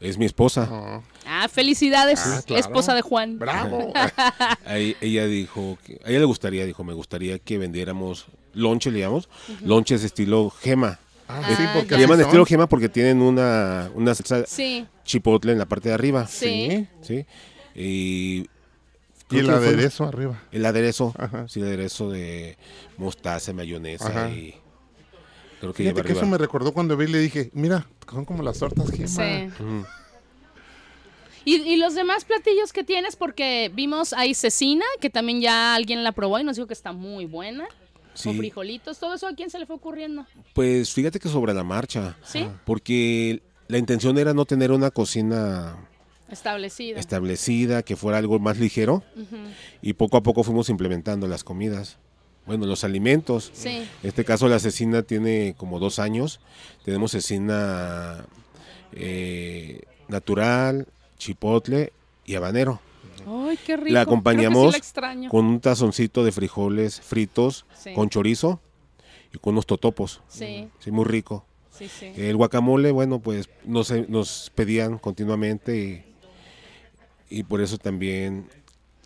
es 0.00 0.18
mi 0.18 0.26
esposa. 0.26 0.68
Ah, 0.70 1.00
Ah, 1.26 1.48
felicidades, 1.48 2.20
Ah, 2.24 2.42
claro. 2.46 2.60
esposa 2.60 2.94
de 2.94 3.00
Juan. 3.00 3.38
¡Bravo! 3.38 3.92
Ahí- 4.66 4.94
ella 5.00 5.26
dijo, 5.26 5.78
que, 5.84 5.98
a 6.04 6.10
ella 6.10 6.18
le 6.20 6.24
gustaría, 6.26 6.66
dijo, 6.66 6.84
me 6.84 6.92
gustaría 6.92 7.38
que 7.38 7.56
vendiéramos 7.58 8.26
lonche, 8.52 8.90
le 8.90 9.00
llamamos, 9.00 9.28
lonches 9.62 10.04
estilo 10.04 10.50
gema. 10.50 11.00
Ah, 11.28 11.42
sí, 11.56 11.62
porque 11.74 11.90
ya. 11.90 11.96
Le 11.96 12.02
llaman 12.04 12.20
estilo 12.20 12.46
gema 12.46 12.68
porque 12.68 12.88
tienen 12.88 13.20
una, 13.20 13.90
una 13.94 14.14
salsa 14.14 14.44
Sí, 14.46 14.86
chipotle 15.04 15.52
en 15.52 15.58
la 15.58 15.66
parte 15.66 15.88
de 15.88 15.94
arriba. 15.94 16.26
sí. 16.26 16.86
¿sí? 17.02 17.26
Y, 17.74 18.46
el 19.30 19.44
fue- 19.46 19.54
aderezo 19.54 20.04
arriba. 20.04 20.40
El 20.52 20.64
aderezo, 20.64 21.12
Ajá. 21.18 21.48
sí, 21.48 21.60
el 21.60 21.66
aderezo 21.66 22.10
de 22.10 22.56
mostaza, 22.96 23.52
mayonesa 23.52 24.06
Ajá. 24.08 24.30
y 24.30 24.54
creo 25.60 25.72
que 25.72 25.82
Fíjate 25.82 26.02
que 26.04 26.12
eso 26.12 26.26
me 26.26 26.38
recordó 26.38 26.72
cuando 26.72 26.96
vi 26.96 27.06
y 27.06 27.08
le 27.08 27.18
dije, 27.18 27.50
mira, 27.52 27.86
son 28.10 28.24
como 28.24 28.42
las 28.42 28.58
tortas 28.58 28.90
Gema. 28.90 29.08
Sí. 29.08 29.50
Y, 31.44 31.56
y 31.62 31.76
los 31.76 31.94
demás 31.94 32.24
platillos 32.24 32.72
que 32.72 32.82
tienes, 32.82 33.14
porque 33.16 33.70
vimos 33.74 34.12
ahí 34.12 34.34
cecina, 34.34 34.84
que 35.00 35.10
también 35.10 35.40
ya 35.40 35.74
alguien 35.76 36.02
la 36.02 36.12
probó 36.12 36.38
y 36.40 36.44
nos 36.44 36.56
dijo 36.56 36.66
que 36.66 36.74
está 36.74 36.92
muy 36.92 37.24
buena. 37.26 37.66
Con 38.22 38.32
Sí, 38.32 38.38
frijolitos, 38.38 38.98
todo 38.98 39.14
eso 39.14 39.26
a 39.28 39.34
quién 39.34 39.50
se 39.50 39.58
le 39.58 39.66
fue 39.66 39.76
ocurriendo. 39.76 40.24
pues 40.54 40.92
fíjate 40.92 41.18
que 41.20 41.28
sobre 41.28 41.52
la 41.54 41.62
marcha, 41.64 42.16
¿Sí? 42.24 42.46
porque 42.64 43.42
la 43.68 43.78
intención 43.78 44.16
era 44.18 44.32
no 44.34 44.44
tener 44.46 44.72
una 44.72 44.90
cocina 44.90 45.76
Establecida. 46.30 46.98
establecida, 46.98 47.82
que 47.82 47.94
fuera 47.96 48.18
algo 48.18 48.38
más 48.38 48.58
ligero 48.58 49.02
y 49.82 49.92
poco 49.92 50.16
a 50.16 50.22
poco 50.22 50.42
fuimos 50.44 50.68
implementando 50.70 51.26
las 51.28 51.44
comidas. 51.44 51.98
Bueno, 52.46 52.64
los 52.66 52.84
alimentos. 52.84 53.50
Sí. 53.52 53.68
En 54.02 54.08
este 54.08 54.24
caso 54.24 54.46
la 54.48 54.58
cecina 54.60 55.02
tiene 55.02 55.54
como 55.56 55.78
dos 55.80 55.98
años. 55.98 56.38
Tenemos 56.84 57.10
cecina 57.10 58.24
eh, 58.92 59.82
natural, 60.08 60.86
chipotle 61.18 61.92
y 62.24 62.36
habanero. 62.36 62.80
Ay, 63.26 63.58
qué 63.66 63.76
rico. 63.76 63.92
La 63.92 64.02
acompañamos 64.02 64.66
sí 64.66 64.72
la 64.72 64.78
extraño. 64.78 65.30
con 65.30 65.44
un 65.46 65.60
tazoncito 65.60 66.24
de 66.24 66.32
frijoles 66.32 67.00
fritos 67.00 67.66
Sí. 67.76 67.92
con 67.94 68.08
chorizo 68.08 68.60
y 69.34 69.38
con 69.38 69.54
unos 69.54 69.66
totopos. 69.66 70.22
Sí, 70.28 70.68
Sí, 70.78 70.90
muy 70.90 71.04
rico. 71.04 71.44
sí, 71.70 71.88
sí. 71.88 72.12
El 72.16 72.36
guacamole, 72.36 72.90
bueno, 72.92 73.18
pues 73.18 73.48
nos, 73.64 73.90
nos 74.08 74.50
pedían 74.54 74.98
continuamente 74.98 75.76
y, 77.30 77.38
y 77.38 77.42
por 77.42 77.60
eso 77.60 77.76
también 77.78 78.48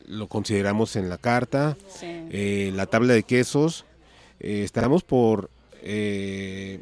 lo 0.06 0.28
consideramos 0.28 0.96
en 0.96 1.08
la 1.08 1.18
carta. 1.18 1.76
sí. 1.88 2.06
Eh, 2.30 2.72
la 2.74 2.86
tabla 2.86 3.14
de 3.14 3.22
quesos, 3.22 3.84
eh, 4.40 4.62
estamos 4.64 5.02
por, 5.02 5.50
eh, 5.82 6.80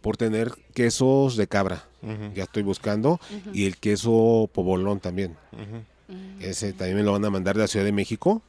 por 0.00 0.16
tener 0.16 0.52
quesos 0.74 1.36
de 1.36 1.46
cabra. 1.48 1.84
Ya 2.34 2.42
estoy 2.44 2.62
buscando. 2.62 3.18
Y 3.54 3.64
el 3.64 3.78
queso 3.78 4.50
pobolón 4.52 5.00
también. 5.00 5.36
Ese 6.40 6.72
también 6.72 6.96
me 6.98 7.02
lo 7.02 7.12
van 7.12 7.24
a 7.24 7.30
mandar 7.30 7.54
de 7.56 7.62
la 7.62 7.66
Ciudad 7.68 7.84
de 7.86 7.92
México, 7.92 8.42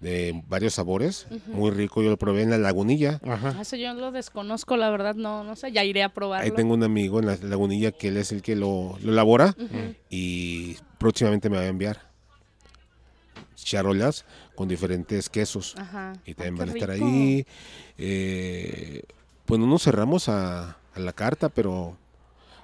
de 0.00 0.42
varios 0.48 0.74
sabores. 0.74 1.26
Muy 1.46 1.70
rico, 1.70 2.02
yo 2.02 2.10
lo 2.10 2.16
probé 2.18 2.42
en 2.42 2.50
la 2.50 2.58
lagunilla. 2.58 3.20
Ajá. 3.26 3.60
Eso 3.60 3.76
yo 3.76 3.94
lo 3.94 4.12
desconozco, 4.12 4.76
la 4.76 4.90
verdad, 4.90 5.14
no, 5.14 5.44
no 5.44 5.56
sé, 5.56 5.72
ya 5.72 5.84
iré 5.84 6.02
a 6.02 6.08
probarlo. 6.12 6.44
Ahí 6.44 6.50
tengo 6.50 6.74
un 6.74 6.82
amigo 6.82 7.18
en 7.20 7.26
la 7.26 7.36
lagunilla 7.42 7.92
que 7.92 8.08
él 8.08 8.16
es 8.16 8.32
el 8.32 8.42
que 8.42 8.56
lo, 8.56 8.96
lo 9.02 9.12
elabora 9.12 9.54
y 10.10 10.76
próximamente 10.98 11.48
me 11.48 11.56
va 11.56 11.62
a 11.62 11.66
enviar 11.68 12.10
charolas 13.56 14.24
con 14.54 14.68
diferentes 14.68 15.28
quesos. 15.28 15.74
Ajá. 15.76 16.14
Y 16.26 16.30
Ay, 16.30 16.34
también 16.34 16.54
qué 16.54 16.60
van 16.60 16.68
a 16.68 16.72
estar 16.72 16.90
rico. 16.90 17.04
ahí. 17.06 17.46
Eh, 17.98 19.02
pues 19.44 19.60
no 19.60 19.66
nos 19.66 19.82
cerramos 19.82 20.28
a, 20.28 20.78
a 20.94 20.98
la 21.00 21.12
carta, 21.12 21.48
pero 21.48 21.96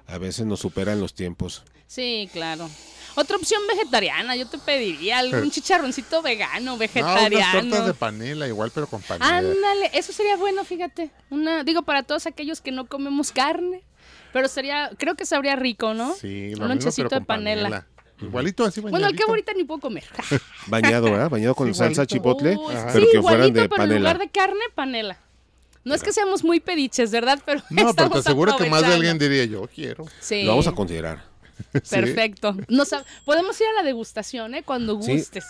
a 0.07 0.19
veces 0.19 0.47
nos 0.47 0.61
superan 0.61 1.01
los 1.01 1.15
tiempos. 1.15 1.65
Sí, 1.87 2.29
claro. 2.33 2.69
Otra 3.15 3.37
opción 3.37 3.63
vegetariana, 3.69 4.37
yo 4.37 4.47
te 4.47 4.59
pediría 4.59 5.19
algún 5.19 5.45
Eh. 5.47 5.51
chicharroncito 5.51 6.21
vegano, 6.21 6.61
No, 6.61 6.75
unas 6.75 6.79
vegetariano. 6.81 7.61
tortas 7.71 7.87
de 7.87 7.95
panela, 7.95 8.47
igual, 8.47 8.71
pero 8.75 8.87
con 8.87 9.01
panela. 9.01 9.39
Ándale, 9.39 9.91
eso 9.95 10.13
sería 10.13 10.37
bueno, 10.37 10.65
fíjate. 10.65 11.11
Una, 11.31 11.65
digo, 11.65 11.83
para 11.83 12.03
todos 12.03 12.27
aquellos 12.27 12.61
que 12.61 12.73
no 12.73 12.87
comemos 12.87 13.33
carne. 13.33 13.83
Pero 14.33 14.49
sería, 14.49 14.91
creo 14.99 15.15
que 15.15 15.25
sabría 15.25 15.57
rico, 15.57 15.95
¿no? 15.95 16.15
Sí, 16.15 16.55
lo 16.57 16.65
Un 16.65 16.69
lonchecito 16.69 17.09
de 17.09 17.21
panela. 17.23 17.87
Igualito 18.21 18.65
así, 18.65 18.81
Bueno, 18.81 18.97
al 18.97 19.03
bañadito. 19.03 19.25
que 19.25 19.31
ahorita 19.31 19.53
ni 19.55 19.65
puedo 19.65 19.81
comer. 19.81 20.05
Bañado, 20.67 21.05
¿verdad? 21.11 21.31
Bañado 21.31 21.55
con 21.55 21.75
salsa 21.75 22.07
chipotle, 22.07 22.57
Uy, 22.57 22.75
pero 22.93 23.07
sí, 23.07 23.13
que 23.13 23.21
fueran 23.23 23.47
igualito, 23.49 23.61
de 23.61 23.69
pero 23.69 23.83
en 23.83 23.89
panela. 23.89 23.99
lugar 24.01 24.19
de 24.19 24.29
carne, 24.29 24.61
panela. 24.75 25.19
No 25.85 25.95
es 25.95 26.03
que 26.03 26.13
seamos 26.13 26.43
muy 26.43 26.59
pediches, 26.61 27.11
¿verdad? 27.11 27.39
Pero 27.47 27.63
No, 27.71 27.95
pero 27.95 28.11
te 28.11 28.19
aseguro 28.19 28.57
que 28.57 28.69
más 28.69 28.83
de 28.87 28.93
alguien 28.95 29.19
diría, 29.19 29.45
yo 29.45 29.67
quiero. 29.73 30.05
Sí. 30.21 30.43
Lo 30.43 30.51
vamos 30.51 30.67
a 30.67 30.73
considerar. 30.73 31.25
Perfecto. 31.91 32.57
Nos 32.69 32.91
podemos 33.25 33.61
ir 33.61 33.67
a 33.69 33.73
la 33.75 33.83
degustación, 33.83 34.55
¿eh? 34.55 34.63
Cuando 34.63 35.01
Sí. 35.03 35.13
gustes. 35.19 35.45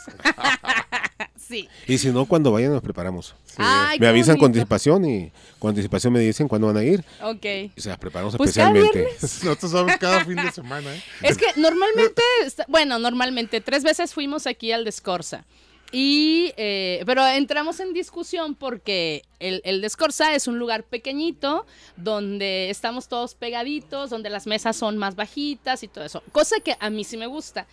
sí. 1.37 1.69
Y 1.87 1.99
si 1.99 2.09
no, 2.11 2.27
cuando 2.27 2.51
vayan 2.53 2.73
nos 2.73 2.83
preparamos. 2.83 3.35
Ay, 3.59 3.99
me 3.99 4.07
avisan 4.07 4.37
con 4.37 4.47
anticipación 4.47 5.05
y 5.09 5.33
con 5.59 5.71
anticipación 5.71 6.13
me 6.13 6.21
dicen 6.21 6.47
cuándo 6.47 6.67
van 6.67 6.77
a 6.77 6.85
ir 6.85 7.03
Ok. 7.23 7.45
y 7.75 7.81
se 7.81 7.89
las 7.89 7.99
preparamos 7.99 8.37
Pues 8.37 8.51
especialmente. 8.51 9.09
Nosotros 9.23 9.73
vamos 9.73 9.97
cada 9.99 10.25
fin 10.25 10.37
de 10.37 10.53
semana, 10.53 10.95
¿eh? 10.95 11.03
Es 11.23 11.39
que 11.39 11.47
normalmente, 11.57 12.23
bueno, 12.69 12.99
normalmente 12.99 13.61
tres 13.63 13.83
veces 13.83 14.13
fuimos 14.13 14.47
aquí 14.47 14.73
al 14.73 14.85
Descorsa. 14.85 15.45
Y, 15.93 16.53
eh, 16.57 17.03
pero 17.07 17.27
entramos 17.27 17.81
en 17.81 17.93
discusión 17.93 18.55
porque 18.55 19.23
el, 19.39 19.63
el 19.65 19.81
Descorsa 19.81 20.35
es 20.35 20.47
un 20.49 20.59
lugar 20.59 20.83
pequeñito 20.85 21.65
donde 21.97 22.71
estamos 22.71 23.09
todos 23.09 23.35
pegaditos, 23.35 24.11
donde 24.11 24.29
las 24.31 24.47
mesas 24.47 24.77
son 24.77 24.99
más 24.99 25.15
bajitas 25.15 25.83
y 25.83 25.89
todo 25.89 26.05
eso. 26.05 26.23
Cosa 26.33 26.61
que 26.61 26.77
a 26.81 26.91
mí 26.91 27.05
sí 27.05 27.17
me 27.17 27.27
gusta. 27.27 27.67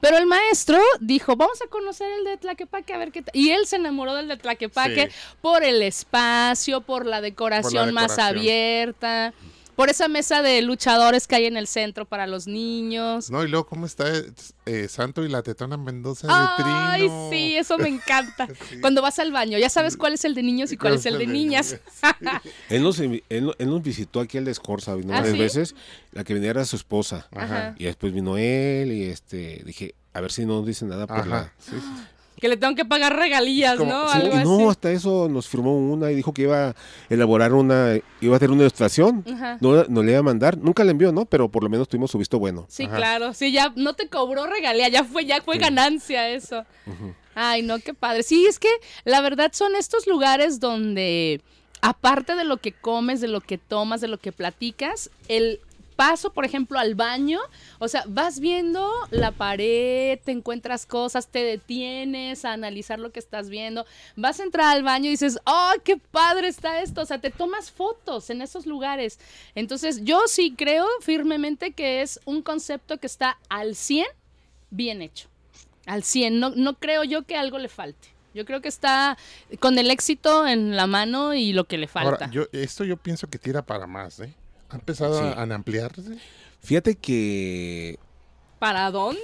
Pero 0.00 0.16
el 0.16 0.26
maestro 0.26 0.78
dijo, 1.00 1.34
vamos 1.34 1.60
a 1.60 1.66
conocer 1.68 2.08
el 2.18 2.24
de 2.24 2.36
Tlaquepaque, 2.36 2.94
a 2.94 2.98
ver 2.98 3.10
qué 3.10 3.22
tal. 3.22 3.34
Y 3.36 3.50
él 3.50 3.66
se 3.66 3.76
enamoró 3.76 4.14
del 4.14 4.28
de 4.28 4.36
Tlaquepaque 4.36 5.08
Sí. 5.10 5.16
por 5.40 5.64
el 5.64 5.82
espacio, 5.82 6.80
por 6.82 7.04
la 7.04 7.20
decoración 7.20 7.92
más 7.92 8.12
decoración. 8.12 8.38
abierta, 8.38 9.34
por 9.78 9.90
esa 9.90 10.08
mesa 10.08 10.42
de 10.42 10.60
luchadores 10.60 11.28
que 11.28 11.36
hay 11.36 11.44
en 11.46 11.56
el 11.56 11.68
centro 11.68 12.04
para 12.04 12.26
los 12.26 12.48
niños. 12.48 13.30
No, 13.30 13.44
y 13.44 13.48
luego, 13.48 13.64
¿cómo 13.68 13.86
está 13.86 14.06
eh, 14.66 14.88
Santo 14.88 15.22
y 15.24 15.28
la 15.28 15.40
Tetona 15.44 15.76
Mendoza 15.76 16.26
de 16.26 16.32
Ay, 16.34 16.98
Trino? 16.98 17.28
sí, 17.30 17.56
eso 17.56 17.78
me 17.78 17.86
encanta. 17.88 18.48
Sí. 18.68 18.80
Cuando 18.80 19.02
vas 19.02 19.20
al 19.20 19.30
baño, 19.30 19.56
ya 19.56 19.70
sabes 19.70 19.96
cuál 19.96 20.14
es 20.14 20.24
el 20.24 20.34
de 20.34 20.42
niños 20.42 20.72
y 20.72 20.76
cuál 20.76 20.94
es 20.94 21.06
el 21.06 21.16
de 21.16 21.28
niñas. 21.28 21.76
Él 22.68 22.82
nos, 22.82 22.98
él, 22.98 23.22
no- 23.40 23.52
él 23.56 23.68
nos 23.68 23.82
visitó 23.84 24.18
aquí 24.18 24.36
al 24.36 24.44
Descorsa, 24.46 24.96
vino 24.96 25.12
¿Ah, 25.12 25.18
varias 25.18 25.34
sí? 25.34 25.38
veces. 25.38 25.74
La 26.10 26.24
que 26.24 26.34
venía 26.34 26.50
era 26.50 26.64
su 26.64 26.74
esposa. 26.74 27.28
Ajá. 27.30 27.76
Y 27.78 27.84
después 27.84 28.12
vino 28.12 28.36
él 28.36 28.90
y 28.90 29.04
este 29.04 29.62
dije, 29.64 29.94
a 30.12 30.20
ver 30.20 30.32
si 30.32 30.44
no 30.44 30.56
nos 30.56 30.66
dice 30.66 30.86
nada 30.86 31.06
por 31.06 31.24
la... 31.28 31.36
Ajá, 31.38 31.52
sí, 31.60 31.76
sí. 31.78 32.02
Que 32.40 32.48
le 32.48 32.56
tengo 32.56 32.74
que 32.76 32.84
pagar 32.84 33.16
regalías, 33.16 33.76
Como- 33.76 33.90
¿no? 33.90 34.08
Sí, 34.12 34.18
Algo 34.18 34.40
y 34.40 34.44
no, 34.44 34.54
así. 34.56 34.68
hasta 34.68 34.90
eso 34.92 35.28
nos 35.28 35.48
firmó 35.48 35.76
una 35.76 36.10
y 36.12 36.14
dijo 36.14 36.32
que 36.32 36.42
iba 36.42 36.68
a 36.68 36.74
elaborar 37.08 37.52
una, 37.52 37.98
iba 38.20 38.34
a 38.34 38.36
hacer 38.36 38.50
una 38.50 38.60
ilustración. 38.62 39.24
Ajá. 39.32 39.58
No, 39.60 39.84
no 39.84 40.02
le 40.02 40.12
iba 40.12 40.20
a 40.20 40.22
mandar, 40.22 40.56
nunca 40.56 40.84
le 40.84 40.92
envió, 40.92 41.10
¿no? 41.12 41.24
Pero 41.24 41.48
por 41.48 41.62
lo 41.64 41.68
menos 41.68 41.88
tuvimos 41.88 42.10
su 42.10 42.18
visto 42.18 42.38
bueno. 42.38 42.66
Sí, 42.68 42.84
Ajá. 42.84 42.96
claro. 42.96 43.34
Sí, 43.34 43.50
ya 43.52 43.72
no 43.76 43.94
te 43.94 44.08
cobró 44.08 44.46
regalía, 44.46 44.88
ya 44.88 45.04
fue, 45.04 45.24
ya 45.26 45.40
fue 45.42 45.58
ganancia 45.58 46.28
eso. 46.28 46.64
Ay, 47.34 47.62
no, 47.62 47.78
qué 47.78 47.94
padre. 47.94 48.22
Sí, 48.22 48.46
es 48.46 48.58
que 48.58 48.68
la 49.04 49.20
verdad 49.20 49.50
son 49.52 49.74
estos 49.76 50.06
lugares 50.06 50.60
donde, 50.60 51.40
aparte 51.82 52.34
de 52.34 52.44
lo 52.44 52.56
que 52.58 52.72
comes, 52.72 53.20
de 53.20 53.28
lo 53.28 53.40
que 53.40 53.58
tomas, 53.58 54.00
de 54.00 54.08
lo 54.08 54.18
que 54.18 54.32
platicas, 54.32 55.10
el 55.28 55.60
paso, 55.98 56.32
por 56.32 56.44
ejemplo, 56.44 56.78
al 56.78 56.94
baño, 56.94 57.40
o 57.80 57.88
sea, 57.88 58.04
vas 58.06 58.38
viendo 58.38 58.88
la 59.10 59.32
pared, 59.32 60.16
te 60.24 60.30
encuentras 60.30 60.86
cosas, 60.86 61.26
te 61.26 61.42
detienes 61.42 62.44
a 62.44 62.52
analizar 62.52 63.00
lo 63.00 63.10
que 63.10 63.18
estás 63.18 63.50
viendo, 63.50 63.84
vas 64.14 64.38
a 64.38 64.44
entrar 64.44 64.76
al 64.76 64.84
baño 64.84 65.06
y 65.06 65.10
dices, 65.10 65.40
¡oh, 65.44 65.72
qué 65.82 65.96
padre 65.96 66.46
está 66.46 66.82
esto! 66.82 67.00
O 67.00 67.04
sea, 67.04 67.18
te 67.18 67.32
tomas 67.32 67.72
fotos 67.72 68.30
en 68.30 68.42
esos 68.42 68.64
lugares. 68.64 69.18
Entonces, 69.56 70.04
yo 70.04 70.20
sí 70.28 70.54
creo 70.56 70.86
firmemente 71.00 71.72
que 71.72 72.00
es 72.00 72.20
un 72.26 72.42
concepto 72.42 72.98
que 72.98 73.08
está 73.08 73.36
al 73.48 73.74
100 73.74 74.06
bien 74.70 75.02
hecho. 75.02 75.26
Al 75.84 76.04
100. 76.04 76.38
No, 76.38 76.50
no 76.50 76.74
creo 76.74 77.02
yo 77.02 77.22
que 77.22 77.36
algo 77.36 77.58
le 77.58 77.68
falte. 77.68 78.06
Yo 78.34 78.44
creo 78.44 78.60
que 78.60 78.68
está 78.68 79.18
con 79.58 79.76
el 79.80 79.90
éxito 79.90 80.46
en 80.46 80.76
la 80.76 80.86
mano 80.86 81.34
y 81.34 81.52
lo 81.52 81.64
que 81.64 81.76
le 81.76 81.88
falta. 81.88 82.26
Ahora, 82.26 82.30
yo, 82.30 82.44
esto 82.52 82.84
yo 82.84 82.96
pienso 82.96 83.26
que 83.26 83.38
tira 83.38 83.62
para 83.62 83.88
más, 83.88 84.20
¿eh? 84.20 84.32
Ha 84.70 84.76
empezado 84.76 85.18
Sí. 85.18 85.24
a, 85.24 85.32
a 85.42 85.54
ampliarse. 85.54 86.18
Fíjate 86.60 86.96
que 86.96 87.98
¿Para 88.58 88.90
dónde? 88.90 89.20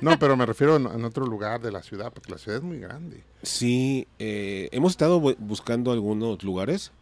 No, 0.00 0.18
pero 0.18 0.36
me 0.36 0.46
refiero 0.46 0.76
en, 0.76 0.86
en 0.86 1.04
otro 1.04 1.26
lugar 1.26 1.60
de 1.60 1.72
la 1.72 1.82
ciudad, 1.82 2.12
porque 2.12 2.30
la 2.32 2.38
ciudad 2.38 2.58
es 2.58 2.64
muy 2.64 2.78
grande. 2.78 3.22
sí, 3.42 4.06
eh, 4.18 4.68
hemos 4.72 4.92
estado 4.92 5.20
bu- 5.20 5.36
buscando 5.38 5.92
algunos 5.92 6.42
lugares, 6.42 6.92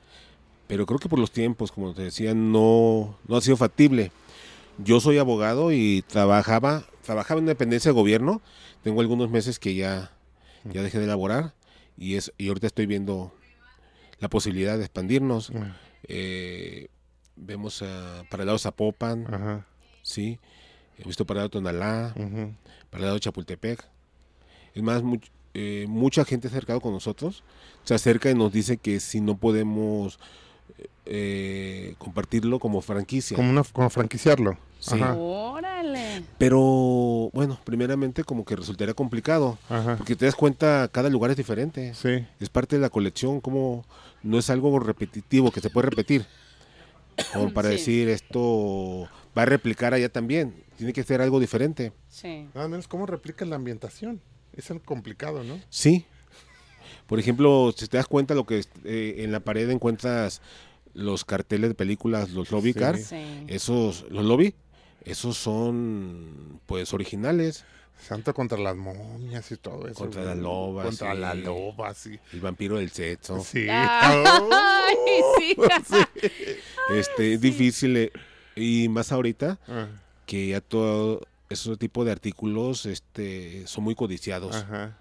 pero 0.66 0.86
creo 0.86 0.98
que 0.98 1.08
por 1.08 1.18
los 1.18 1.30
tiempos, 1.32 1.70
como 1.72 1.92
te 1.94 2.02
decía, 2.02 2.34
no, 2.34 3.18
no 3.28 3.36
ha 3.36 3.40
sido 3.40 3.56
factible. 3.56 4.11
Yo 4.78 5.00
soy 5.00 5.18
abogado 5.18 5.72
y 5.72 6.02
trabajaba, 6.08 6.84
trabajaba 7.04 7.38
en 7.38 7.44
una 7.44 7.52
dependencia 7.52 7.90
de 7.90 7.94
gobierno. 7.94 8.40
Tengo 8.82 9.00
algunos 9.00 9.30
meses 9.30 9.58
que 9.58 9.74
ya, 9.74 10.11
ya 10.64 10.82
dejé 10.82 10.98
de 10.98 11.06
laborar 11.06 11.54
y, 11.98 12.14
es, 12.16 12.32
y 12.38 12.48
ahorita 12.48 12.66
estoy 12.68 12.86
viendo 12.86 13.32
la 14.20 14.28
posibilidad 14.30 14.78
de 14.78 14.84
expandirnos. 14.84 15.52
Eh, 16.04 16.88
vemos 17.41 17.82
a, 17.82 18.22
para 18.30 18.43
el 18.43 18.47
lado 18.47 18.57
de 18.59 18.62
Zapopan, 18.62 19.26
Ajá. 19.32 19.66
sí. 20.03 20.38
He 20.99 21.05
visto 21.05 21.24
para 21.24 21.38
el 21.41 21.45
lado 21.45 21.49
de 21.49 21.53
Tonalá, 21.53 22.12
ujú. 22.16 22.53
para 22.91 22.99
el 22.99 23.03
lado 23.03 23.14
de 23.14 23.20
Chapultepec. 23.20 23.84
Es 24.74 24.82
más, 24.82 25.03
much- 25.03 25.30
eh, 25.55 25.86
mucha 25.88 26.24
gente 26.24 26.49
acercado 26.49 26.80
con 26.80 26.93
nosotros, 26.93 27.43
se 27.84 27.95
acerca 27.95 28.30
y 28.30 28.34
nos 28.34 28.53
dice 28.53 28.76
que 28.76 29.01
si 29.01 29.20
no 29.20 29.36
podemos 29.36 30.18
eh, 31.07 31.95
compartirlo 31.99 32.59
como 32.59 32.80
franquicia. 32.82 33.36
Como, 33.36 33.51
una, 33.51 33.62
como 33.64 33.88
franquiciarlo. 33.91 34.57
Sí. 34.78 34.95
Ajá. 34.95 35.14
Órale. 35.14 36.22
Pero 36.38 37.30
bueno, 37.32 37.59
primeramente 37.64 38.24
como 38.24 38.45
que 38.45 38.57
resultaría 38.57 38.95
complicado, 38.95 39.59
Ajá. 39.68 39.97
porque 39.97 40.16
te 40.16 40.26
das 40.26 40.34
cuenta, 40.34 40.88
cada 40.93 41.09
lugar 41.11 41.30
es 41.30 41.36
diferente. 41.36 41.95
Sí. 41.95 42.26
Es 42.38 42.49
parte 42.49 42.76
de 42.76 42.82
la 42.82 42.91
colección, 42.91 43.41
como 43.41 43.84
no 44.22 44.38
es 44.38 44.49
algo 44.51 44.78
repetitivo 44.78 45.51
que 45.51 45.61
se 45.61 45.70
puede 45.70 45.88
repetir. 45.91 46.26
Como 47.32 47.52
para 47.54 47.68
Sí. 47.70 47.74
decir 47.76 48.08
esto 48.08 49.08
va 49.36 49.42
a 49.42 49.46
replicar 49.46 49.94
allá 49.94 50.08
también. 50.08 50.54
Tiene 50.76 50.92
que 50.92 51.02
ser 51.04 51.20
algo 51.20 51.40
diferente. 51.40 51.92
Sí. 52.08 52.48
Nada 52.54 52.68
menos 52.68 52.88
cómo 52.88 53.06
replica 53.06 53.44
la 53.44 53.56
ambientación. 53.56 54.20
Es 54.54 54.70
algo 54.70 54.84
complicado, 54.84 55.44
¿no? 55.44 55.60
Sí. 55.68 56.04
Por 57.06 57.18
ejemplo, 57.18 57.72
si 57.76 57.86
te 57.86 57.96
das 57.96 58.06
cuenta 58.06 58.34
lo 58.34 58.46
que 58.46 58.64
eh, 58.84 59.14
en 59.18 59.32
la 59.32 59.40
pared 59.40 59.68
encuentras 59.70 60.40
los 60.94 61.24
carteles 61.24 61.70
de 61.70 61.74
películas, 61.74 62.30
los 62.30 62.50
lobby 62.50 62.72
Sí. 62.72 62.78
cards, 62.78 63.06
Sí. 63.06 63.44
esos, 63.48 64.06
los 64.10 64.24
lobby, 64.24 64.54
esos 65.04 65.36
son 65.36 66.60
pues 66.66 66.92
originales. 66.92 67.64
Santo 68.07 68.32
contra 68.34 68.59
las 68.59 68.74
momias 68.76 69.51
y 69.53 69.57
todo 69.57 69.86
eso. 69.86 69.94
Contra 69.94 70.22
güey. 70.22 70.34
la 70.36 70.40
loba, 70.42 70.82
Contra 70.84 71.12
sí. 71.14 71.18
la 71.20 71.34
loba, 71.34 71.94
sí. 71.94 72.18
El 72.32 72.40
vampiro 72.40 72.78
del 72.78 72.90
sexo. 72.90 73.40
Sí. 73.44 73.66
Ay, 73.70 74.96
sí. 75.38 75.57
Este, 76.90 77.34
es 77.34 77.40
difícil. 77.40 77.96
eh, 77.96 78.12
y 78.57 78.88
más 78.88 79.12
ahorita 79.12 79.59
Ah, 79.68 79.86
que 80.26 80.48
ya 80.48 80.61
todo 80.61 81.20
ese 81.48 81.76
tipo 81.76 82.05
de 82.05 82.12
artículos 82.12 82.84
este, 82.86 83.66
son 83.66 83.84
muy 83.84 83.94
codiciados. 83.94 84.57
Ajá. 84.57 84.96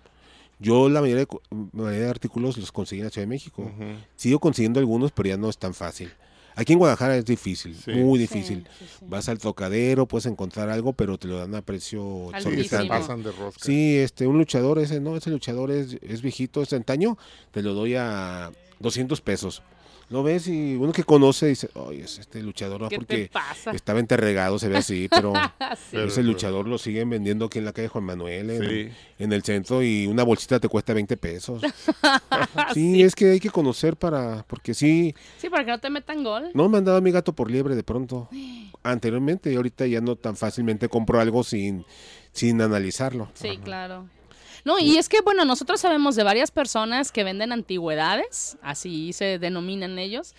Yo 0.60 0.90
la 0.90 1.02
mayoría 1.02 1.26
de, 1.26 1.58
mayoría 1.72 2.06
de 2.06 2.10
artículos 2.10 2.58
los 2.58 2.72
conseguí 2.72 3.00
en 3.02 3.06
la 3.06 3.12
Ciudad 3.12 3.24
de 3.24 3.30
México. 3.30 3.72
Sigo 4.16 4.40
consiguiendo 4.40 4.80
algunos, 4.80 5.12
pero 5.12 5.30
ya 5.30 5.38
no 5.38 5.50
es 5.50 5.58
tan 5.58 5.74
fácil. 5.74 6.12
Aquí 6.60 6.74
en 6.74 6.80
Guadalajara 6.80 7.16
es 7.16 7.24
difícil, 7.24 7.74
Sí. 7.74 7.92
muy 7.92 8.20
difícil. 8.20 8.68
sí, 8.78 8.86
sí. 9.00 9.06
Vas 9.08 9.30
al 9.30 9.38
tocadero, 9.40 10.06
puedes 10.08 10.26
encontrar 10.26 10.70
algo, 10.70 10.92
pero 10.92 11.18
te 11.18 11.30
lo 11.30 11.38
dan 11.38 11.56
a 11.56 11.62
precio 11.62 12.32
exorbitante. 12.36 12.90
pasan 12.90 13.24
de 13.24 13.32
rosca. 13.32 13.64
Sí, 13.64 13.96
este, 13.98 14.28
un 14.28 14.38
luchador 14.38 14.78
ese, 14.80 15.00
no, 15.00 15.16
ese 15.16 15.30
luchador 15.30 15.72
es, 15.72 15.96
es 16.02 16.22
viejito, 16.22 16.62
es 16.62 16.70
de 16.72 16.76
antaño, 16.76 17.18
te 17.52 17.62
lo 17.62 17.74
doy 17.74 17.96
a 17.96 18.52
200 18.80 19.22
pesos. 19.22 19.64
Lo 20.10 20.24
ves 20.24 20.48
y 20.48 20.76
uno 20.76 20.92
que 20.92 21.04
conoce 21.04 21.46
dice, 21.48 21.70
oye, 21.76 22.04
es 22.04 22.18
este 22.18 22.42
luchador, 22.42 22.82
¿no? 22.82 22.90
¿Qué 22.90 22.96
te 22.98 23.00
porque 23.06 23.30
pasa? 23.32 23.72
estaba 23.72 24.00
enterregado, 24.00 24.58
se 24.58 24.68
ve 24.68 24.78
así, 24.78 25.08
pero 25.12 25.34
Sí. 25.92 25.98
Ese 25.98 26.24
luchador 26.24 26.68
lo 26.68 26.78
siguen 26.80 27.10
vendiendo 27.12 27.46
aquí 27.46 27.60
en 27.60 27.66
la 27.66 27.74
calle 27.74 27.90
Juan 27.90 28.04
Manuel, 28.06 28.50
en, 28.50 28.70
Sí. 28.70 28.90
en 29.20 29.34
el 29.34 29.44
centro, 29.44 29.84
y 29.84 30.08
una 30.08 30.24
bolsita 30.24 30.60
te 30.60 30.68
cuesta 30.68 30.94
20 30.94 31.16
pesos. 31.18 31.62
sí, 32.74 33.04
es 33.04 33.14
que 33.16 33.32
hay 33.32 33.40
que 33.40 33.50
conocer 33.52 33.98
para, 33.98 34.44
porque 34.48 34.74
sí, 34.74 35.14
Sí, 35.38 35.50
para 35.50 35.64
que 35.64 35.72
no 35.72 35.80
te 35.80 35.90
metan 35.90 36.24
gol. 36.24 36.50
no 36.54 36.70
me 36.70 36.80
han 36.80 36.86
dado 36.86 36.98
a 36.98 37.02
mi 37.02 37.12
gato 37.12 37.34
por 37.34 37.52
liebre 37.52 37.76
de 37.76 37.84
pronto. 37.84 38.30
Anteriormente 38.84 39.52
y 39.52 39.56
ahorita 39.58 39.86
ya 39.88 40.02
no 40.02 40.16
tan 40.16 40.36
fácilmente 40.36 40.90
compro 40.90 41.20
algo 41.20 41.44
sin, 41.44 41.86
sin 42.32 42.62
analizarlo. 42.62 43.30
Sí, 43.36 43.60
claro. 43.64 44.08
No, 44.70 44.78
y 44.80 44.98
es 44.98 45.10
que, 45.10 45.22
bueno, 45.22 45.46
nosotros 45.46 45.82
sabemos 45.82 46.16
de 46.16 46.24
varias 46.24 46.52
personas 46.52 47.12
que 47.12 47.24
venden 47.24 47.52
antigüedades, 47.52 48.58
así 48.62 49.14
se 49.14 49.40
denominan 49.40 49.98
ellos, 49.98 50.36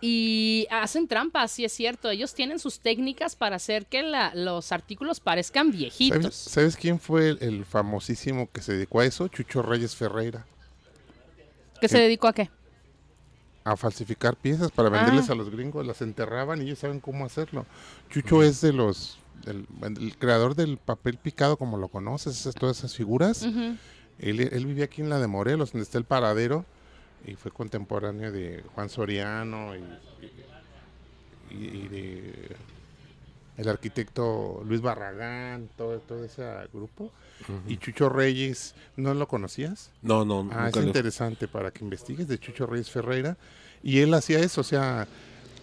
y 0.00 0.66
hacen 0.70 1.08
trampas, 1.08 1.50
sí 1.52 1.64
es 1.64 1.72
cierto. 1.72 2.08
Ellos 2.10 2.32
tienen 2.34 2.58
sus 2.58 2.80
técnicas 2.80 3.36
para 3.36 3.56
hacer 3.56 3.84
que 3.86 4.02
la- 4.02 4.32
los 4.34 4.72
artículos 4.72 5.20
parezcan 5.20 5.66
¿Sabes, 5.66 5.78
viejitos. 5.78 6.34
sabes 6.34 6.76
quién 6.76 6.98
fue 7.00 7.28
el, 7.30 7.38
el 7.42 7.64
famosísimo 7.64 8.48
que 8.50 8.62
se 8.62 8.72
dedicó 8.74 9.00
a 9.00 9.04
eso? 9.06 9.28
Chucho 9.28 9.62
Reyes 9.62 9.94
Ferreira. 9.94 10.46
¿Qué 11.80 11.88
se 11.88 11.98
dedicó 11.98 12.28
a 12.28 12.32
qué? 12.34 12.50
A 13.64 13.76
falsificar 13.76 14.36
piezas 14.36 14.70
para 14.70 14.88
venderles 14.88 15.28
Ah. 15.28 15.32
a 15.32 15.36
los 15.36 15.50
gringos. 15.50 15.86
Las 15.86 16.00
enterraban 16.00 16.60
y 16.60 16.66
ellos 16.66 16.78
saben 16.78 17.00
cómo 17.00 17.24
hacerlo. 17.26 17.66
Chucho 18.10 18.42
es 18.42 18.60
de 18.60 18.72
los... 18.72 19.18
del- 19.44 19.66
el 19.82 20.16
creador 20.18 20.54
del 20.54 20.78
papel 20.78 21.18
picado, 21.18 21.56
como 21.56 21.76
lo 21.76 21.88
conoces, 21.88 22.38
esas- 22.40 22.54
todas 22.54 22.78
esas 22.78 22.94
figuras. 22.94 23.42
Ujú. 23.42 23.76
Él, 24.18 24.40
él 24.40 24.66
vivía 24.66 24.84
aquí 24.86 25.02
en 25.02 25.10
la 25.10 25.18
de 25.18 25.26
Morelos, 25.26 25.72
donde 25.72 25.82
está 25.84 25.98
el 25.98 26.04
paradero, 26.04 26.64
y 27.26 27.34
fue 27.34 27.50
contemporáneo 27.50 28.32
de 28.32 28.62
Juan 28.74 28.88
Soriano 28.88 29.74
y, 29.76 29.80
y- 31.50 31.54
y 31.54 31.88
de 31.88 32.56
el 33.58 33.68
arquitecto 33.70 34.62
Luis 34.66 34.82
Barragán, 34.82 35.70
todo, 35.78 35.98
todo 36.00 36.24
ese 36.24 36.44
grupo. 36.74 37.10
Y 37.66 37.78
Chucho 37.78 38.08
Reyes, 38.10 38.74
¿no 38.96 39.14
lo 39.14 39.28
conocías? 39.28 39.90
No, 40.02 40.24
no, 40.26 40.40
Ah, 40.52 40.68
es 40.68 40.74
nunca 40.74 40.80
lo- 40.80 40.86
interesante 40.88 41.48
para 41.48 41.70
que 41.70 41.82
investigues 41.82 42.28
de 42.28 42.38
Chucho 42.38 42.66
Reyes 42.66 42.90
Ferreira. 42.90 43.36
Y 43.82 44.00
él 44.00 44.12
hacía 44.12 44.40
eso, 44.40 44.60
o 44.60 44.64
sea, 44.64 45.06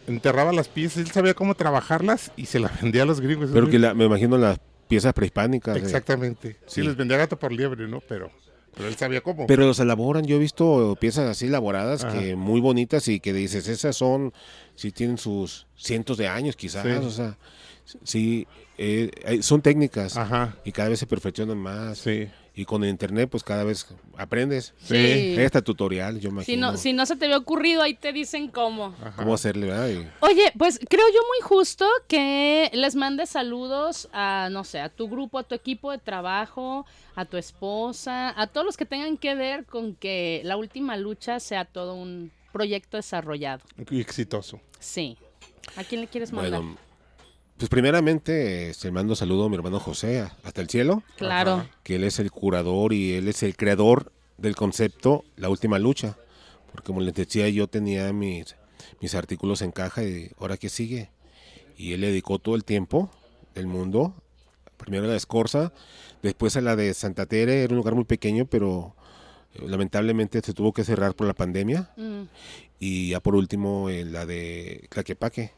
enterraba 0.07 0.51
las 0.53 0.67
piezas, 0.67 0.97
él 1.05 1.11
sabía 1.11 1.33
cómo 1.33 1.55
trabajarlas 1.55 2.31
y 2.35 2.45
se 2.47 2.59
las 2.59 2.71
vendía 2.81 3.03
a 3.03 3.05
los 3.05 3.21
gringos. 3.21 3.49
Pero 3.53 3.69
que 3.69 3.79
la- 3.79 3.93
me 3.93 4.05
imagino 4.05 4.37
las 4.37 4.59
piezas 4.87 5.13
prehispánicas. 5.13 5.75
eh. 5.77 5.79
Exactamente. 5.79 6.57
Sí, 6.67 6.81
Sí. 6.81 6.83
les 6.83 6.95
vendía 6.95 7.17
gato 7.17 7.37
por 7.39 7.51
liebre, 7.51 7.87
¿no? 7.87 8.01
Pero, 8.01 8.29
pero 8.75 8.87
él 8.89 8.95
sabía 8.95 9.21
cómo. 9.21 9.47
Pero 9.47 9.65
los 9.65 9.79
elaboran, 9.79 10.25
yo 10.25 10.35
he 10.35 10.39
visto 10.39 10.97
piezas 10.99 11.29
así 11.29 11.47
elaboradas 11.47 12.03
Ajá. 12.03 12.19
que 12.19 12.35
muy 12.35 12.59
bonitas 12.61 13.07
y 13.07 13.19
que 13.19 13.33
dices, 13.33 13.67
esas 13.67 13.95
son, 13.95 14.33
sí 14.75 14.91
tienen 14.91 15.17
sus 15.17 15.67
cientos 15.75 16.17
de 16.17 16.27
años 16.27 16.55
quizás, 16.55 16.83
Sí. 16.83 16.91
o 16.91 17.09
sea, 17.09 17.37
sí, 18.03 18.47
eh, 18.77 19.11
hay- 19.25 19.41
son 19.43 19.61
técnicas 19.61 20.17
Ajá, 20.17 20.55
y 20.65 20.71
cada 20.71 20.89
vez 20.89 20.99
se 20.99 21.07
perfeccionan 21.07 21.57
más. 21.57 21.97
sí. 21.99 22.27
Y 22.55 22.65
con 22.65 22.83
el 22.83 22.89
internet 22.91 23.29
pues 23.31 23.43
cada 23.43 23.63
vez 23.63 23.87
aprendes. 24.15 24.73
Sí. 24.77 25.35
Hasta 25.43 25.63
tutorial, 25.63 26.15
yo 26.19 26.29
Si 26.29 26.33
imagino 26.33 26.71
no, 26.73 26.77
si 26.77 26.93
no 26.93 27.05
se 27.07 27.15
te 27.15 27.25
había 27.25 27.37
ocurrido, 27.39 27.81
ahí 27.81 27.95
te 27.95 28.13
dicen 28.13 28.47
cómo. 28.47 28.93
Ajá. 29.01 29.13
cómo 29.15 29.33
hacerle, 29.33 29.67
¿verdad? 29.67 29.89
Y- 29.89 30.07
Oye, 30.19 30.51
pues 30.57 30.79
creo 30.87 31.05
yo 31.11 31.19
muy 31.21 31.41
justo 31.47 31.87
que 32.07 32.69
les 32.73 32.93
mandes 32.95 33.31
saludos 33.31 34.07
a, 34.13 34.49
no 34.51 34.63
sé, 34.63 34.79
a 34.81 34.89
tu 34.89 35.09
grupo, 35.09 35.39
a 35.39 35.43
tu 35.43 35.55
equipo 35.55 35.89
de 35.91 35.97
trabajo, 35.97 36.85
a 37.15 37.25
tu 37.25 37.37
esposa, 37.37 38.39
a 38.39 38.45
todos 38.45 38.65
los 38.65 38.77
que 38.77 38.85
tengan 38.85 39.17
que 39.17 39.33
ver 39.33 39.65
con 39.65 39.95
que 39.95 40.41
la 40.43 40.55
última 40.55 40.95
lucha 40.95 41.39
sea 41.39 41.65
todo 41.65 41.95
un 41.95 42.31
proyecto 42.51 42.97
desarrollado. 42.97 43.63
Y 43.89 43.99
exitoso. 43.99 44.59
Sí. 44.79 45.17
¿A 45.75 45.83
quién 45.83 46.01
le 46.01 46.07
quieres 46.07 46.31
mandar? 46.31 46.61
bueno, 46.61 46.77
pues 47.57 47.69
primeramente 47.69 48.69
este, 48.69 48.91
mando 48.91 49.15
saludo 49.15 49.45
a 49.45 49.49
mi 49.49 49.55
hermano 49.55 49.79
José, 49.79 50.27
hasta 50.43 50.61
el 50.61 50.69
cielo. 50.69 51.03
claro. 51.17 51.51
Ajá. 51.53 51.69
que 51.83 51.95
él 51.95 52.03
es 52.03 52.19
el 52.19 52.31
curador 52.31 52.93
y 52.93 53.13
él 53.13 53.27
es 53.27 53.43
el 53.43 53.55
creador 53.55 54.11
del 54.37 54.55
concepto 54.55 55.23
La 55.37 55.49
Última 55.49 55.79
Lucha. 55.79 56.17
Porque 56.71 56.87
como 56.87 57.01
les 57.01 57.13
decía, 57.13 57.47
yo 57.49 57.67
tenía 57.67 58.11
mis, 58.13 58.55
mis 58.99 59.13
artículos 59.15 59.61
en 59.61 59.71
caja 59.71 60.03
y 60.03 60.31
ahora 60.39 60.57
que 60.57 60.69
sigue. 60.69 61.09
Y 61.77 61.93
él 61.93 62.01
le 62.01 62.07
dedicó 62.07 62.39
todo 62.39 62.55
el 62.55 62.63
tiempo 62.63 63.11
del 63.53 63.67
mundo. 63.67 64.13
Primero 64.77 65.05
a 65.05 65.07
la 65.07 65.15
Escorza, 65.15 65.71
después 66.23 66.57
a 66.57 66.61
la 66.61 66.75
de 66.75 66.93
Santa 66.95 67.25
Tere, 67.27 67.63
era 67.63 67.71
un 67.71 67.77
lugar 67.77 67.93
muy 67.95 68.03
pequeño, 68.05 68.45
pero 68.47 68.95
eh, 69.53 69.59
lamentablemente 69.67 70.41
se 70.41 70.53
tuvo 70.53 70.73
que 70.73 70.83
cerrar 70.83 71.13
por 71.15 71.27
la 71.27 71.33
pandemia. 71.33 71.91
Mm, 71.95 72.23
Y 72.79 73.09
ya 73.09 73.19
por 73.19 73.35
último 73.35 73.89
en 73.91 74.11
la 74.11 74.25
de 74.25 74.87
Claquepaque. 74.89 75.51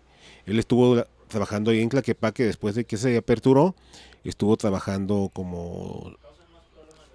Él 0.46 0.60
estuvo 0.60 1.04
trabajando 1.28 1.72
ahí 1.72 1.82
en 1.82 1.90
Claquepaque 1.90 2.44
después 2.44 2.76
de 2.76 2.86
que 2.86 2.98
se 2.98 3.16
aperturó. 3.18 3.76
Estuvo 4.24 4.58
trabajando 4.58 5.30
como 5.34 6.16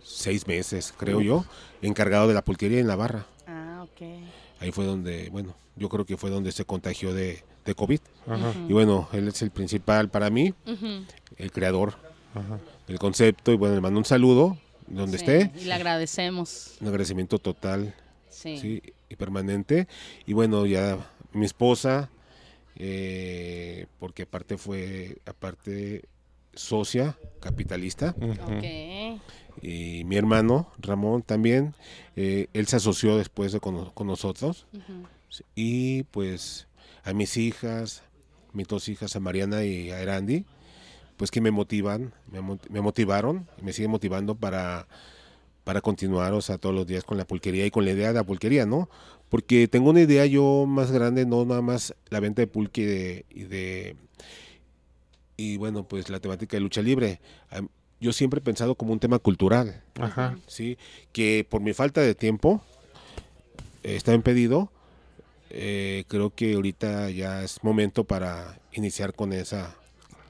seis 0.02 0.46
meses, 0.46 0.92
creo 0.96 1.20
yo, 1.20 1.44
encargado 1.82 2.28
de 2.28 2.34
la 2.34 2.42
pulquería 2.44 2.78
en 2.80 2.86
la 2.88 2.96
barra. 2.96 3.26
Ah, 3.46 3.84
ok. 3.84 4.02
Ahí 4.60 4.72
fue 4.72 4.84
donde, 4.84 5.28
bueno, 5.30 5.54
yo 5.76 5.88
creo 5.88 6.04
que 6.04 6.16
fue 6.16 6.30
donde 6.30 6.52
se 6.52 6.64
contagió 6.64 7.12
de, 7.14 7.42
de 7.64 7.74
COVID. 7.74 8.00
Ajá, 8.28 8.52
Y 8.68 8.72
bueno, 8.72 9.08
él 9.12 9.28
es 9.28 9.42
el 9.42 9.50
principal 9.50 10.08
para 10.08 10.30
mí, 10.30 10.54
el 11.36 11.50
creador 11.52 11.94
ajá. 12.34 12.58
del 12.86 12.98
concepto. 12.98 13.52
Y 13.52 13.56
bueno, 13.56 13.74
le 13.74 13.80
mando 13.80 13.98
un 13.98 14.04
saludo 14.04 14.56
donde 14.86 15.18
sí, 15.18 15.24
esté. 15.24 15.52
Y 15.60 15.64
le 15.64 15.74
agradecemos. 15.74 16.76
Un 16.80 16.88
agradecimiento 16.88 17.38
total 17.38 17.94
Sí. 18.28 18.56
sí, 18.58 18.82
y 19.08 19.16
permanente. 19.16 19.88
Y 20.26 20.32
bueno, 20.34 20.64
ya 20.66 20.96
mi 21.32 21.44
esposa, 21.46 22.08
eh, 22.82 23.86
porque 23.98 24.22
aparte 24.22 24.56
fue, 24.56 25.18
aparte 25.26 26.06
socia, 26.54 27.18
capitalista, 27.40 28.14
y 29.60 30.02
mi 30.04 30.16
hermano 30.16 30.72
Ramón 30.78 31.20
también, 31.20 31.74
eh, 32.16 32.46
él 32.54 32.66
se 32.66 32.76
asoció 32.76 33.18
después 33.18 33.52
de 33.52 33.60
con, 33.60 33.90
con 33.90 34.06
nosotros, 34.06 34.66
y 35.54 36.04
pues 36.04 36.68
a 37.04 37.12
mis 37.12 37.36
hijas, 37.36 38.02
mis 38.54 38.66
dos 38.66 38.88
hijas, 38.88 39.14
a 39.14 39.20
Mariana 39.20 39.62
y 39.62 39.90
a 39.90 40.00
Erandi, 40.00 40.46
pues 41.18 41.30
que 41.30 41.42
me 41.42 41.50
motivan, 41.50 42.14
me, 42.32 42.40
me 42.70 42.80
motivaron, 42.80 43.46
y 43.60 43.62
me 43.62 43.74
siguen 43.74 43.90
motivando 43.90 44.34
para, 44.36 44.88
para 45.64 45.82
continuar, 45.82 46.32
o 46.32 46.40
sea, 46.40 46.56
todos 46.56 46.74
los 46.74 46.86
días 46.86 47.04
con 47.04 47.18
la 47.18 47.26
pulquería 47.26 47.66
y 47.66 47.70
con 47.70 47.84
la 47.84 47.90
idea 47.90 48.08
de 48.08 48.14
la 48.14 48.24
pulquería, 48.24 48.64
¿no? 48.64 48.88
Porque 49.30 49.66
tengo 49.68 49.90
una 49.90 50.00
idea 50.02 50.26
yo 50.26 50.66
más 50.66 50.90
grande, 50.90 51.24
no 51.24 51.44
nada 51.46 51.62
más 51.62 51.94
la 52.10 52.20
venta 52.20 52.42
de 52.42 52.46
pulque 52.46 52.82
y 52.82 52.84
de, 52.84 53.24
y 53.30 53.42
de 53.44 53.96
y 55.36 55.56
bueno, 55.56 55.84
pues 55.84 56.10
la 56.10 56.20
temática 56.20 56.56
de 56.56 56.60
lucha 56.60 56.82
libre. 56.82 57.18
Yo 58.00 58.12
siempre 58.12 58.38
he 58.38 58.42
pensado 58.42 58.74
como 58.74 58.92
un 58.92 58.98
tema 59.00 59.18
cultural, 59.18 59.82
Ajá. 59.98 60.36
¿sí? 60.46 60.76
Que 61.12 61.46
por 61.48 61.62
mi 61.62 61.72
falta 61.72 62.00
de 62.02 62.14
tiempo 62.14 62.60
eh, 63.82 63.96
está 63.96 64.12
impedido. 64.12 64.70
eh, 65.50 66.04
creo 66.08 66.30
que 66.34 66.54
ahorita 66.54 67.10
ya 67.10 67.42
es 67.42 67.62
momento 67.64 68.04
para 68.04 68.58
iniciar 68.72 69.14
con 69.14 69.32
esa 69.32 69.76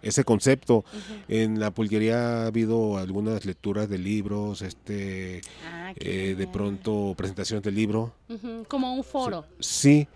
ese 0.03 0.25
concepto. 0.25 0.85
En 1.29 1.61
la 1.61 1.71
pulquería 1.73 2.45
ha 2.45 2.47
habido 2.47 2.99
algunas 2.99 3.45
lecturas 3.45 3.89
de 3.89 3.99
libros, 3.99 4.63
este, 4.63 5.41
Ah, 5.71 5.93
eh, 5.97 6.35
de 6.37 6.47
pronto 6.47 7.15
presentaciones 7.17 7.63
del 7.63 7.75
libro. 7.75 8.13
Como 8.69 8.95
un 8.95 9.05
foro. 9.05 9.45
Sí, 9.59 10.09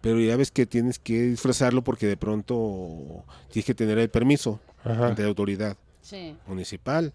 pero 0.00 0.18
ya 0.20 0.36
ves 0.36 0.50
que 0.50 0.66
tienes 0.66 0.98
que 0.98 1.22
disfrazarlo 1.22 1.82
porque 1.82 2.06
de 2.06 2.16
pronto 2.16 3.24
tienes 3.50 3.66
que 3.66 3.74
tener 3.74 3.98
el 3.98 4.10
permiso 4.10 4.60
Ajá. 4.84 5.08
ante 5.08 5.22
la 5.22 5.28
autoridad 5.28 5.76
Sí. 6.00 6.34
municipal 6.46 7.12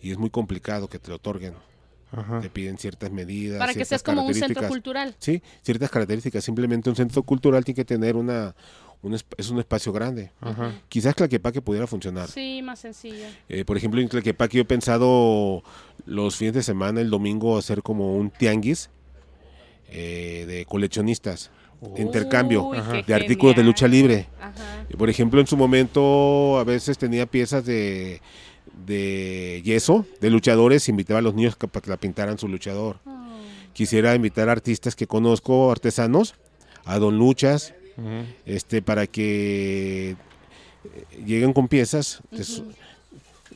y 0.00 0.10
es 0.12 0.18
muy 0.18 0.30
complicado 0.30 0.88
que 0.88 0.98
te 0.98 1.10
lo 1.10 1.16
otorguen. 1.16 1.54
Ajá. 2.10 2.40
Te 2.40 2.50
piden 2.50 2.76
ciertas 2.76 3.10
medidas. 3.10 3.58
Para 3.58 3.72
que 3.72 3.84
seas 3.86 4.02
como 4.02 4.24
un 4.26 4.34
centro 4.34 4.68
cultural. 4.68 5.14
Sí, 5.18 5.42
ciertas 5.62 5.88
características. 5.90 6.44
Simplemente 6.44 6.90
un 6.90 6.96
centro 6.96 7.22
cultural 7.22 7.64
tiene 7.64 7.76
que 7.76 7.84
tener 7.86 8.16
una, 8.16 8.54
un 9.02 9.12
esp- 9.14 9.34
es 9.36 9.50
un 9.50 9.58
espacio 9.58 9.92
grande. 9.92 10.30
Ajá. 10.40 10.72
Quizás 10.88 11.14
Claquepaque 11.14 11.60
pudiera 11.60 11.86
funcionar. 11.86 12.28
Sí, 12.28 12.60
más 12.62 12.78
sencillo. 12.78 13.26
Eh, 13.48 13.64
por 13.64 13.76
ejemplo, 13.76 14.00
en 14.00 14.08
Tlaquepaque 14.08 14.58
yo 14.58 14.62
he 14.62 14.64
pensado 14.66 15.62
los 16.06 16.36
fines 16.36 16.54
de 16.54 16.62
semana, 16.62 17.00
el 17.00 17.10
domingo, 17.10 17.58
hacer 17.58 17.82
como 17.82 18.16
un 18.16 18.30
tianguis 18.30 18.90
eh, 19.88 20.44
de 20.46 20.64
coleccionistas, 20.66 21.50
de 21.80 22.00
intercambio 22.02 22.64
Uy, 22.68 22.78
de 23.06 23.14
artículos 23.14 23.56
de 23.56 23.64
lucha 23.64 23.88
libre. 23.88 24.28
Ajá. 24.40 24.86
Eh, 24.88 24.96
Por 24.96 25.10
ejemplo, 25.10 25.40
en 25.40 25.46
su 25.46 25.56
momento 25.56 26.58
a 26.58 26.64
veces 26.64 26.96
tenía 26.96 27.26
piezas 27.26 27.64
de, 27.64 28.20
de 28.86 29.60
yeso, 29.64 30.06
de 30.20 30.30
luchadores, 30.30 30.88
invitaba 30.88 31.18
a 31.18 31.22
los 31.22 31.34
niños 31.34 31.56
que- 31.56 31.66
para 31.68 31.82
que 31.82 31.90
la 31.90 31.96
pintaran 31.96 32.38
su 32.38 32.46
luchador. 32.48 33.00
Oh. 33.04 33.18
Quisiera 33.72 34.14
invitar 34.14 34.48
a 34.48 34.52
artistas 34.52 34.94
que 34.94 35.06
conozco, 35.06 35.72
artesanos, 35.72 36.34
a 36.84 36.98
Don 36.98 37.18
Luchas, 37.18 37.74
Este, 38.46 38.82
para 38.82 39.06
que 39.06 40.10
eh, 40.10 40.16
lleguen 41.24 41.52
con 41.52 41.68
piezas 41.68 42.20
de 42.30 42.44
su, 42.44 42.64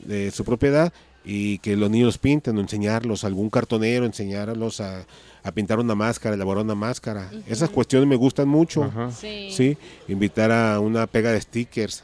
de 0.05 0.31
su 0.31 0.45
propiedad 0.45 0.93
y 1.25 1.57
que 1.59 1.75
los 1.75 1.89
niños 1.89 2.17
pinten 2.17 2.57
o 2.57 2.61
enseñarlos, 2.61 3.23
algún 3.23 3.49
cartonero, 3.49 4.05
enseñarlos 4.05 4.79
a, 4.79 5.05
a 5.43 5.51
pintar 5.51 5.79
una 5.79 5.95
máscara, 5.95 6.35
elaborar 6.35 6.63
una 6.63 6.75
máscara. 6.75 7.29
Esas 7.47 7.69
cuestiones 7.69 8.07
me 8.07 8.15
gustan 8.15 8.47
mucho. 8.47 8.91
Sí. 9.19 9.49
Sí, 9.51 9.77
invitar 10.07 10.51
a 10.51 10.79
una 10.79 11.07
pega 11.07 11.31
de 11.31 11.41
stickers 11.41 12.03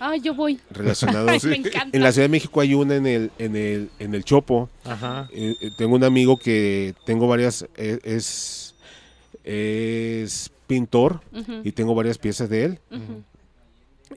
Ay, 0.00 0.20
yo 0.20 0.34
voy. 0.34 0.60
relacionados. 0.70 1.44
En 1.44 2.02
la 2.02 2.12
Ciudad 2.12 2.24
de 2.24 2.28
México 2.28 2.60
hay 2.60 2.74
una 2.74 2.96
en 2.96 3.06
el, 3.06 3.30
en 3.38 3.56
el, 3.56 3.90
en 3.98 4.14
el 4.14 4.24
Chopo. 4.24 4.68
Ajá. 4.84 5.28
Eh, 5.32 5.54
eh, 5.60 5.70
tengo 5.78 5.94
un 5.94 6.04
amigo 6.04 6.36
que 6.36 6.94
tengo 7.06 7.26
varias, 7.26 7.66
eh, 7.76 7.98
es, 8.02 8.74
es 9.44 10.50
pintor 10.66 11.20
y 11.64 11.72
tengo 11.72 11.94
varias 11.94 12.18
piezas 12.18 12.48
de 12.48 12.64
él. 12.64 12.78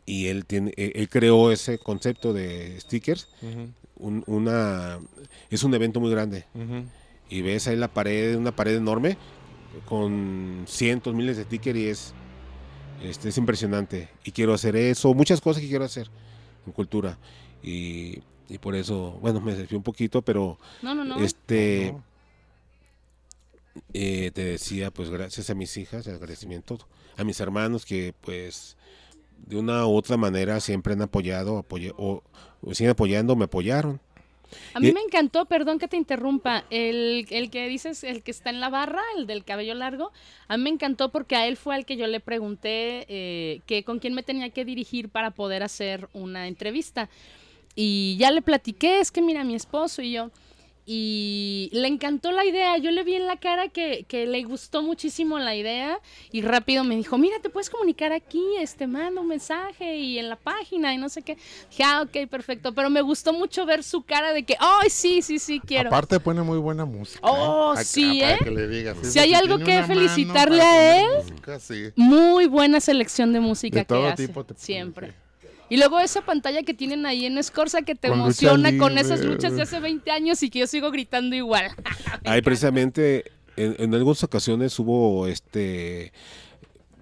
Y 0.06 0.28
él, 0.28 0.46
tiene, 0.46 0.74
eh, 0.78 0.92
él 0.96 1.10
creó 1.10 1.52
ese 1.52 1.78
concepto 1.80 2.34
de 2.34 2.80
stickers. 2.82 3.28
Un- 3.98 4.24
una, 4.28 5.00
es 5.50 5.64
un 5.64 5.74
evento 5.74 6.00
muy 6.00 6.12
grande. 6.12 6.46
Y 7.30 7.42
ves 7.42 7.68
ahí 7.68 7.76
la 7.76 7.88
pared, 7.88 8.36
una 8.38 8.56
pared 8.56 8.76
enorme 8.76 9.18
con 9.86 10.64
cientos, 10.68 11.14
miles 11.14 11.38
de 11.38 11.44
stickers 11.44 11.78
y 11.80 11.88
es, 11.88 12.14
este, 13.04 13.30
es 13.30 13.38
impresionante. 13.38 14.10
Y 14.24 14.32
quiero 14.32 14.54
hacer 14.54 14.76
eso, 14.76 15.14
muchas 15.14 15.42
cosas 15.42 15.62
que 15.62 15.68
quiero 15.70 15.86
hacer 15.86 16.10
en 16.66 16.74
cultura. 16.74 17.18
Y, 17.64 18.20
y 18.50 18.58
por 18.60 18.76
eso, 18.76 19.18
bueno, 19.22 19.42
me 19.42 19.56
desvié 19.56 19.78
un 19.78 19.84
poquito, 19.84 20.22
pero 20.22 20.58
No, 20.82 20.94
no, 20.96 21.04
no. 21.04 21.18
este 21.24 21.92
No. 21.94 22.04
Eh, 23.94 24.32
te 24.34 24.44
decía, 24.44 24.92
pues 24.92 25.10
gracias 25.10 25.50
a 25.50 25.56
mis 25.56 25.76
hijas, 25.78 26.06
el 26.08 26.16
agradecimiento 26.16 26.78
a 27.18 27.24
mis 27.24 27.40
hermanos 27.40 27.86
que 27.86 28.14
pues 28.22 28.78
de 29.46 29.56
una 29.58 29.86
u 29.88 29.96
otra 29.96 30.18
manera 30.18 30.60
siempre 30.60 30.94
han 30.94 31.02
apoyado, 31.02 31.64
apoye- 31.64 31.94
o, 31.98 32.24
o 32.62 32.74
siguen 32.74 32.92
apoyando, 32.92 33.36
me 33.36 33.46
apoyaron. 33.46 34.00
A 34.74 34.80
mí 34.80 34.88
Y- 34.88 34.94
me 34.94 35.02
encantó, 35.02 35.46
perdón 35.46 35.78
que 35.78 35.88
te 35.90 35.98
interrumpa, 35.98 36.64
el, 36.70 37.26
el 37.32 37.50
que 37.50 37.68
dices, 37.68 38.04
el 38.06 38.24
que 38.24 38.32
está 38.32 38.50
en 38.50 38.62
la 38.62 38.70
barra, 38.70 39.02
el 39.18 39.28
del 39.28 39.44
cabello 39.44 39.74
largo, 39.74 40.12
a 40.48 40.56
mí 40.58 40.64
me 40.64 40.70
encantó 40.70 41.12
porque 41.12 41.36
a 41.36 41.46
él 41.48 41.58
fue 41.58 41.76
al 41.76 41.86
que 41.86 41.98
yo 41.98 42.08
le 42.08 42.20
pregunté 42.22 43.06
eh, 43.10 43.62
que 43.66 43.84
con 43.84 44.00
quién 44.00 44.14
me 44.14 44.24
tenía 44.24 44.50
que 44.52 44.64
dirigir 44.64 45.10
para 45.10 45.32
poder 45.32 45.64
hacer 45.64 46.08
una 46.14 46.48
entrevista. 46.48 47.10
Y 47.76 48.16
ya 48.18 48.32
le 48.32 48.42
platiqué, 48.42 49.00
es 49.02 49.12
que 49.12 49.22
mira, 49.22 49.44
mi 49.44 49.54
esposo 49.54 50.02
y 50.02 50.14
yo. 50.14 50.32
Y 50.90 51.70
le 51.74 51.90
encantó 51.90 52.32
la 52.32 52.46
idea, 52.46 52.78
yo 52.78 52.92
le 52.92 53.04
vi 53.04 53.16
en 53.16 53.28
la 53.28 53.36
cara 53.36 53.68
que, 53.68 54.06
que 54.08 54.26
le 54.26 54.42
gustó 54.44 54.82
muchísimo 54.82 55.38
la 55.38 55.54
idea 55.54 56.00
y 56.32 56.42
rápido 56.42 56.86
me 56.86 56.96
dijo, 56.96 57.18
mira, 57.18 57.36
te 57.42 57.50
puedes 57.50 57.70
comunicar 57.70 58.14
aquí, 58.14 58.42
este, 58.62 58.88
manda 58.88 59.20
un 59.20 59.28
mensaje 59.28 59.98
y 59.98 60.18
en 60.18 60.30
la 60.30 60.38
página 60.38 60.94
y 60.94 60.98
no 60.98 61.10
sé 61.10 61.24
qué. 61.24 61.38
Dije, 61.70 61.84
ah, 61.84 62.04
ok, 62.04 62.30
perfecto, 62.30 62.74
pero 62.74 62.90
me 62.90 63.02
gustó 63.02 63.34
mucho 63.34 63.66
ver 63.66 63.84
su 63.84 64.04
cara 64.04 64.32
de 64.32 64.44
que, 64.44 64.56
ay, 64.62 64.90
sí, 64.90 65.22
sí, 65.22 65.40
sí, 65.40 65.60
quiero. 65.60 65.90
Aparte 65.90 66.22
pone 66.22 66.42
muy 66.42 66.58
buena 66.58 66.86
música. 66.86 67.20
Oh, 67.22 67.72
Acá, 67.72 67.84
sí, 67.84 68.22
¿eh? 68.24 68.38
que 68.42 68.52
le 68.52 68.70
digas, 68.70 68.96
Si 69.02 69.20
hay 69.20 69.34
algo 69.34 69.58
que 69.58 69.84
felicitarle 69.84 70.62
a 70.62 71.02
él, 71.02 71.08
música, 71.18 71.60
sí. 71.60 71.90
Muy 71.98 72.48
buena 72.48 72.80
selección 72.80 73.34
de 73.34 73.42
música 73.42 73.80
De 73.80 73.86
todo 73.86 74.04
que 74.04 74.08
hace, 74.08 74.28
tipo 74.28 74.46
te 74.46 74.54
pone, 74.54 74.66
siempre. 74.66 75.27
Y 75.70 75.78
luego 75.78 76.00
esa 76.00 76.22
pantalla 76.22 76.64
que 76.64 76.74
tienen 76.74 77.06
ahí 77.06 77.26
en 77.26 77.38
Escorza 77.38 77.82
que 77.82 77.96
te 77.96 78.08
Con 78.10 78.20
emociona 78.20 78.78
con 78.78 78.98
esas 78.98 79.24
luchas 79.24 79.56
de 79.56 79.64
hace 79.64 79.80
20 79.80 80.10
años 80.12 80.42
y 80.44 80.50
que 80.50 80.60
yo 80.60 80.68
sigo 80.68 80.92
gritando 80.92 81.36
igual. 81.36 81.72
Ahí 82.24 82.42
precisamente 82.42 83.32
en, 83.58 83.76
en 83.80 83.94
algunas 83.94 84.24
ocasiones 84.24 84.78
hubo 84.80 85.28
este 85.28 86.14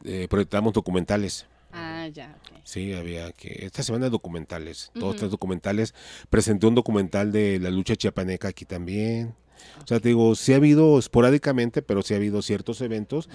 eh, 0.04 0.28
proyectamos 0.30 0.74
documentales. 0.74 1.46
Ah, 1.72 2.08
ya, 2.12 2.36
ok. 2.40 2.60
Sí, 2.64 2.94
había 2.94 3.32
que 3.34 3.66
esta 3.66 3.84
semana 3.84 4.10
documentales, 4.10 4.90
todos 4.94 5.08
Ujú. 5.08 5.16
estos 5.16 5.32
documentales. 5.32 5.94
Presenté 6.30 6.66
un 6.66 6.76
documental 6.76 7.32
de 7.32 7.60
la 7.60 7.70
lucha 7.70 7.96
chiapaneca 7.96 8.48
aquí 8.48 8.66
también. 8.66 9.36
O 9.84 9.88
sea, 9.88 10.00
te 10.00 10.10
digo, 10.10 10.36
sí 10.36 10.54
ha 10.54 10.58
habido 10.58 10.98
esporádicamente, 10.98 11.82
pero 11.82 12.02
sí 12.02 12.14
ha 12.14 12.18
habido 12.18 12.42
ciertos 12.42 12.82
eventos 12.82 13.30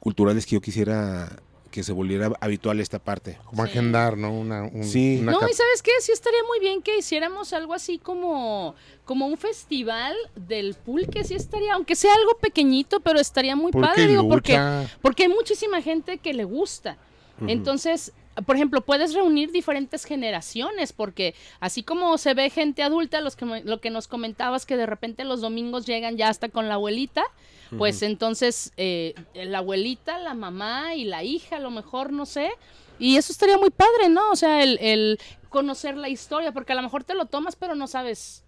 culturales 0.00 0.46
que 0.46 0.54
yo 0.54 0.60
quisiera 0.60 1.40
que 1.72 1.82
se 1.82 1.90
volviera 1.92 2.30
habitual 2.40 2.78
esta 2.78 3.00
parte. 3.00 3.38
Como 3.46 3.64
Sí. 3.64 3.70
agendar, 3.70 4.16
¿no? 4.16 4.32
Una, 4.32 4.62
un- 4.62 4.84
Sí. 4.84 5.18
una 5.20 5.32
No, 5.32 5.38
y 5.48 5.52
sabes 5.54 5.82
qué, 5.82 5.90
sí 6.00 6.12
estaría 6.12 6.38
muy 6.46 6.60
bien 6.60 6.82
que 6.82 6.96
hiciéramos 6.98 7.52
algo 7.52 7.74
así 7.74 7.98
como, 7.98 8.76
como 9.04 9.26
un 9.26 9.36
festival 9.36 10.14
del 10.36 10.74
pulque, 10.74 11.24
sí 11.24 11.34
estaría, 11.34 11.74
aunque 11.74 11.96
sea 11.96 12.14
algo 12.14 12.38
pequeñito, 12.38 13.00
pero 13.00 13.18
estaría 13.18 13.56
muy 13.56 13.72
Pulque 13.72 13.88
padre, 13.88 14.06
digo, 14.06 14.28
porque, 14.28 14.60
porque 15.00 15.24
hay 15.24 15.28
muchísima 15.30 15.82
gente 15.82 16.18
que 16.18 16.32
le 16.34 16.44
gusta. 16.44 16.96
Entonces, 17.48 18.12
por 18.46 18.56
ejemplo, 18.56 18.80
puedes 18.80 19.14
reunir 19.14 19.52
diferentes 19.52 20.04
generaciones, 20.04 20.92
porque 20.92 21.34
así 21.60 21.82
como 21.82 22.16
se 22.18 22.34
ve 22.34 22.50
gente 22.50 22.82
adulta, 22.82 23.20
los 23.20 23.36
que, 23.36 23.44
lo 23.44 23.80
que 23.80 23.90
nos 23.90 24.08
comentabas, 24.08 24.64
que 24.64 24.76
de 24.76 24.86
repente 24.86 25.24
los 25.24 25.40
domingos 25.40 25.86
llegan 25.86 26.16
ya 26.16 26.28
hasta 26.28 26.48
con 26.48 26.68
la 26.68 26.74
abuelita, 26.74 27.22
pues 27.78 28.02
entonces 28.02 28.72
eh, 28.76 29.14
la 29.32 29.58
abuelita, 29.58 30.18
la 30.18 30.34
mamá 30.34 30.94
y 30.94 31.04
la 31.04 31.24
hija, 31.24 31.56
a 31.56 31.60
lo 31.60 31.70
mejor, 31.70 32.12
no 32.12 32.26
sé. 32.26 32.50
Y 32.98 33.16
eso 33.16 33.32
estaría 33.32 33.56
muy 33.56 33.70
padre, 33.70 34.10
¿no? 34.10 34.30
O 34.30 34.36
sea, 34.36 34.62
el, 34.62 34.78
el 34.82 35.18
conocer 35.48 35.96
la 35.96 36.10
historia, 36.10 36.52
porque 36.52 36.72
a 36.72 36.76
lo 36.76 36.82
mejor 36.82 37.04
te 37.04 37.14
lo 37.14 37.24
tomas, 37.26 37.56
pero 37.56 37.74
no 37.74 37.86
sabes 37.86 38.44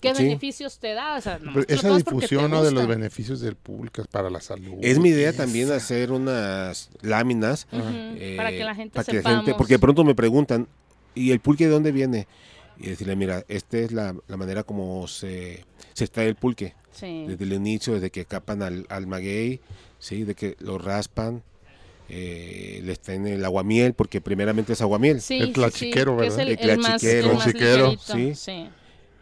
qué 0.00 0.14
Sí. 0.14 0.24
beneficios 0.24 0.78
te 0.78 0.94
da. 0.94 1.16
O 1.16 1.20
sea, 1.20 1.38
esa 1.68 1.96
difusión 1.96 2.50
¿no? 2.50 2.62
de 2.62 2.72
los 2.72 2.86
beneficios 2.86 3.40
del 3.40 3.56
pulque 3.56 4.02
para 4.10 4.30
la 4.30 4.40
salud. 4.40 4.74
Es 4.82 4.98
mi 4.98 5.10
idea 5.10 5.30
Esa. 5.30 5.44
también 5.44 5.70
hacer 5.72 6.10
unas 6.12 6.90
láminas 7.02 7.66
eh, 7.72 8.34
para 8.36 8.50
que 8.50 8.64
la 8.64 8.74
gente 8.74 8.94
para 8.94 9.04
que 9.04 9.12
la 9.14 9.18
sepamos. 9.18 9.44
gente- 9.44 9.54
porque 9.58 9.74
de 9.74 9.78
pronto 9.78 10.04
me 10.04 10.14
preguntan, 10.14 10.66
¿y 11.14 11.30
el 11.32 11.40
pulque 11.40 11.64
de 11.66 11.70
dónde 11.70 11.92
viene? 11.92 12.26
Y 12.78 12.86
decirle, 12.88 13.14
mira, 13.14 13.44
esta 13.48 13.76
es 13.78 13.92
la, 13.92 14.14
la 14.26 14.36
manera 14.38 14.62
como 14.62 15.06
se, 15.06 15.64
se 15.92 16.04
extrae 16.04 16.28
el 16.28 16.34
pulque. 16.36 16.74
Sí. 16.92 17.24
Desde 17.28 17.44
el 17.44 17.52
inicio, 17.52 17.92
desde 17.94 18.10
que 18.10 18.24
capan 18.24 18.62
al, 18.62 18.86
al 18.88 19.06
maguey, 19.06 19.60
¿sí? 19.98 20.24
de 20.24 20.34
que 20.34 20.56
lo 20.60 20.78
raspan, 20.78 21.42
eh, 22.08 22.80
les 22.84 22.98
traen 23.00 23.26
el 23.26 23.44
aguamiel, 23.44 23.94
porque 23.94 24.20
primeramente 24.20 24.72
es 24.72 24.80
aguamiel. 24.80 25.20
Sí, 25.20 25.38
El 25.38 25.46
sí, 25.48 25.52
tlachiquero, 25.52 26.18
sí, 26.20 26.26
es 26.26 26.36
¿verdad? 26.36 26.52
el, 26.52 26.58
El 26.58 26.70
el 26.70 26.78
más, 26.78 27.04
el 27.04 27.26
más 27.32 28.00
sí. 28.04 28.34
sí. 28.34 28.68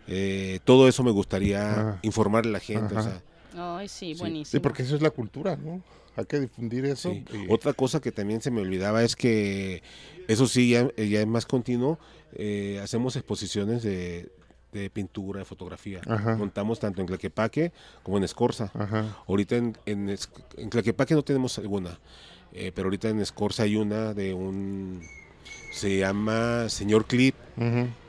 Eh, 0.09 0.59
todo 0.65 0.89
eso 0.89 1.03
me 1.03 1.11
gustaría 1.11 1.99
informarle 2.03 2.51
a 2.51 2.53
la 2.55 2.61
gente. 2.61 2.95
o 2.95 2.99
Ajá. 2.99 3.21
sea, 3.55 3.77
Ay, 3.77 3.89
sí, 3.89 4.15
buenísimo. 4.15 4.51
Sí, 4.53 4.61
porque 4.61 4.83
eso 4.83 4.97
es 4.97 5.03
la 5.03 5.11
cultura, 5.11 5.57
¿no? 5.57 5.83
Hay 6.17 6.25
que 6.25 6.41
difundir 6.41 6.85
eso. 6.87 7.13
Sí. 7.13 7.25
y- 7.33 7.53
Otra 7.53 7.73
cosa 7.75 8.01
que 8.01 8.11
también 8.13 8.41
se 8.41 8.51
me 8.51 8.61
olvidaba 8.61 9.03
es 9.05 9.15
que, 9.17 9.83
eso 10.27 10.47
sí, 10.47 10.71
ya, 10.71 10.89
ya 10.97 11.21
es 11.21 11.27
más 11.27 11.47
continuo, 11.47 11.99
eh, 12.35 12.81
hacemos 12.83 13.17
exposiciones 13.17 13.83
de, 13.83 14.31
de 14.73 14.91
pintura, 14.91 15.39
de 15.41 15.45
fotografía. 15.45 16.01
Ajá. 16.07 16.37
Montamos 16.37 16.79
tanto 16.81 17.01
en 17.01 17.07
Tlaquepaque 17.07 17.73
como 18.03 18.19
en 18.19 18.25
Escorza. 18.25 18.71
Ajá. 18.75 19.17
Ahorita 19.29 19.57
en, 19.57 19.77
en, 19.87 20.09
Es- 20.09 20.29
en 20.57 20.71
Tlaquepaque 20.71 21.15
no 21.15 21.23
tenemos 21.23 21.59
alguna, 21.59 21.99
eh, 22.53 22.73
pero 22.75 22.87
ahorita 22.87 23.09
en 23.09 23.21
Escorza 23.21 23.63
hay 23.65 23.77
una 23.77 24.15
de 24.15 24.35
un... 24.35 25.03
Se 25.73 25.99
llama 25.99 26.69
Señor 26.69 27.07
Clip, 27.07 27.35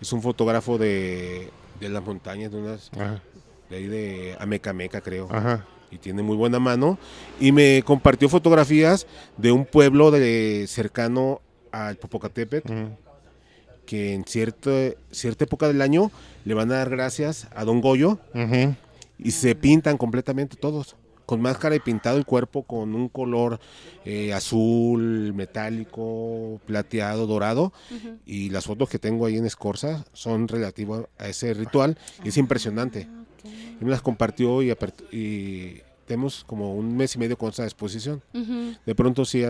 es 0.02 0.14
un 0.14 0.22
fotógrafo 0.22 0.78
de, 0.78 1.50
de 1.80 1.90
las 1.90 2.04
montañas, 2.04 2.52
de 2.52 2.58
unas 2.58 2.90
Ajá. 2.94 3.22
de 3.70 3.76
ahí 3.78 3.88
de 3.88 4.36
Amecameca 4.40 5.02
creo. 5.02 5.28
Ajá. 5.32 5.66
y 5.92 5.98
tiene 5.98 6.22
muy 6.22 6.36
buena 6.38 6.60
mano. 6.60 6.98
Y 7.40 7.52
me 7.52 7.82
compartió 7.84 8.30
fotografías 8.30 9.08
de 9.38 9.52
un 9.52 9.66
pueblo 9.66 10.12
de 10.12 10.66
cercano 10.68 11.42
al 11.72 11.96
Popocatépetl 11.98 12.72
que 13.86 14.14
en 14.14 14.24
cierta 14.26 14.70
cierta 15.10 15.46
época 15.46 15.68
del 15.68 15.82
año 15.82 16.12
le 16.46 16.54
van 16.54 16.72
a 16.72 16.76
dar 16.76 16.90
gracias 16.92 17.48
a 17.56 17.64
Don 17.66 17.82
Goyo 17.82 18.20
y 19.18 19.32
se 19.32 19.56
pintan 19.56 19.98
completamente 19.98 20.56
todos 20.58 20.96
con 21.30 21.42
máscara 21.42 21.76
y 21.76 21.80
pintado 21.80 22.18
el 22.18 22.26
cuerpo 22.26 22.64
con 22.64 22.96
un 22.96 23.08
color 23.08 23.60
eh, 24.04 24.34
azul, 24.34 25.32
metálico, 25.36 26.60
plateado, 26.66 27.28
dorado. 27.28 27.72
Y 28.26 28.50
las 28.50 28.66
fotos 28.66 28.90
que 28.90 28.98
tengo 28.98 29.28
ahí 29.28 29.38
en 29.38 29.46
Escorza 29.46 30.04
son 30.12 30.48
relativas 30.48 31.04
a 31.20 31.28
ese 31.28 31.54
ritual 31.54 32.00
y 32.24 32.30
es 32.30 32.38
impresionante. 32.38 33.08
Y 33.80 33.86
me 33.86 33.92
las 33.92 34.02
compartió 34.02 34.64
y, 34.64 34.76
tenemos 36.08 36.44
como 36.46 36.74
un 36.74 36.98
mes 36.98 37.14
y 37.14 37.20
medio 37.20 37.38
con 37.38 37.50
esa 37.50 37.64
exposición. 37.64 38.24
De 38.84 38.96
pronto 38.96 39.24
sí, 39.24 39.44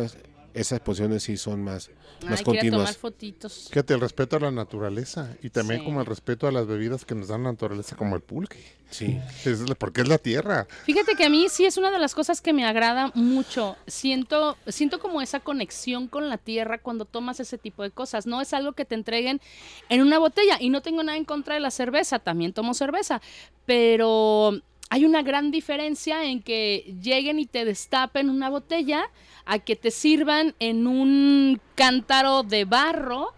esas 0.60 0.78
exposiciones 0.78 1.24
sí 1.24 1.38
son 1.38 1.64
más, 1.64 1.90
más 2.26 2.40
Ay, 2.40 2.46
quería 2.46 2.62
tomar 2.62 2.62
continuas. 2.62 2.98
fotitos. 2.98 3.68
Fíjate, 3.70 3.94
el 3.94 4.02
respeto 4.02 4.36
a 4.36 4.40
la 4.40 4.52
naturaleza 4.52 5.36
y 5.42 5.50
también 5.50 5.80
Sí. 5.82 5.86
como 5.86 6.00
el 6.02 6.06
respeto 6.06 6.48
a 6.48 6.52
las 6.52 6.68
bebidas 6.68 7.06
que 7.06 7.16
nos 7.16 7.28
dan 7.30 7.44
la 7.44 7.52
naturaleza, 7.52 7.96
como 7.96 8.16
el 8.16 8.22
pulque. 8.22 8.78
Sí. 8.90 9.20
Es 9.46 9.60
la- 9.70 9.76
porque 9.76 10.02
es 10.02 10.08
la 10.08 10.18
tierra. 10.18 10.68
Fíjate 10.86 11.16
que 11.16 11.24
a 11.24 11.30
mí 11.30 11.48
sí 11.50 11.64
es 11.66 11.78
una 11.78 11.92
de 11.92 12.00
las 12.00 12.16
cosas 12.16 12.42
que 12.42 12.54
me 12.54 12.66
agrada 12.66 13.12
mucho. 13.14 13.76
Siento, 13.86 14.58
siento 14.68 15.00
como 15.00 15.22
esa 15.22 15.40
conexión 15.40 16.08
con 16.08 16.28
la 16.28 16.38
tierra 16.40 16.80
cuando 16.80 17.06
tomas 17.06 17.40
ese 17.40 17.58
tipo 17.60 17.84
de 17.84 17.92
cosas. 17.92 18.26
No 18.26 18.42
es 18.42 18.52
algo 18.54 18.74
que 18.74 18.86
te 18.86 18.96
entreguen 18.96 19.42
en 19.90 20.02
una 20.02 20.18
botella. 20.18 20.58
Y 20.60 20.70
no 20.72 20.82
tengo 20.82 21.04
nada 21.04 21.18
en 21.20 21.26
contra 21.26 21.54
de 21.54 21.60
la 21.60 21.70
cerveza, 21.70 22.18
también 22.20 22.52
tomo 22.52 22.74
cerveza. 22.74 23.22
Pero 23.66 24.60
hay 24.90 25.06
una 25.06 25.22
gran 25.22 25.52
diferencia 25.52 26.26
en 26.26 26.42
que 26.42 26.96
lleguen 27.02 27.40
y 27.40 27.46
te 27.46 27.64
destapen 27.64 28.30
una 28.30 28.50
botella 28.50 29.10
a 29.46 29.60
que 29.60 29.76
te 29.76 29.92
sirvan 29.92 30.56
en 30.60 30.88
un 30.88 31.62
cántaro 31.76 32.44
de 32.44 32.66
barro 32.66 33.34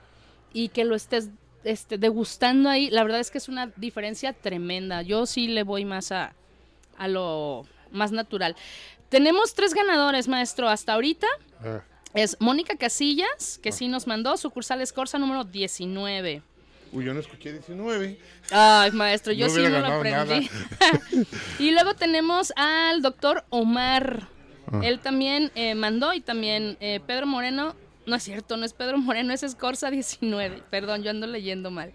y 0.54 0.70
que 0.70 0.86
lo 0.86 0.96
estés 0.96 1.30
este, 1.64 1.98
degustando 1.98 2.70
ahí. 2.70 2.90
La 2.90 3.04
verdad 3.04 3.20
es 3.20 3.32
que 3.32 3.38
es 3.38 3.50
una 3.50 3.68
diferencia 3.76 4.34
tremenda. 4.34 5.02
Yo 5.02 5.26
sí 5.26 5.48
le 5.48 5.64
voy 5.64 5.84
más 5.84 6.12
a, 6.12 6.34
a 6.98 7.08
lo 7.08 7.66
más 7.92 8.12
natural. 8.12 8.56
Tenemos 9.10 9.54
tres 9.54 9.74
ganadores, 9.74 10.30
maestro, 10.30 10.70
hasta 10.70 10.94
ahorita. 10.94 11.28
Ah, 11.64 11.82
Es 12.14 12.38
Mónica 12.40 12.78
Casillas, 12.78 13.60
que 13.62 13.72
sí 13.74 13.90
nos 13.90 14.08
mandó, 14.08 14.38
sucursal 14.38 14.82
Escorza 14.82 15.18
número 15.18 15.44
19. 15.44 16.42
Uy, 16.94 17.06
yo 17.06 17.14
no 17.14 17.20
escuché 17.20 17.54
19. 17.54 18.18
Ay, 18.52 18.92
maestro, 18.92 19.32
yo 19.32 19.48
No 19.48 19.54
sí 19.54 19.62
no 19.62 19.80
lo 19.80 19.88
aprendí. 19.88 20.50
y 21.60 21.72
luego 21.72 21.94
tenemos 21.94 22.52
al 22.56 23.02
doctor 23.02 23.46
Omar. 23.50 24.28
Ah. 24.72 24.82
Él 24.84 25.00
también 25.00 25.52
eh, 25.56 25.76
mandó 25.76 26.14
y 26.14 26.22
también 26.22 26.78
eh, 26.80 27.00
Pedro 27.06 27.28
Moreno. 27.28 27.76
No 28.06 28.16
es 28.16 28.24
cierto, 28.24 28.58
no 28.58 28.66
es 28.66 28.74
Pedro 28.74 28.98
Moreno, 28.98 29.32
es 29.34 29.44
Escorza 29.44 29.90
19. 29.90 30.64
Perdón, 30.70 31.04
yo 31.04 31.12
ando 31.12 31.28
leyendo 31.28 31.72
mal. 31.72 31.94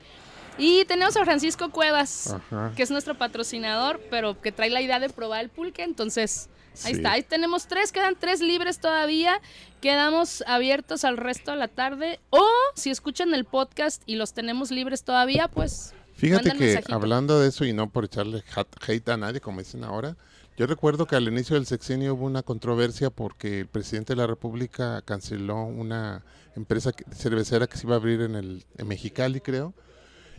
Y 0.58 0.84
tenemos 0.86 1.16
a 1.16 1.24
Francisco 1.24 1.70
Cuevas, 1.70 2.34
Ajá. 2.34 2.72
que 2.74 2.82
es 2.82 2.90
nuestro 2.90 3.14
patrocinador, 3.16 4.00
pero 4.10 4.40
que 4.40 4.52
trae 4.52 4.70
la 4.70 4.80
idea 4.80 4.98
de 4.98 5.10
probar 5.10 5.42
el 5.42 5.50
pulque. 5.50 5.82
Entonces, 5.82 6.48
ahí 6.84 6.92
Sí. 6.92 6.98
está. 6.98 7.12
Ahí 7.12 7.22
tenemos 7.22 7.66
tres, 7.66 7.92
quedan 7.92 8.16
tres 8.18 8.40
libres 8.40 8.78
todavía. 8.80 9.40
Quedamos 9.80 10.42
abiertos 10.46 11.04
al 11.04 11.16
resto 11.16 11.52
de 11.52 11.56
la 11.58 11.68
tarde. 11.68 12.20
O 12.30 12.44
si 12.74 12.90
escuchan 12.90 13.34
el 13.34 13.44
podcast 13.44 14.02
y 14.06 14.16
los 14.16 14.32
tenemos 14.34 14.70
libres 14.70 15.04
todavía, 15.04 15.48
pues. 15.48 15.94
Fíjate 16.14 16.52
que 16.52 16.58
mensajito. 16.58 16.94
hablando 16.94 17.38
de 17.40 17.48
eso 17.48 17.64
y 17.64 17.72
no 17.72 17.90
por 17.90 18.04
echarle 18.06 18.42
hat- 18.54 18.66
hate 18.88 19.08
a 19.10 19.16
nadie, 19.18 19.40
como 19.40 19.58
dicen 19.60 19.84
ahora, 19.84 20.16
yo 20.56 20.66
recuerdo 20.66 21.06
que 21.06 21.14
al 21.14 21.28
inicio 21.28 21.56
del 21.56 21.66
sexenio 21.66 22.14
hubo 22.14 22.24
una 22.24 22.42
controversia 22.42 23.10
porque 23.10 23.60
el 23.60 23.66
presidente 23.66 24.14
de 24.14 24.16
la 24.16 24.26
República 24.26 25.02
canceló 25.02 25.62
una 25.64 26.24
empresa 26.56 26.92
cervecera 27.12 27.66
que 27.66 27.76
se 27.76 27.86
iba 27.86 27.96
a 27.96 27.98
abrir 27.98 28.22
en 28.22 28.34
el 28.34 28.64
en 28.78 28.88
Mexicali, 28.88 29.40
creo. 29.42 29.74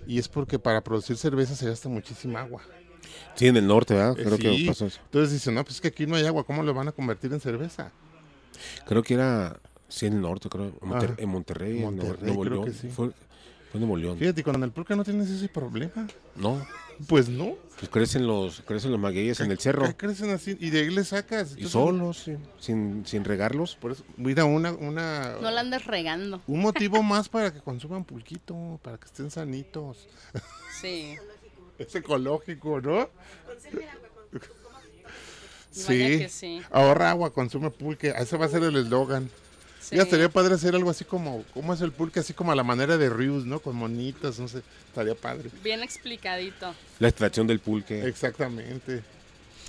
y 0.08 0.18
es 0.20 0.28
porque 0.30 0.58
para 0.58 0.82
producir 0.84 1.18
cerveza 1.18 1.54
se 1.56 1.68
gasta 1.70 1.90
muchísima 1.90 2.40
agua. 2.42 2.64
Sí, 3.36 3.48
en 3.48 3.58
el 3.58 3.68
norte, 3.68 3.94
¿verdad? 3.94 4.18
Eh, 4.20 4.24
Creo 4.24 4.38
que 4.38 4.66
pasó 4.68 4.86
eso. 4.88 5.00
Entonces 5.06 5.32
dicen, 5.34 5.54
no, 5.56 5.64
pues 5.64 5.76
es 5.76 5.82
que 5.82 5.90
aquí 5.90 6.06
no 6.08 6.16
hay 6.16 6.26
agua, 6.26 6.44
¿cómo 6.44 6.64
lo 6.64 6.74
van 6.74 6.88
a 6.88 6.92
convertir 6.92 7.32
en 7.34 7.40
cerveza? 7.40 7.92
Creo 8.88 9.04
que 9.04 9.14
era, 9.14 9.60
sí, 9.88 10.06
en 10.08 10.14
el 10.14 10.22
norte, 10.22 10.50
creo. 10.50 10.66
En, 10.82 10.90
Monter- 10.90 11.12
Ajá. 11.12 11.16
en 11.22 11.30
Monterrey, 11.30 11.72
en 11.84 11.96
Nuevo- 11.96 12.08
Monterrey, 12.34 12.50
León. 12.50 12.74
sí. 12.74 12.88
Fue, 12.90 13.08
fue 13.10 13.14
en 13.74 13.80
Nuevo 13.82 13.98
León. 13.98 14.18
Fíjate, 14.18 14.44
con 14.44 14.64
el 14.64 14.72
pulque 14.72 14.96
no 14.96 15.04
tienes 15.04 15.30
ese 15.30 15.48
problema. 15.50 16.08
No, 16.36 16.66
Pues 17.08 17.30
no. 17.30 17.56
pues 17.78 17.90
crecen 17.92 18.26
los, 18.26 18.62
crecen 18.62 18.90
los 18.92 19.00
magueyes 19.00 19.40
en 19.40 19.52
el 19.52 19.60
cerro. 19.60 19.86
Crecen 19.96 20.32
así 20.32 20.58
y 20.60 20.72
de 20.72 20.80
ahí 20.80 20.90
le 20.90 21.04
sacas. 21.04 21.56
Y 21.58 21.66
solos, 21.68 22.28
sin, 22.60 23.06
sin 23.06 23.24
regarlos. 23.24 23.76
Por 23.76 23.92
eso, 23.92 24.04
mira, 24.18 24.46
una, 24.46 24.72
una, 24.72 25.36
No 25.40 25.52
la 25.52 25.62
andes 25.62 25.86
regando. 25.86 26.42
un 26.48 26.62
motivo 26.62 27.04
más 27.04 27.30
para 27.30 27.54
que 27.54 27.60
consuman 27.60 28.04
pulquito, 28.04 28.80
para 28.82 28.98
que 28.98 29.06
estén 29.06 29.30
sanitos. 29.30 30.08
Sí. 30.82 31.16
Es 31.78 31.94
ecológico, 31.96 32.82
¿no? 32.82 33.10
Sí. 35.72 36.20
que 36.20 36.30
sí. 36.30 36.62
Ahorra 36.72 37.12
agua, 37.12 37.32
consume 37.32 37.70
pulque. 37.70 38.14
Ese 38.18 38.38
va 38.38 38.46
a 38.46 38.50
ser 38.50 38.64
el 38.64 38.76
eslogan. 38.76 39.30
sí. 39.80 39.96
Ya 39.96 40.04
estaría 40.04 40.28
padre 40.30 40.56
hacer 40.56 40.74
algo 40.74 40.90
así 40.90 41.06
como, 41.06 41.44
¿cómo 41.54 41.74
es 41.74 41.82
el 41.82 41.92
pulque? 41.92 42.20
Así 42.20 42.34
como 42.34 42.52
a 42.52 42.56
la 42.56 42.64
manera 42.64 42.98
de 42.98 43.10
Rius, 43.10 43.46
¿no? 43.46 43.60
Con 43.60 43.76
monitas, 43.76 44.40
no 44.40 44.48
sé. 44.48 44.64
Estaría 44.88 45.14
padre. 45.14 45.50
Bien 45.64 45.84
explicadito. 45.84 46.74
La 47.00 47.10
extracción 47.10 47.46
del 47.46 47.60
pulque. 47.60 48.08
Exactamente. 48.08 49.04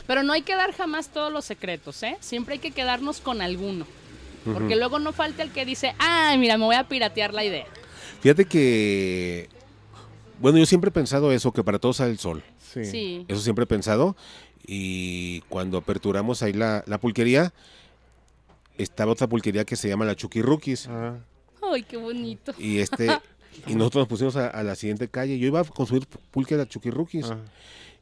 Pero 0.07 0.23
no 0.23 0.33
hay 0.33 0.41
que 0.41 0.57
dar 0.57 0.73
jamás 0.73 1.09
todos 1.09 1.31
los 1.31 1.45
secretos, 1.45 2.03
¿eh? 2.03 2.17
Siempre 2.21 2.55
hay 2.55 2.59
que 2.61 2.71
quedarnos 2.71 3.21
con 3.21 3.43
alguno. 3.43 3.87
Porque 4.45 4.77
luego 4.77 4.99
no 4.99 5.13
falta 5.13 5.43
el 5.43 5.53
que 5.53 5.67
dice, 5.67 5.95
ay, 5.99 6.39
mira, 6.39 6.57
me 6.57 6.65
voy 6.65 6.77
a 6.77 6.89
piratear 6.89 7.35
la 7.35 7.45
idea. 7.45 7.67
Fíjate 8.23 8.47
que, 8.47 9.51
bueno, 10.41 10.59
yo 10.59 10.67
siempre 10.67 10.89
he 10.89 10.93
pensado 10.93 11.33
eso, 11.33 11.53
que 11.53 11.65
para 11.65 11.79
todos 11.79 11.97
sale 11.99 12.11
el 12.13 12.19
sol. 12.19 12.43
Sí. 12.59 12.85
Sí. 12.85 13.25
Eso 13.29 13.41
siempre 13.41 13.65
he 13.65 13.67
pensado. 13.67 14.17
Y 14.67 15.41
cuando 15.49 15.79
aperturamos 15.79 16.43
ahí 16.43 16.53
la, 16.53 16.85
la 16.87 16.99
pulquería, 16.99 17.53
estaba 18.77 19.13
otra 19.13 19.27
pulquería 19.27 19.65
que 19.65 19.77
se 19.77 19.89
llama 19.89 20.05
la 20.05 20.15
Chuquirruquis. 20.15 20.87
Ah, 20.89 21.17
Ay, 21.73 21.83
qué 21.83 21.97
bonito. 21.97 22.53
Y 22.59 22.79
este 22.79 23.09
y 23.67 23.75
nosotros 23.75 24.03
nos 24.03 24.09
pusimos 24.09 24.37
a, 24.37 24.49
a 24.49 24.63
la 24.63 24.75
siguiente 24.77 25.09
calle. 25.09 25.39
Yo 25.39 25.47
iba 25.47 25.61
a 25.61 25.65
consumir 25.65 26.07
pulque 26.31 26.55
de 26.57 26.65
la 26.65 26.69
Chuquirruquis. 26.69 27.31
ah. 27.31 27.39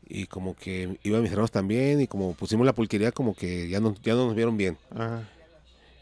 Y 0.09 0.27
como 0.27 0.55
que 0.55 0.99
iban 1.03 1.23
mis 1.23 1.31
hermanos 1.33 1.51
también. 1.51 2.01
Y 2.01 2.07
como 2.07 2.35
pusimos 2.35 2.67
la 2.67 2.75
pulquería, 2.75 3.11
como 3.13 3.35
que 3.35 3.69
ya 3.69 3.81
no, 3.81 3.95
ya 4.03 4.15
no 4.15 4.27
nos 4.27 4.35
vieron 4.35 4.57
bien. 4.57 4.77
ah, 4.95 5.23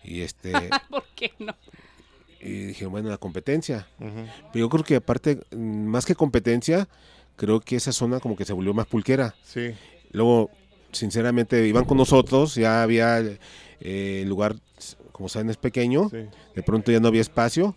Y 0.02 0.20
este 0.22 0.52
¿Por 0.90 1.04
qué 1.14 1.32
no? 1.38 1.54
Y 2.44 2.66
dije, 2.66 2.86
bueno, 2.86 3.08
la 3.08 3.16
competencia. 3.18 3.86
Pero 3.98 4.26
yo 4.54 4.68
creo 4.68 4.84
que 4.84 4.96
aparte, 4.96 5.40
mm, 5.50 5.56
más 5.86 6.04
que 6.06 6.14
competencia, 6.14 6.86
creo 7.36 7.60
que 7.60 7.76
esa 7.76 7.90
zona 7.92 8.20
como 8.20 8.36
que 8.36 8.44
se 8.44 8.52
volvió 8.52 8.74
más 8.74 8.86
pulquera. 8.86 9.34
Sí. 9.42 9.70
Luego, 10.12 10.50
sinceramente, 10.92 11.66
iban 11.66 11.84
con 11.84 11.96
nosotros, 11.96 12.54
ya 12.54 12.82
había 12.82 13.18
eh, 13.20 14.20
el 14.22 14.28
lugar, 14.28 14.56
como 15.12 15.28
saben, 15.28 15.50
es 15.50 15.56
pequeño, 15.56 16.08
Sí. 16.10 16.18
de 16.54 16.62
pronto 16.62 16.92
ya 16.92 17.00
no 17.00 17.08
había 17.08 17.20
espacio. 17.22 17.74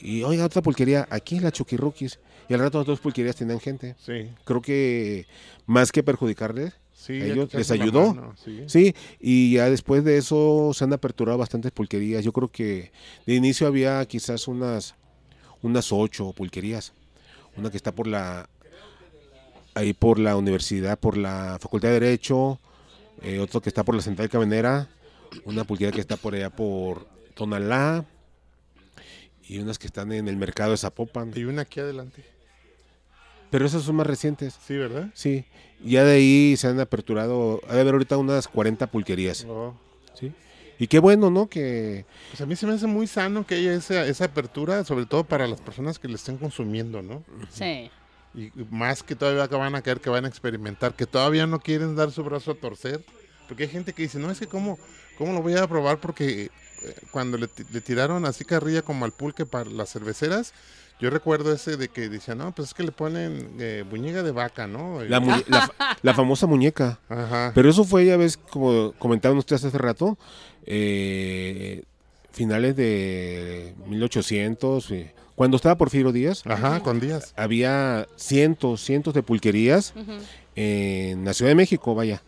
Y, 0.00 0.22
oiga, 0.22 0.44
otra 0.44 0.60
pulquería, 0.62 1.06
aquí 1.10 1.36
en 1.36 1.44
la 1.44 1.52
Chuquirruquis. 1.52 2.18
Y 2.48 2.54
al 2.54 2.60
rato 2.60 2.78
las 2.78 2.86
dos 2.86 3.00
pulquerías 3.00 3.36
tenían 3.36 3.60
gente. 3.60 3.94
Sí. 4.04 4.28
Creo 4.44 4.60
que 4.60 5.26
más 5.66 5.92
que 5.92 6.02
perjudicarles, 6.02 6.74
Sí, 7.00 7.18
¿A 7.22 7.26
ya 7.26 7.32
ellos 7.32 7.54
les 7.54 7.70
ayudó? 7.70 8.14
mano, 8.14 8.34
sí. 8.36 8.64
Sí, 8.66 8.94
y 9.18 9.54
ya 9.54 9.70
después 9.70 10.04
de 10.04 10.18
eso 10.18 10.72
se 10.74 10.84
han 10.84 10.92
aperturado 10.92 11.38
bastantes 11.38 11.72
pulquerías. 11.72 12.22
Yo 12.22 12.32
creo 12.32 12.48
que 12.48 12.92
de 13.24 13.34
inicio 13.34 13.66
había 13.66 14.04
quizás 14.04 14.46
unas 14.48 14.94
unas 15.62 15.92
ocho 15.92 16.32
pulquerías. 16.34 16.92
Una 17.56 17.70
que 17.70 17.78
está 17.78 17.92
por 17.92 18.06
la 18.06 18.50
ahí 19.72 19.94
por 19.94 20.18
la 20.18 20.36
universidad, 20.36 20.98
por 20.98 21.16
la 21.16 21.56
Facultad 21.58 21.88
de 21.88 22.00
Derecho, 22.00 22.58
eh, 23.22 23.38
otro 23.38 23.62
que 23.62 23.70
está 23.70 23.82
por 23.82 23.94
la 23.94 24.02
Central 24.02 24.28
Caminera, 24.28 24.88
una 25.44 25.64
pulquería 25.64 25.92
que 25.92 26.00
está 26.00 26.18
por 26.18 26.34
allá 26.34 26.50
por 26.50 27.06
Tonalá 27.34 28.04
y 29.48 29.58
unas 29.58 29.78
que 29.78 29.86
están 29.86 30.12
en 30.12 30.28
el 30.28 30.36
mercado 30.36 30.72
de 30.72 30.76
Zapopan. 30.76 31.32
Y 31.34 31.44
una 31.44 31.62
aquí 31.62 31.80
adelante. 31.80 32.39
Pero 33.50 33.66
esas 33.66 33.82
son 33.82 33.96
más 33.96 34.06
recientes. 34.06 34.58
Sí, 34.66 34.76
¿verdad? 34.76 35.08
Sí, 35.14 35.44
ya 35.84 36.04
de 36.04 36.12
ahí 36.12 36.56
se 36.56 36.68
han 36.68 36.80
aperturado, 36.80 37.60
ha 37.68 37.74
de 37.74 37.80
haber 37.80 37.94
ahorita 37.94 38.16
unas 38.16 38.48
40 38.48 38.86
pulquerías. 38.88 39.44
Oh. 39.48 39.74
Sí. 40.14 40.32
Y 40.78 40.86
qué 40.86 40.98
bueno, 40.98 41.30
¿no? 41.30 41.48
Que 41.48 42.06
Pues 42.30 42.40
a 42.40 42.46
mí 42.46 42.56
se 42.56 42.66
me 42.66 42.74
hace 42.74 42.86
muy 42.86 43.06
sano 43.06 43.46
que 43.46 43.56
haya 43.56 43.74
esa, 43.74 44.06
esa 44.06 44.26
apertura, 44.26 44.84
sobre 44.84 45.06
todo 45.06 45.24
para 45.24 45.46
las 45.46 45.60
personas 45.60 45.98
que 45.98 46.08
le 46.08 46.14
estén 46.14 46.38
consumiendo, 46.38 47.02
¿no? 47.02 47.22
Sí. 47.50 47.90
Y 48.34 48.52
más 48.70 49.02
que 49.02 49.16
todavía 49.16 49.48
que 49.48 49.56
van 49.56 49.74
a 49.74 49.82
caer, 49.82 50.00
que 50.00 50.08
van 50.08 50.24
a 50.24 50.28
experimentar, 50.28 50.94
que 50.94 51.06
todavía 51.06 51.46
no 51.46 51.60
quieren 51.60 51.96
dar 51.96 52.12
su 52.12 52.22
brazo 52.22 52.52
a 52.52 52.54
torcer. 52.54 53.04
Porque 53.48 53.64
hay 53.64 53.68
gente 53.68 53.92
que 53.92 54.02
dice, 54.02 54.18
no, 54.20 54.30
es 54.30 54.38
que 54.38 54.46
cómo, 54.46 54.78
cómo 55.18 55.32
lo 55.32 55.42
voy 55.42 55.54
a 55.54 55.66
probar 55.66 55.98
porque 55.98 56.44
eh, 56.44 56.50
cuando 57.10 57.36
le, 57.36 57.48
le 57.72 57.80
tiraron 57.80 58.24
así 58.24 58.44
carrilla 58.44 58.82
como 58.82 59.04
al 59.04 59.12
pulque 59.12 59.44
para 59.44 59.68
las 59.68 59.90
cerveceras, 59.92 60.54
yo 61.00 61.08
recuerdo 61.10 61.52
ese 61.52 61.76
de 61.76 61.88
que 61.88 62.08
decían, 62.08 62.38
no, 62.38 62.54
pues 62.54 62.68
es 62.68 62.74
que 62.74 62.82
le 62.82 62.92
ponen 62.92 63.56
eh, 63.58 63.84
buñiga 63.88 64.22
de 64.22 64.32
vaca, 64.32 64.66
¿no? 64.66 65.02
La, 65.04 66.14
famosa 66.14 66.46
muñeca. 66.46 66.98
Ajá. 67.08 67.52
Pero 67.54 67.70
eso 67.70 67.84
fue, 67.84 68.04
ya 68.04 68.16
ves, 68.16 68.36
como 68.36 68.92
comentaban 68.98 69.38
ustedes 69.38 69.64
hace 69.64 69.78
rato, 69.78 70.18
eh, 70.66 71.84
finales 72.32 72.76
de 72.76 73.74
1800, 73.86 74.90
eh, 74.90 75.14
cuando 75.34 75.56
estaba 75.56 75.76
Porfirio 75.76 76.12
Díaz, 76.12 76.42
Ajá, 76.44 76.80
con 76.80 77.00
días. 77.00 77.32
había 77.34 78.06
cientos, 78.16 78.82
cientos 78.82 79.14
de 79.14 79.22
pulquerías 79.22 79.94
en 80.54 81.24
la 81.24 81.32
Ciudad 81.32 81.50
de 81.50 81.54
México, 81.54 81.94
vaya. 81.94 82.22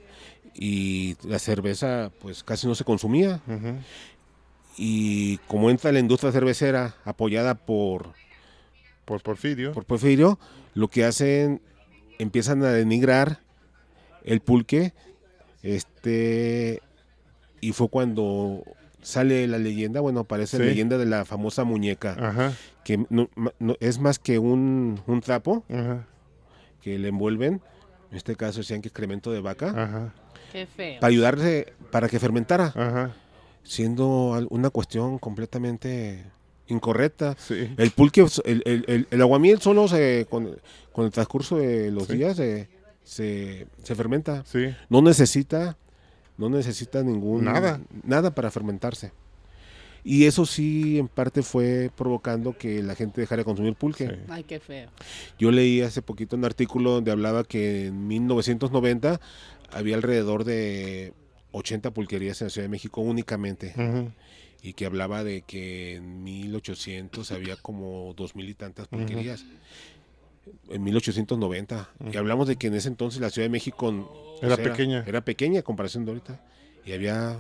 Y 0.54 1.16
la 1.26 1.38
cerveza, 1.38 2.10
pues 2.20 2.42
casi 2.42 2.66
no 2.66 2.74
se 2.74 2.84
consumía. 2.84 3.42
Y 4.78 5.36
como 5.46 5.68
entra 5.68 5.92
la 5.92 5.98
industria 5.98 6.32
cervecera 6.32 6.94
apoyada 7.04 7.54
por, 7.54 8.14
Por 9.04 9.20
Porfirio. 9.22 9.72
por 9.72 9.84
Porfirio, 9.84 10.38
lo 10.74 10.88
que 10.88 11.04
hacen, 11.04 11.60
empiezan 12.18 12.62
a 12.64 12.68
denigrar 12.70 13.40
el 14.24 14.40
pulque, 14.40 14.92
este, 15.62 16.80
y 17.60 17.72
fue 17.72 17.88
cuando 17.88 18.62
sale 19.00 19.46
la 19.48 19.58
leyenda, 19.58 20.00
bueno, 20.00 20.20
aparece 20.20 20.58
la 20.58 20.66
leyenda 20.66 20.98
de 20.98 21.06
la 21.06 21.24
famosa 21.24 21.64
muñeca, 21.64 22.16
Ajá, 22.18 22.52
que 22.84 23.04
no- 23.10 23.28
es 23.80 23.98
más 23.98 24.18
que 24.18 24.38
un, 24.38 25.00
un 25.06 25.20
trapo 25.20 25.64
ajá, 25.68 26.06
que 26.80 26.98
le 26.98 27.08
envuelven, 27.08 27.60
en 28.10 28.16
este 28.16 28.36
caso 28.36 28.58
decían 28.60 28.82
que 28.82 28.88
excremento 28.88 29.32
de 29.32 29.40
vaca, 29.40 29.68
ajá, 29.70 30.14
Qué 30.52 30.66
feo. 30.66 31.00
para 31.00 31.10
ayudarse, 31.10 31.72
para 31.90 32.08
que 32.08 32.20
fermentara, 32.20 32.66
ajá. 32.76 33.16
siendo 33.64 34.46
una 34.50 34.70
cuestión 34.70 35.18
completamente 35.18 36.24
incorrecta. 36.68 37.36
Sí. 37.38 37.68
El 37.76 37.90
pulque, 37.90 38.24
el, 38.44 38.62
el, 38.64 38.84
el, 38.88 39.06
el 39.10 39.20
aguamiel 39.20 39.60
solo 39.60 39.88
se, 39.88 40.26
con, 40.30 40.56
con 40.92 41.04
el 41.06 41.10
transcurso 41.10 41.56
de 41.58 41.90
los 41.90 42.06
Sí. 42.06 42.16
días 42.16 42.36
se, 42.36 42.68
se, 43.04 43.66
se 43.82 43.94
fermenta. 43.94 44.44
Sí. 44.46 44.74
No 44.88 45.02
necesita, 45.02 45.76
no 46.38 46.48
necesita 46.48 47.02
ningún 47.02 47.44
Nada. 47.44 47.80
nada 48.04 48.34
para 48.34 48.50
fermentarse. 48.50 49.12
Y 50.04 50.24
eso 50.24 50.46
sí, 50.46 50.98
en 50.98 51.06
parte 51.06 51.42
fue 51.42 51.90
provocando 51.96 52.58
que 52.58 52.82
la 52.82 52.96
gente 52.96 53.20
dejara 53.20 53.40
de 53.40 53.44
consumir 53.44 53.74
pulque. 53.76 54.08
Sí. 54.08 54.14
Ay, 54.28 54.42
qué 54.42 54.58
feo. 54.58 54.90
Yo 55.38 55.52
leí 55.52 55.80
hace 55.80 56.02
poquito 56.02 56.34
un 56.34 56.44
artículo 56.44 56.90
donde 56.92 57.12
hablaba 57.12 57.44
que 57.44 57.86
en 57.86 58.08
1990 58.08 59.20
había 59.70 59.94
alrededor 59.94 60.42
de 60.42 61.12
80 61.52 61.92
pulquerías 61.92 62.40
en 62.40 62.46
la 62.46 62.50
Ciudad 62.50 62.64
de 62.64 62.70
México 62.70 63.00
únicamente. 63.00 63.74
Y 64.62 64.74
que 64.74 64.86
hablaba 64.86 65.24
de 65.24 65.42
que 65.42 65.96
en 65.96 66.22
1800 66.22 67.32
había 67.32 67.56
como 67.56 68.14
dos 68.16 68.36
mil 68.36 68.48
y 68.48 68.54
tantas 68.54 68.86
pulquerías. 68.86 69.44
En 70.68 70.84
1890. 70.84 71.90
Y 72.12 72.16
hablamos 72.16 72.46
de 72.46 72.56
que 72.56 72.68
en 72.68 72.74
ese 72.74 72.88
entonces 72.88 73.20
la 73.20 73.30
Ciudad 73.30 73.46
de 73.46 73.50
México 73.50 74.38
Era 74.40 74.56
pequeña. 74.56 75.04
Era 75.06 75.24
pequeña 75.24 75.62
comparación 75.62 76.04
de 76.04 76.12
ahorita. 76.12 76.40
Y 76.84 76.92
había 76.92 77.38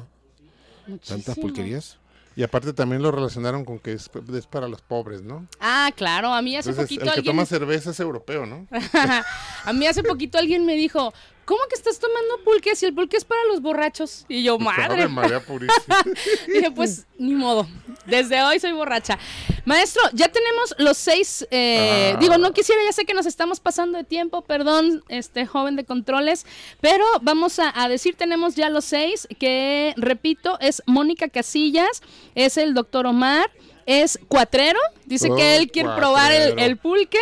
tantas 1.06 1.38
pulquerías. 1.38 1.98
Y 2.34 2.42
aparte 2.42 2.72
también 2.72 3.02
lo 3.02 3.10
relacionaron 3.10 3.64
con 3.64 3.78
que 3.78 3.92
es, 3.92 4.10
es 4.34 4.46
para 4.46 4.66
los 4.66 4.80
pobres, 4.80 5.22
¿no? 5.22 5.46
Ah, 5.60 5.90
claro. 5.94 6.32
A 6.32 6.40
mí 6.40 6.56
hace 6.56 6.70
Entonces, 6.70 6.88
poquito 6.88 7.04
el 7.04 7.10
que 7.12 7.18
alguien... 7.20 7.36
toma 7.36 7.46
cerveza 7.46 7.90
es 7.90 8.00
europeo, 8.00 8.46
¿no? 8.46 8.66
a 9.64 9.72
mí 9.72 9.86
hace 9.86 10.02
poquito 10.02 10.38
alguien 10.38 10.64
me 10.64 10.74
dijo, 10.74 11.12
¿cómo 11.44 11.60
que 11.68 11.74
estás 11.74 11.98
tomando 11.98 12.42
pulque 12.44 12.74
si 12.76 12.86
el 12.86 12.94
pulque 12.94 13.16
es 13.16 13.24
para 13.24 13.40
los 13.46 13.60
borrachos? 13.62 14.24
Y 14.28 14.42
yo, 14.42 14.58
madre. 14.58 15.08
María 15.08 15.40
Purísima. 15.40 16.02
Dije, 16.46 16.70
pues, 16.70 17.06
ni 17.18 17.34
modo. 17.34 17.66
Desde 18.06 18.42
hoy 18.42 18.58
soy 18.58 18.72
borracha. 18.72 19.18
Maestro, 19.64 20.02
ya 20.12 20.28
tenemos 20.28 20.74
los 20.78 20.96
seis. 20.96 21.46
eh, 21.50 22.12
Ah. 22.14 22.18
Digo, 22.20 22.36
no 22.38 22.52
quisiera, 22.52 22.80
ya 22.84 22.92
sé 22.92 23.04
que 23.04 23.14
nos 23.14 23.26
estamos 23.26 23.60
pasando 23.60 23.96
de 23.98 24.04
tiempo, 24.04 24.42
perdón, 24.42 25.04
este 25.08 25.46
joven 25.46 25.76
de 25.76 25.84
controles, 25.84 26.46
pero 26.80 27.04
vamos 27.22 27.58
a, 27.58 27.72
a 27.82 27.88
decir, 27.88 28.14
tenemos 28.16 28.54
ya 28.56 28.68
los 28.70 28.84
seis, 28.84 29.28
que 29.38 29.94
repito, 29.96 30.58
es 30.60 30.82
Mónica 30.86 31.28
Casillas, 31.28 32.02
es 32.34 32.56
el 32.56 32.74
doctor 32.74 33.06
Omar, 33.06 33.50
es 33.86 34.18
Cuatrero, 34.28 34.78
dice 35.06 35.28
Oh, 35.30 35.36
que 35.36 35.56
él 35.56 35.70
quiere 35.70 35.90
probar 35.96 36.32
el 36.32 36.76
pulque. 36.76 37.18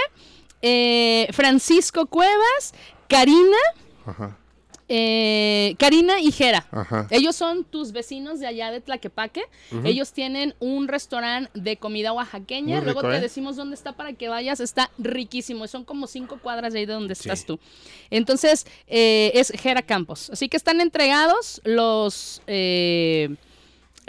eh, 0.63 1.29
Francisco 1.33 2.07
Cuevas, 2.07 2.75
Karina, 3.09 3.57
Ajá. 4.11 4.37
eh, 4.89 5.75
Karina 5.79 6.21
y 6.21 6.33
Jera. 6.33 6.67
Ajá. 6.73 7.07
Ellos 7.11 7.37
son 7.37 7.63
tus 7.65 7.93
vecinos 7.93 8.41
de 8.41 8.47
allá 8.49 8.71
de 8.73 8.81
Tlaquepaque. 8.81 9.43
Ellos 9.85 10.13
tienen 10.13 10.55
un 10.59 10.89
restaurante 10.89 11.49
de 11.55 11.77
comida 11.77 12.13
oaxaqueña. 12.13 12.81
Luego 12.81 13.03
te 13.03 13.17
¿eh? 13.17 13.21
decimos 13.21 13.55
dónde 13.57 13.77
está 13.77 13.93
para 13.93 14.13
que 14.15 14.29
vayas. 14.29 14.59
Está 14.61 14.91
riquísimo. 14.99 15.67
Son 15.69 15.85
como 15.85 16.07
cinco 16.09 16.39
cuadras 16.43 16.73
de 16.73 16.81
ahí 16.81 16.87
de 16.87 16.93
donde 16.95 17.15
Sí. 17.15 17.29
estás 17.29 17.45
tú. 17.47 17.61
Entonces, 18.11 18.67
eh, 18.89 19.31
es 19.35 19.51
Jera 19.51 19.83
Campos. 19.83 20.29
Así 20.31 20.49
que 20.49 20.57
están 20.57 20.81
entregados 20.81 21.61
los... 21.65 22.43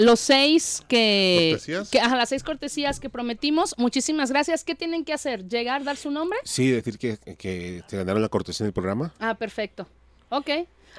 los 0.03 0.19
seis 0.19 0.83
que, 0.87 1.49
¿Cortesías? 1.53 1.89
que- 1.89 1.99
ajá, 1.99 2.15
las 2.15 2.29
seis 2.29 2.43
cortesías 2.43 2.99
que 2.99 3.09
prometimos. 3.09 3.75
Muchísimas 3.77 4.29
gracias. 4.31 4.63
¿Qué 4.63 4.75
tienen 4.75 5.05
que 5.05 5.13
hacer? 5.13 5.47
¿Llegar, 5.47 5.83
dar 5.83 5.97
su 5.97 6.11
nombre? 6.11 6.37
Sí, 6.43 6.69
decir 6.71 6.97
que, 6.97 7.17
que 7.37 7.83
te 7.87 7.97
ganaron 7.97 8.21
la 8.21 8.29
cortesía 8.29 8.65
del 8.65 8.73
programa. 8.73 9.13
Ah, 9.19 9.35
perfecto. 9.35 9.87
Ok. 10.29 10.49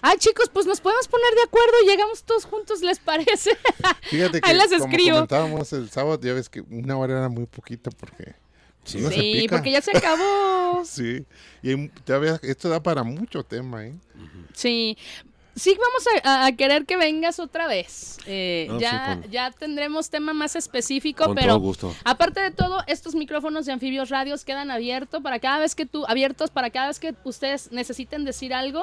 Ay, 0.01 0.17
chicos, 0.19 0.49
pues 0.53 0.65
nos 0.67 0.81
podemos 0.81 1.07
poner 1.07 1.35
de 1.35 1.43
acuerdo 1.43 1.73
y 1.85 1.89
llegamos 1.89 2.25
todos 2.25 2.47
juntos, 2.47 2.81
¿les 2.81 2.99
parece? 2.99 3.51
Fíjate 4.11 4.41
que 4.41 4.51
Ahí 4.51 4.57
las 4.57 4.69
como 4.69 4.87
escribo. 4.87 5.17
comentábamos 5.17 5.73
el 5.75 5.91
sábado, 5.91 6.19
ya 6.23 6.33
ves 6.33 6.49
que 6.49 6.63
una 6.63 6.97
hora 6.97 7.19
era 7.19 7.29
muy 7.29 7.45
poquito 7.47 7.91
porque 7.91 8.35
Sí. 8.85 8.99
sí, 9.11 9.33
pica. 9.43 9.57
porque 9.57 9.71
ya 9.71 9.81
se 9.83 9.97
acabó. 9.97 10.83
Sí, 10.87 11.25
y 11.63 11.89
todavía 11.89 12.41
esto 12.43 12.69
da 12.71 12.83
para 12.83 13.03
mucho 13.05 13.45
tema, 13.45 13.85
¿eh? 13.87 13.95
Sí. 14.55 14.97
Sí, 15.55 15.77
vamos 15.79 16.23
a, 16.25 16.53
querer 16.53 16.87
que 16.87 16.97
vengas 16.97 17.39
otra 17.39 17.67
vez. 17.67 18.17
Eh, 18.25 18.67
No, 18.71 18.81
ya, 18.81 18.91
sí, 19.17 19.21
con- 19.21 19.31
ya 19.31 19.51
tendremos 19.51 20.09
tema 20.09 20.33
más 20.33 20.57
específico, 20.57 21.27
Con 21.27 21.35
pero 21.35 21.49
todo 21.49 21.59
gusto. 21.61 21.95
aparte 22.05 22.41
de 22.41 22.51
todo, 22.53 22.83
estos 22.87 23.15
micrófonos 23.15 23.67
de 23.67 23.73
Anfibios 23.73 24.09
Radios 24.09 24.47
quedan 24.47 24.71
abiertos 24.71 25.23
para 25.23 25.41
cada 25.41 25.59
vez 25.59 25.75
que 25.75 25.85
tú, 25.85 26.07
abiertos 26.07 26.49
para 26.51 26.71
cada 26.71 26.89
vez 26.89 26.99
que 26.99 27.15
ustedes 27.25 27.71
necesiten 27.71 28.25
decir 28.25 28.55
algo. 28.55 28.83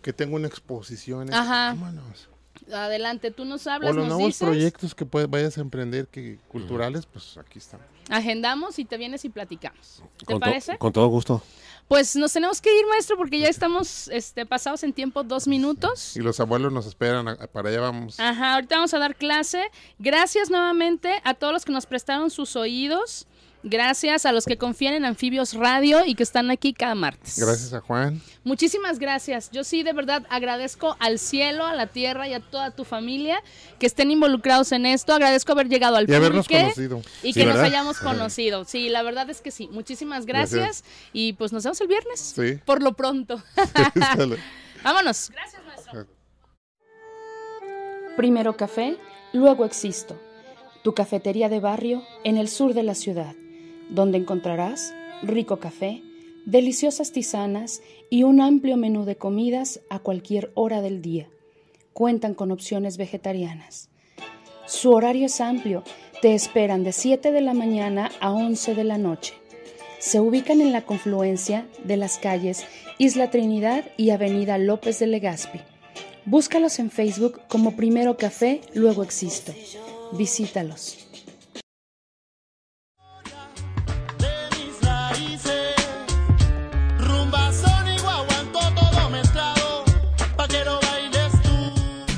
Que 0.00 0.14
tengo 0.14 0.36
una 0.36 0.46
exposición. 0.46 1.24
este, 1.24 1.36
Ajá. 1.36 1.74
vámonos. 1.78 2.29
Adelante, 2.72 3.30
tú 3.30 3.44
nos 3.44 3.66
O 3.66 3.70
hablas, 3.70 3.94
los 3.94 4.04
nos 4.04 4.14
nuevos 4.14 4.26
dices, 4.28 4.46
proyectos 4.46 4.94
que 4.94 5.04
puedes, 5.06 5.28
vayas 5.28 5.58
a 5.58 5.60
emprender 5.60 6.06
que 6.08 6.38
culturales, 6.48 7.06
pues 7.06 7.36
aquí 7.38 7.58
están. 7.58 7.80
agendamos 8.08 8.78
y 8.78 8.84
te 8.84 8.96
vienes 8.96 9.24
y 9.24 9.28
platicamos. 9.28 10.02
¿Te 10.18 10.24
Con 10.26 10.34
to- 10.36 10.40
parece? 10.40 10.78
con 10.78 10.92
todo 10.92 11.06
gusto. 11.08 11.42
Pues 11.88 12.14
nos 12.14 12.32
tenemos 12.32 12.60
que 12.60 12.70
ir, 12.78 12.86
maestro, 12.86 13.16
porque 13.16 13.40
ya 13.40 13.48
estamos 13.48 14.06
este, 14.08 14.46
pasados 14.46 14.84
en 14.84 14.92
tiempo 14.92 15.24
dos 15.24 15.48
minutos. 15.48 16.16
Y 16.16 16.20
los 16.20 16.38
abuelos 16.38 16.72
nos 16.72 16.86
esperan, 16.86 17.26
a- 17.28 17.36
para 17.48 17.68
allá 17.68 17.80
vamos. 17.80 18.18
Ajá, 18.20 18.54
ahorita 18.54 18.76
vamos 18.76 18.94
a 18.94 18.98
dar 18.98 19.16
clase. 19.16 19.64
Gracias 19.98 20.50
nuevamente 20.50 21.20
a 21.24 21.34
todos 21.34 21.52
los 21.52 21.64
que 21.64 21.72
nos 21.72 21.86
prestaron 21.86 22.30
sus 22.30 22.54
oídos. 22.54 23.26
Gracias 23.62 24.24
a 24.24 24.32
los 24.32 24.46
que 24.46 24.56
confían 24.56 24.94
en 24.94 25.04
Anfibios 25.04 25.52
Radio 25.54 26.04
y 26.06 26.14
que 26.14 26.22
están 26.22 26.50
aquí 26.50 26.72
cada 26.72 26.94
martes. 26.94 27.38
Gracias 27.38 27.74
a 27.74 27.80
Juan. 27.80 28.20
Muchísimas 28.42 28.98
gracias. 28.98 29.50
Yo 29.50 29.64
sí, 29.64 29.82
de 29.82 29.92
verdad, 29.92 30.26
agradezco 30.30 30.96
al 30.98 31.18
cielo, 31.18 31.66
a 31.66 31.74
la 31.74 31.86
tierra 31.86 32.26
y 32.26 32.32
a 32.32 32.40
toda 32.40 32.70
tu 32.70 32.84
familia 32.84 33.42
que 33.78 33.86
estén 33.86 34.10
involucrados 34.10 34.72
en 34.72 34.86
esto. 34.86 35.12
Agradezco 35.12 35.52
haber 35.52 35.68
llegado 35.68 35.96
al 35.96 36.08
Y 36.08 36.14
habernos 36.14 36.48
conocido. 36.48 37.02
Y 37.22 37.32
Sí, 37.32 37.40
que 37.40 37.46
nos 37.46 37.58
hayamos 37.58 37.98
conocido. 37.98 38.64
Sí, 38.64 38.88
la 38.88 39.02
verdad 39.02 39.28
es 39.28 39.42
que 39.42 39.50
sí. 39.50 39.68
Muchísimas 39.70 40.24
gracias. 40.24 40.60
Gracias. 40.60 40.84
Y 41.12 41.34
pues 41.34 41.52
nos 41.52 41.62
vemos 41.64 41.80
el 41.82 41.88
viernes. 41.88 42.18
Sí. 42.34 42.58
Por 42.64 42.82
lo 42.82 42.94
pronto. 42.94 43.42
Vámonos. 44.82 45.30
Gracias, 45.30 45.62
maestro. 45.66 46.06
Primero 48.16 48.56
café, 48.56 48.96
luego 49.32 49.64
existo. 49.64 50.18
Tu 50.82 50.94
cafetería 50.94 51.48
de 51.48 51.60
barrio 51.60 52.02
en 52.24 52.38
el 52.38 52.48
sur 52.48 52.74
de 52.74 52.82
la 52.82 52.94
ciudad, 52.94 53.34
donde 53.90 54.18
encontrarás 54.18 54.94
rico 55.22 55.58
café, 55.58 56.02
deliciosas 56.46 57.12
tisanas 57.12 57.82
y 58.08 58.22
un 58.22 58.40
amplio 58.40 58.76
menú 58.76 59.04
de 59.04 59.16
comidas 59.16 59.80
a 59.90 59.98
cualquier 59.98 60.50
hora 60.54 60.80
del 60.80 61.02
día. 61.02 61.28
Cuentan 61.92 62.34
con 62.34 62.50
opciones 62.50 62.96
vegetarianas. 62.96 63.90
Su 64.66 64.92
horario 64.92 65.26
es 65.26 65.40
amplio, 65.40 65.82
te 66.22 66.34
esperan 66.34 66.84
de 66.84 66.92
7 66.92 67.32
de 67.32 67.40
la 67.40 67.54
mañana 67.54 68.10
a 68.20 68.32
11 68.32 68.74
de 68.74 68.84
la 68.84 68.98
noche. 68.98 69.34
Se 69.98 70.20
ubican 70.20 70.60
en 70.60 70.72
la 70.72 70.86
confluencia 70.86 71.66
de 71.84 71.96
las 71.96 72.18
calles 72.18 72.64
Isla 72.98 73.30
Trinidad 73.30 73.84
y 73.96 74.10
Avenida 74.10 74.56
López 74.56 74.98
de 74.98 75.06
Legazpi. 75.06 75.60
Búscalos 76.24 76.78
en 76.78 76.90
Facebook 76.90 77.40
como 77.48 77.76
Primero 77.76 78.16
Café, 78.16 78.60
luego 78.74 79.02
Existo. 79.02 79.52
Visítalos. 80.12 81.09